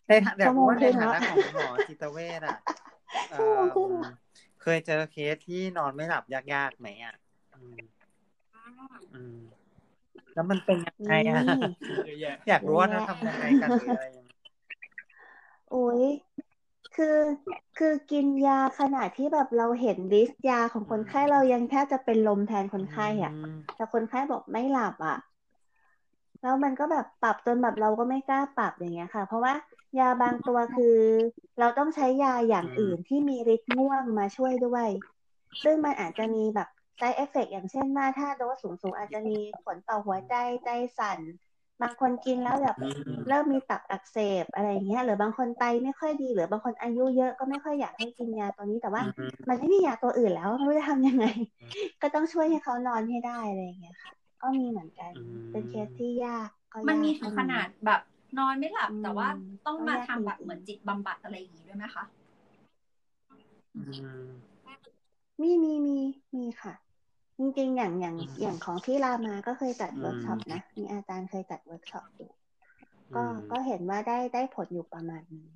[0.09, 2.59] ในฐานะชั่วโมงว่าครึ่ในงฐาแล้วนะของหมอจิตเวชอะ
[3.31, 4.15] เอ่ชั่วโมงครึ่งอแล้ว
[4.63, 6.25] เคยเจอเคสที่นอนไม่หลับ
[6.55, 7.15] ยากๆไหมอะ
[7.55, 7.94] อืมอืม
[10.35, 11.61] แล้วมันเป็นยังไงอะนี่
[12.07, 14.31] เยอะแยะอยากรู้ว่าเยอะเขาแยะทำยังไงกันหรืออะไรยังไง
[15.71, 16.03] โอ้ย
[16.97, 17.19] คือ
[17.79, 25.17] คือกินยาขนาดที่แบบเราเห็นลิสต์ยาของคนไข้เรายังแทบจะเป็นลมแทนคนไข้อะมแต่คนไข้บอกไม่หลับอะ
[26.43, 29.55] แล้วมันก็แบบปรับจนแบบเราก็ไม่กล้าปรับอย่างเงี้ยค่ะ เพราะว่า
[29.99, 30.97] ยาบางตัวคือ
[31.59, 34.89] เราต้องใช้ยาอย่างอื่นที่มีฤทธิ์ง่วงมาช่วยด้วย
[35.63, 36.69] ซึ่งมันอาจจะมีแบบ
[37.01, 40.35] side effect อย่างเช่นว่าถ้าโดสสูงๆอาจจะมีผลต่อหัวใจ
[40.65, 41.19] ใจสั่น
[41.83, 42.89] บางคนกินแล้วแบบอื
[43.19, 51.27] มเริ่มมีตับอักเสบอะไรอย่างเงี้ยหรือบางคนไตไม่ค่อยดี หรือบางคนอายุเยอะก็ไม่ค่อยอยากให้กินยาตัวนี้แต่ว่าอืมมันไม่มียาตัวอื่นแล้วไม่รู้จะทำยังไง
[52.03, 54.13] ก็ต้องช่วยให้เขานอนให้ได้อะไรอย่างเงี้ยค่ะ
[54.43, 58.01] ก็มีเหมือนกันอืมเป็นเคสที่ยากก็มันมียากถึงก็ขนาดแบบ
[58.39, 59.29] นอนไม่หลับอืมแต่ว่า
[59.67, 62.05] ต้องมาก็ยากทำแบบจริงๆเหมือนจิตบำบัดอะไรอย่างนี้ด้วยไหมคะ
[63.75, 64.05] อืม
[65.41, 65.97] มีมีมี
[66.35, 66.73] มีค่ะ
[67.39, 72.31] จริงๆอย่างอย่างอืมอย่างของที่รามาก็เคยจัดอืมเวิร์กช็อปนะมีอาจารย์เคยจัดเวิร์กช็อปอยู่
[73.11, 75.47] อืมก็ก็เห็นว่าได้ได้ผลอยู่ประมาณนึง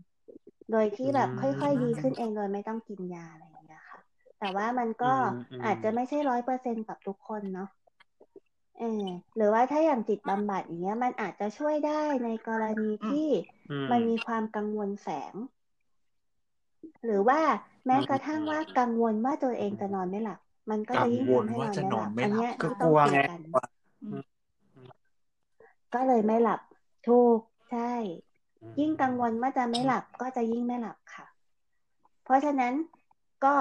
[0.70, 4.00] โดยที่แบบอืมค่อยๆดีขึ้นเองโดยไม่ต้องกินยาอะไรอย่างเงี้ยค่ะ
[4.38, 7.68] แต่ว่ามันก็อืมอืมอาจจะไม่ใช่ร้อยเปอร์เซ็นกับทุกคนเนาะ
[8.78, 9.05] เออ
[9.36, 13.28] หรือว่าถ้าอย่างจิตบำบัดอย่างเงี้ย มันอาจจะช่วยได้ในกรณีที่
[13.70, 15.34] อืมมันมีความกังวลแฝง
[17.05, 17.40] หรือว่า
[17.86, 20.38] แม้กระทั่งว่ากังวลว่าตัวเองจะนอนไม่หลับ
[20.70, 23.59] มันก็จะยิ่งทำให้กังวลว่าจะนอนไม่หลับนอนไม่หลับอันเนี้ยก็ที่กต้องลัวคุไงยกันกลัว
[25.95, 26.61] ก็เลยไม่หลับ
[27.09, 27.40] ถูก
[27.70, 27.93] ใช่
[28.62, 31.27] อืมยิ่งกังวลว่าจะไม่หลับก็จะยิ่งไม่หลับค่ะ
[32.24, 32.74] เพราะฉะนั้น
[33.45, 33.55] ก็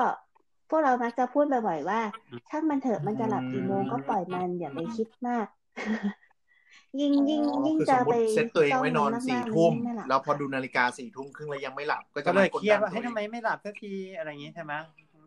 [0.69, 2.01] พวกเรามักจะพูดบ่อยๆว่า
[2.49, 5.47] ช่างมันเถอะมันจะหลับกี่โมงก็ปล่อยมันอย่าไปคิดมาก
[6.99, 14.73] ยิ่งยิ่งอ๋อยิ่งคือสจะมมไปติเซตตัวเองไว้นอนจ้สี่มากๆทุ่มนยิ่งไหลับแล้วพอดูนาฬิกาสี่ทุ่มครึ่งแล้วยังไม่หลับ ก็จะก็เลยมากดเครียดดันว่าตัวเฮ้ยเอทำงไมไม่หลับสักทีอะไรอย่างนี้ใช่ไหม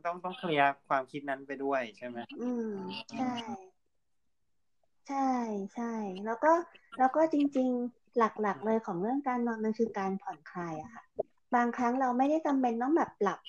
[0.05, 2.73] ต้องต้องเคลียร์ความคิดนั้นไปด้วยใช่ไหมอืม
[3.13, 3.33] ใช่
[5.09, 5.31] ใช่
[5.75, 5.93] ใช่
[6.27, 6.53] แล้วก็
[6.99, 11.05] แล้วก็จริง ๆ หลักๆเลยของเรื่องการนอนมันคือการผ่อนคลายอะค่ะ
[11.55, 13.41] บางครั้งเราไม่ได้จำเป็นต้องแบบหลับ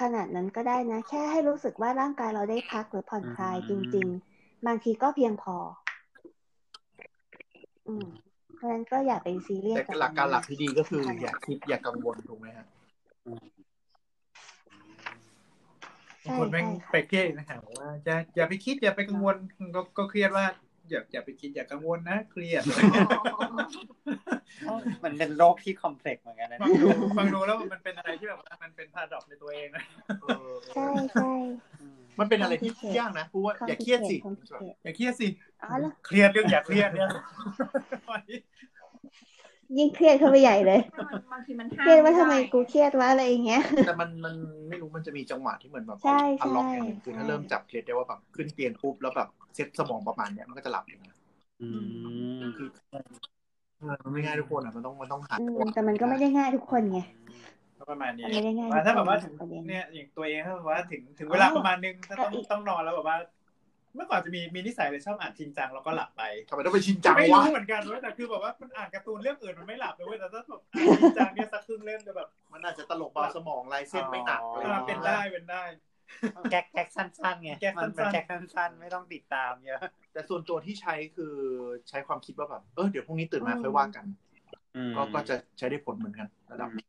[0.00, 4.06] ขนาดนั้นก็ได้นะ แค่ให้รู้สึกว่าร่างกายเราได้พักหรือผ่อนคลายจริง
[4.36, 5.56] ๆ บางทีก็เพียงพอ
[7.88, 8.06] อืม
[8.54, 12.66] เพราะฉะนั้นก็อย่าไปซีเรียสแต่กับหลักการหลักตงที่นั้นดีก็คือ อย่าคิดอย่ากังวลถูกไหมฮะ
[16.28, 19.36] บางคนแม่งไปเครียดนะฮะว่าจะอย่าไปคิดอย่าไปกังวล
[19.74, 20.46] ก็ก็เครียดว่า
[20.90, 22.62] อย่าอย่าไปคิดอย่ากังวลนะเครียด
[25.04, 26.88] มันเป็นโรคที่คอมเพล็กซ์เหมือนกันนะฟังดู
[27.18, 29.82] ฟังดูแล้วมันเป็นอะไรที่แบบว่ามันเป็นพาราดอกในตัวเองนะ
[30.22, 31.30] เออใช่ใช่
[31.80, 35.28] อืมมันเป็นอะไรที่ยากนะเพราะว่าอย่าเครียดสิ complicated อย่าเครียดสิ
[35.62, 37.08] อ๋อแล้วเครียดเรื่องอย่าเครียดเนี่ย
[39.76, 40.80] ยิ่งเครียดเข้าไปใหญ่เลย
[41.32, 44.34] บางทีมันเคห้ามรียดว่าทำไมกูเครียดวะ ห้ามได้อะไรอย่างเงี้ย แต่มันมัน
[44.68, 51.16] ไม่รู้มันจะมีจังหวะที่เหมือนแบบใช่อันล็อกใช่อย่างหนึ่งคือถ้าใช่เริ่มจับเครียดได้ว่าแบบขึ้นเตียงปุ๊บแล้วแบบเซ็ตสมองประมาณเนี้ยมันก็จะหลับเองนะ
[51.60, 51.68] อื
[52.42, 52.68] มคือ
[53.78, 56.98] เออมันไม่ง่ายทุกคนอะมันต้องมันต้องหาอืมแต่มันก็ไม่ได้ง่ายทุกคนไง
[57.78, 63.16] ก็ประมาณนี้มันไม่ได้ง่ายว่าถ้าแบบว่าถึงประเด็นเนี่ยอย่างตัวเองถ้าแบบว่าถึงถึงเวลาอ๋อประมาณนึงถ้าต้องก็อีกต้องนอนแล้วแบบว่า
[63.94, 75.62] เมื่อก่อนจะมีมีนิสัยเลยชอบอ่านจริงจังแล้วก็หลับไปทำไมต้องไปชินจังไม่วะรู้เหมือนกันเว้ยแต่คือแบบว่ามันอ่านการ์ตูนเรื่องอื่นมันไม่หลับเลยเว้ยแต่ถ้าแบบอ่านจริงจังเนี่ยสักครึ่งเล่มจะแบบ มันอาจจะตลกเบาสมองลายเส้นไม่หนักอะไรอย่างอ่าเงี้ยเป็นได้เป็นได้
[76.50, 79.80] แก๊กแก๊กสั้นๆไงแก๊กมันเป็นสั้นๆแก๊กสั้นๆไม่ต้องติดตามเยอะ
[80.12, 81.34] แต่ส่วนตัวที่ใช้คือ
[81.88, 84.04] ใช้ความคิดว่าแบบเออเดี๋ยวพรุ่งนี้ตื่นมาค่อยว่ากัน
[84.76, 86.87] อืมก็ก็จะใช้ได้ผลเหมือนกันระดับหนึ่ง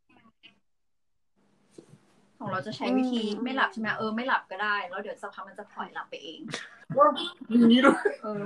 [2.39, 6.39] ของเราจะใช้วิธีไม่หลับใช่ไหมเออไม่หลับก็ได้ แล้วเดี๋ยวสักพักมันจะปล่อยหลับไปเอง
[7.49, 8.45] มีนี้ด้วยเออ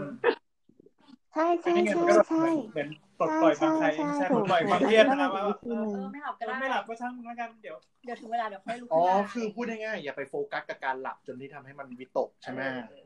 [1.34, 2.90] ใช่ใช่ไม่งั้นใช่มันก็แบบใช่เหมือน
[3.20, 7.76] ปลดปล่อยความใครใช่ไม่ใช่ใช่ปลดปล่อยความเครียดนะว่าถูกถูกเออเออไม่หลับก็ได้ไม่หลับก็ช่างแล้วกันเดี๋ยว
[8.06, 13.06] เดี๋ยวถึงเวลาเดี๋ยวค่อยลุกอ๋อขึ้นมาคือพูดง่ายๆอย่าไปโฟกัสกับการหลับจนที่ทำให้มันวิตกใช่ไหมเออ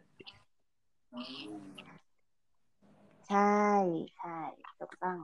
[3.30, 3.64] ใช่
[4.20, 4.38] ใช่
[4.80, 5.18] ถูกต้อง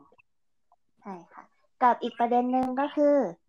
[1.02, 1.44] ใช่ค่ะ
[1.82, 3.43] กับอีกประเด็นหนึ่งก็คืออืม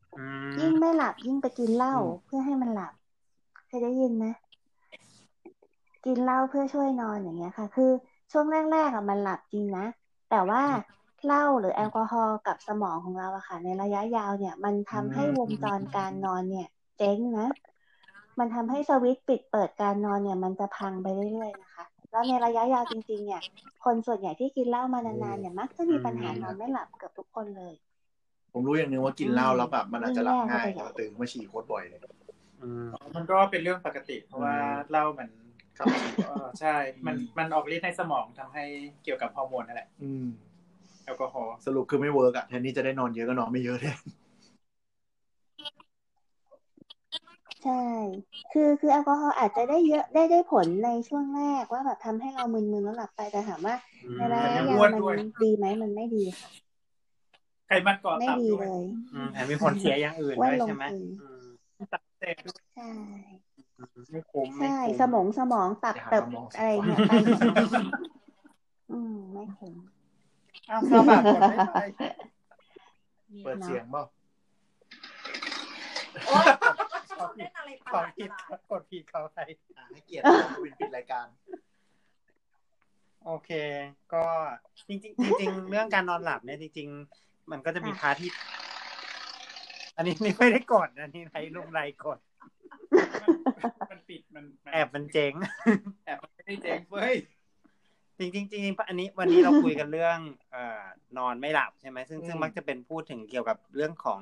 [0.60, 2.92] ยิ่งไม่หลับยิ่งไปกินเหล้าเพื่อให้มันหลับ
[3.66, 4.26] เคยได้ยินไหม
[6.04, 7.90] กินเหล้าเพื่อช่วยนอนอย่างเงี้ยค่ะ คือ
[8.32, 9.86] ช่วงแรกๆอะมันหลับจริงนะ
[10.30, 10.62] แต่ว่า
[11.24, 16.68] เหล้าหรือแอลกอฮอล์กับสมองของเราอะค่ะ ในระยะยาวเนี่ย มันทำให้วงจรการนอนเนี่ย
[16.98, 17.48] เจ๊งนะ
[18.38, 23.42] มันทำให้สวิตช์ปิดเปิดการนอนเนี่ย มันจะพังไปเรื่อยๆนะคะ แล้วในระยะยาวจริง ๆ เนี่ย
[23.84, 27.74] คนส่วนใหญ่ที่กินเหล้ามานานๆเนี่ยมักจะมีปัญหานอนไม่หลับเกือบทุกคนเลย
[28.54, 32.00] ผมรู้อย่างหนึงว่ากินเหล้าแล้วแบบมันอาจจะหลับง่ายอืมแต่ตื่นมาฉี่โคตรบ่อยเลย
[32.62, 32.86] อืม
[33.16, 34.56] มันก็เป็นเรื่องปกติ เพราะว่า
[34.90, 35.28] เหล้ามัน
[35.78, 35.86] ครับ
[36.24, 36.74] เออใช่
[37.06, 38.64] มันมันออกฤทธิ์ในสมองทำให้
[39.04, 40.26] เกี่ยวกับฮอร์โมนนั่นแหละ อืม
[41.04, 43.94] แอลกอฮอล์สรุปคือไม่ work อะแทนที่จะได้นอนเยอะก็นอนไม่เยอะเลย
[47.64, 47.82] ใช่
[48.52, 53.74] คือคือแอลกอฮอล์อาจจะได้เยอะได้ได้ผลในช่วงแรกว่าแบบทำให้เรามึนๆแล้วหลับไปแต่ถามว่า
[54.16, 56.50] ในระยะยาวมันดีไหมมันไม่ดีค่ะ
[57.66, 61.44] ไขมันเกาะไม่ตับดีด้วยเลยอืมแถมมีผลเสียอย่างอื่นว่าด้วยลงใช่ไหมทุนอืม
[61.92, 62.90] ตับเตะด้วยใช่
[64.10, 67.84] ไม่คุ้มไม่ใช่คุ้มสมองสมองตับอย่าหาเติบสมองสิอะไรเงี้ยไปหมด
[68.92, 69.74] อืมไม่คุ้ม
[70.70, 71.78] อ้าวเข้าปากกดไม่ไป
[73.44, 74.04] เปิดเสียงเปล่า
[76.26, 76.44] โอ๊ย
[77.36, 79.38] เล่นอะไรประหลาด กดผิดประหลาดกดผิดเขาไป
[79.76, 81.26] อะให้เกียรติมาวินปิดรายการ
[83.24, 83.50] โอเค
[84.14, 84.24] ก็
[84.88, 88.30] จริงๆจริงๆเรื่องการนอนหลับเนี่ยจริง ๆ มันก็จะมี part ที่
[89.96, 92.18] อันนี้นี่ไม่ได้กดอันนี้ไรลงไรกด
[93.90, 95.32] มันปิดมันมันแอบมันเจ๊ง
[96.06, 97.14] แอบมันไม่ได้เจ๊งเฟ้ย
[98.18, 100.18] จริงๆจริงๆอันนี้วันนี้เราคุยกันเรื่อง
[100.52, 100.82] เอ่อ
[101.18, 104.20] นอนไม่หลับใช่ไหมซึ่งซึ่งอืมมักจะเป็นพูดถึงเกี่ยวกับเรื่องของ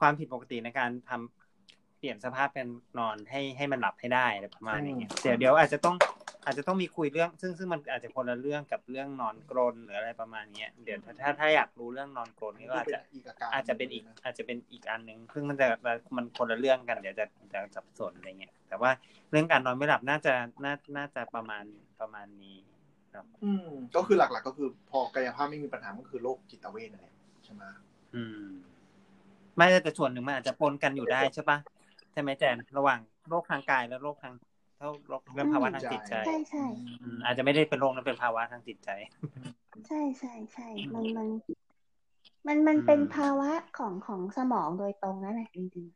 [0.00, 5.96] ความผิดปกติในการทำเปลี่ยนสภาพเป็นนอนให้ให้มันหลับให้ได้อะไรประมาณอย่างเงี้ยเดี๋ยวเดี๋ยวอาจจะต้อง
[6.44, 15.66] อาจจะต้องมีคุยเรื่อง ซึ่งซึ่งมันอาจจะคนละเรื่องกับเรื่องนอนกรนหรืออะไรประมาณเนี้ยเดี๋ยวถ้าถ้าถ้าอยากรู้เรื่องนอนกรนนี่ก็อาจจะอีกอาการอาจจะเป็นอีก อาจจะเป็นอีกอันหนึ่งซึ่งมันจะ
[16.16, 18.90] มันคนละเรื่องกันเดี๋ยวจะจะสับสนอะไรเงี้ยแต่ว่า
[19.30, 20.34] เรื่องการนอนไม่หลับน่าจะ
[20.64, 21.64] น่าน่าจะประมาณ
[22.00, 22.58] ประมาณนี้
[23.14, 27.14] ครับอืมก็คือหลัก ๆ ก็คือพอกายภาพไม่มีปัญหาก็คือโรคจิตเวชนั่นแหละ
[27.44, 27.62] ใช่ไหม
[28.14, 28.48] อืม
[29.56, 31.58] ไม่แต่ส่วนหนึ่งมันอาจจะปนกันอยู่ได้ใช่ปะ
[32.12, 32.98] ใช่ไหมแจนระหว่าง
[33.28, 34.34] โรคทางกายและโรคทาง
[34.84, 36.64] เท่าโรคเรื่องภาวะทางจิตใจ ใช่ใช่
[37.02, 38.90] อืมอาจจะไม่ได้เป็นโรคนั้นเป็นภาวะทางจิตใจ
[39.86, 41.28] ใช่ใช่ใช่มันมัน
[42.46, 45.86] มันมันเป็นอืมภาวะของของสมองโดยตรงนั่นแหละจริง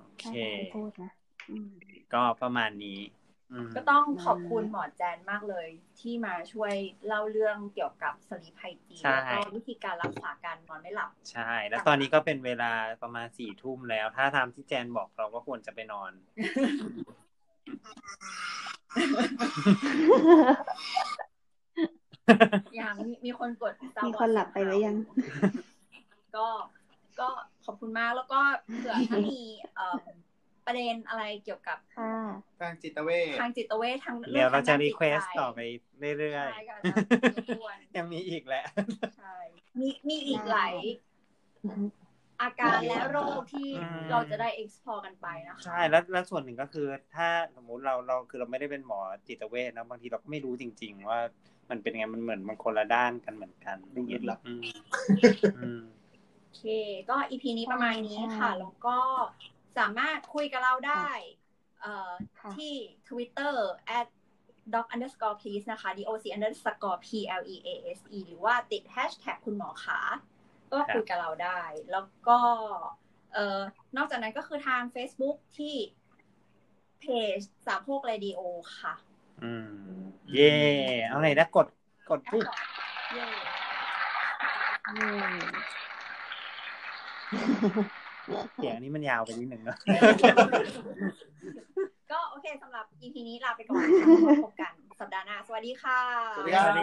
[0.00, 1.10] โอๆเคถ้าจะให้พูดนะ
[1.48, 1.70] อืม
[2.12, 3.00] ก็ประมาณนี้
[3.52, 5.68] อืมก็ต้องขอบคุณหมอแจนมากเลย
[6.00, 6.74] ที่มาช่วย
[7.06, 12.72] เล่าเรื่องเกี่ยวกับสลีปไฮจีใช่แล้วก็วิธีการรักษาการนอนไม่หลับ ใช่ แล้วตอนนี้ก็เป็นเวลา
[13.02, 16.12] ประมาณสี่ทุ่มแล้ว ถ้าตามที่แจนบอกเราก็ควรจะไปนอน
[22.80, 24.96] ยังมีมีคนกด Star มี Wars คนหลับไปหรือยัง
[26.36, 26.46] ก็
[27.20, 27.28] ก็
[27.64, 28.40] ขอบคุณมากแล้วก็
[28.78, 29.40] เผื่อถ้ามี
[29.76, 29.96] เอ่อ
[30.66, 32.14] ประเด็นอะไรเกี่ยวกับค่ะ
[32.60, 35.58] ทางจิตเวชทางจิตเวชทางเดี๋ยวเราจะทงด้นรีจิตเควสใจต่อไป
[36.18, 36.92] เรื่อยใช่ก็จะ
[37.36, 38.64] รบกวนๆยังมีอีกแหละ
[39.18, 39.36] ใช่
[39.80, 40.74] มีมีอีกหลาย
[42.42, 51.20] อาการและโรคที่อืมเราจะได้ explore กันไปนะคะใช่แล้วแล้วส่วนหนึ่งก็คือ ถ้าสมมุติเราเราคือเราไม่ได้เป็นหมอจิตเวชนะบางทีเราก็ไม่รู้จริง ๆ ว่า
[51.70, 54.62] มันเป็นไงมันเหมือนมันคนละด้านกันเหมือนกันดูลึกลับอืม
[55.56, 55.82] อืม
[56.40, 56.64] โอเค
[57.10, 58.98] ก็อีพีนี้ประมาณนี้ค่ะใช่แล้วก็
[59.78, 61.06] สามารถคุยกับเราได้
[61.80, 62.74] เอ่อค่ะที่
[63.08, 63.54] Twitter
[63.98, 64.06] at
[64.74, 67.08] doc underscore please นะคะ doc underscore p
[67.40, 70.00] l e a s e หรือว่าติด hashtag คุณหมอขา
[70.74, 71.60] ก็คุยกับเราได้
[71.92, 72.38] แล้วก็
[73.34, 73.60] เอ่อ
[73.96, 75.74] นอกจากนั้นก็คือทาง Facebook ที่
[77.00, 77.04] เพ
[77.36, 78.40] จสามโพกเรดิโอ
[78.78, 78.94] ค่ะ
[79.42, 79.68] อืม
[80.32, 80.54] เย่
[81.08, 81.66] เอาไหนนะกด
[82.10, 82.46] กดปุ๊บ
[83.14, 83.26] เย้
[84.88, 84.94] อื
[85.34, 85.36] ม
[88.54, 89.76] เสียงนี้มันยาวไปนิดหนึ่งเนอะ
[92.10, 96.00] ก็โอเคสำหรับ EP นี้ลาไปก่อนนะคะพบกันสัปดาห์หน้า สวัสดีค่ะ
[96.36, 96.76] สวัสดีครับสวัส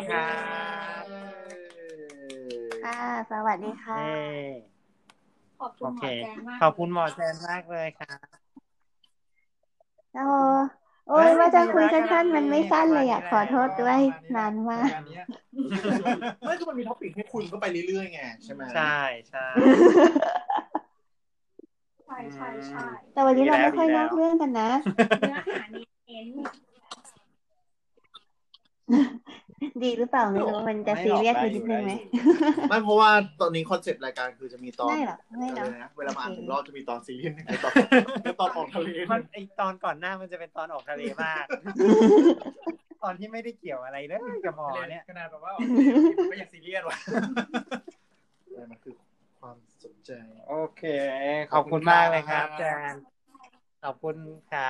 [1.11, 4.71] ดี ครับค่ะ สวัสดีค่ะเย้
[5.59, 8.41] ขอบคุณหมอแจนมากขอบคุณหมอแจนมากเลยค่ะ
[10.13, 10.19] โอ้
[11.05, 13.99] โอ้ยว่าจะคุยสั้นๆ มันไม่สั้นเลยอะ ขอโทษด้วย
[14.35, 15.25] นานมากรยรเนี้ย
[16.43, 18.95] ไม่คือมันมี topic ให้คุยก็ไปเรื่อยๆไงใช่ไหมใช่
[19.29, 19.41] ใช่
[22.05, 22.81] ใช่ใช่ใช่
[23.11, 24.63] แต่วันนี้เราดีแล้วไม่ค่อยนอกเรื่องกันนะ
[25.19, 26.27] เนื้อหาเน้น
[29.83, 31.93] ดีหรือเปล่าไม่รู้มันจะซีเรียสไปนิดนึงไหม
[32.69, 33.09] ไม่เพราะว่า
[33.41, 37.73] ตอนนี้ concept รายการคือจะมีตอนไม่หรอกไม่เนอะอะไรนะเวลามาอ่านถึงรอบจะมีตอนซีรีส์หนึ่งตอน
[38.23, 41.45] แล้วตอนออกทะเลมันไอตอนก่อนหน้ามันจะเป็นตอนออกทะเลมาก
[43.03, 46.97] ตอนที่ไม่ได้เกี่ยวอะไรเลยกับหมอเนี่ยขนาดแบบว่าออกมาเดี๋ยวก็ยังซีเรียสว่ะ
[48.47, 48.93] อะไรมันคือ
[49.39, 50.11] ความสนใจ
[50.49, 50.83] โอเค
[51.53, 52.93] ขอบคุณมากเลยครับแจน
[53.83, 54.15] ขอบคุณ
[54.51, 54.59] ค่ะ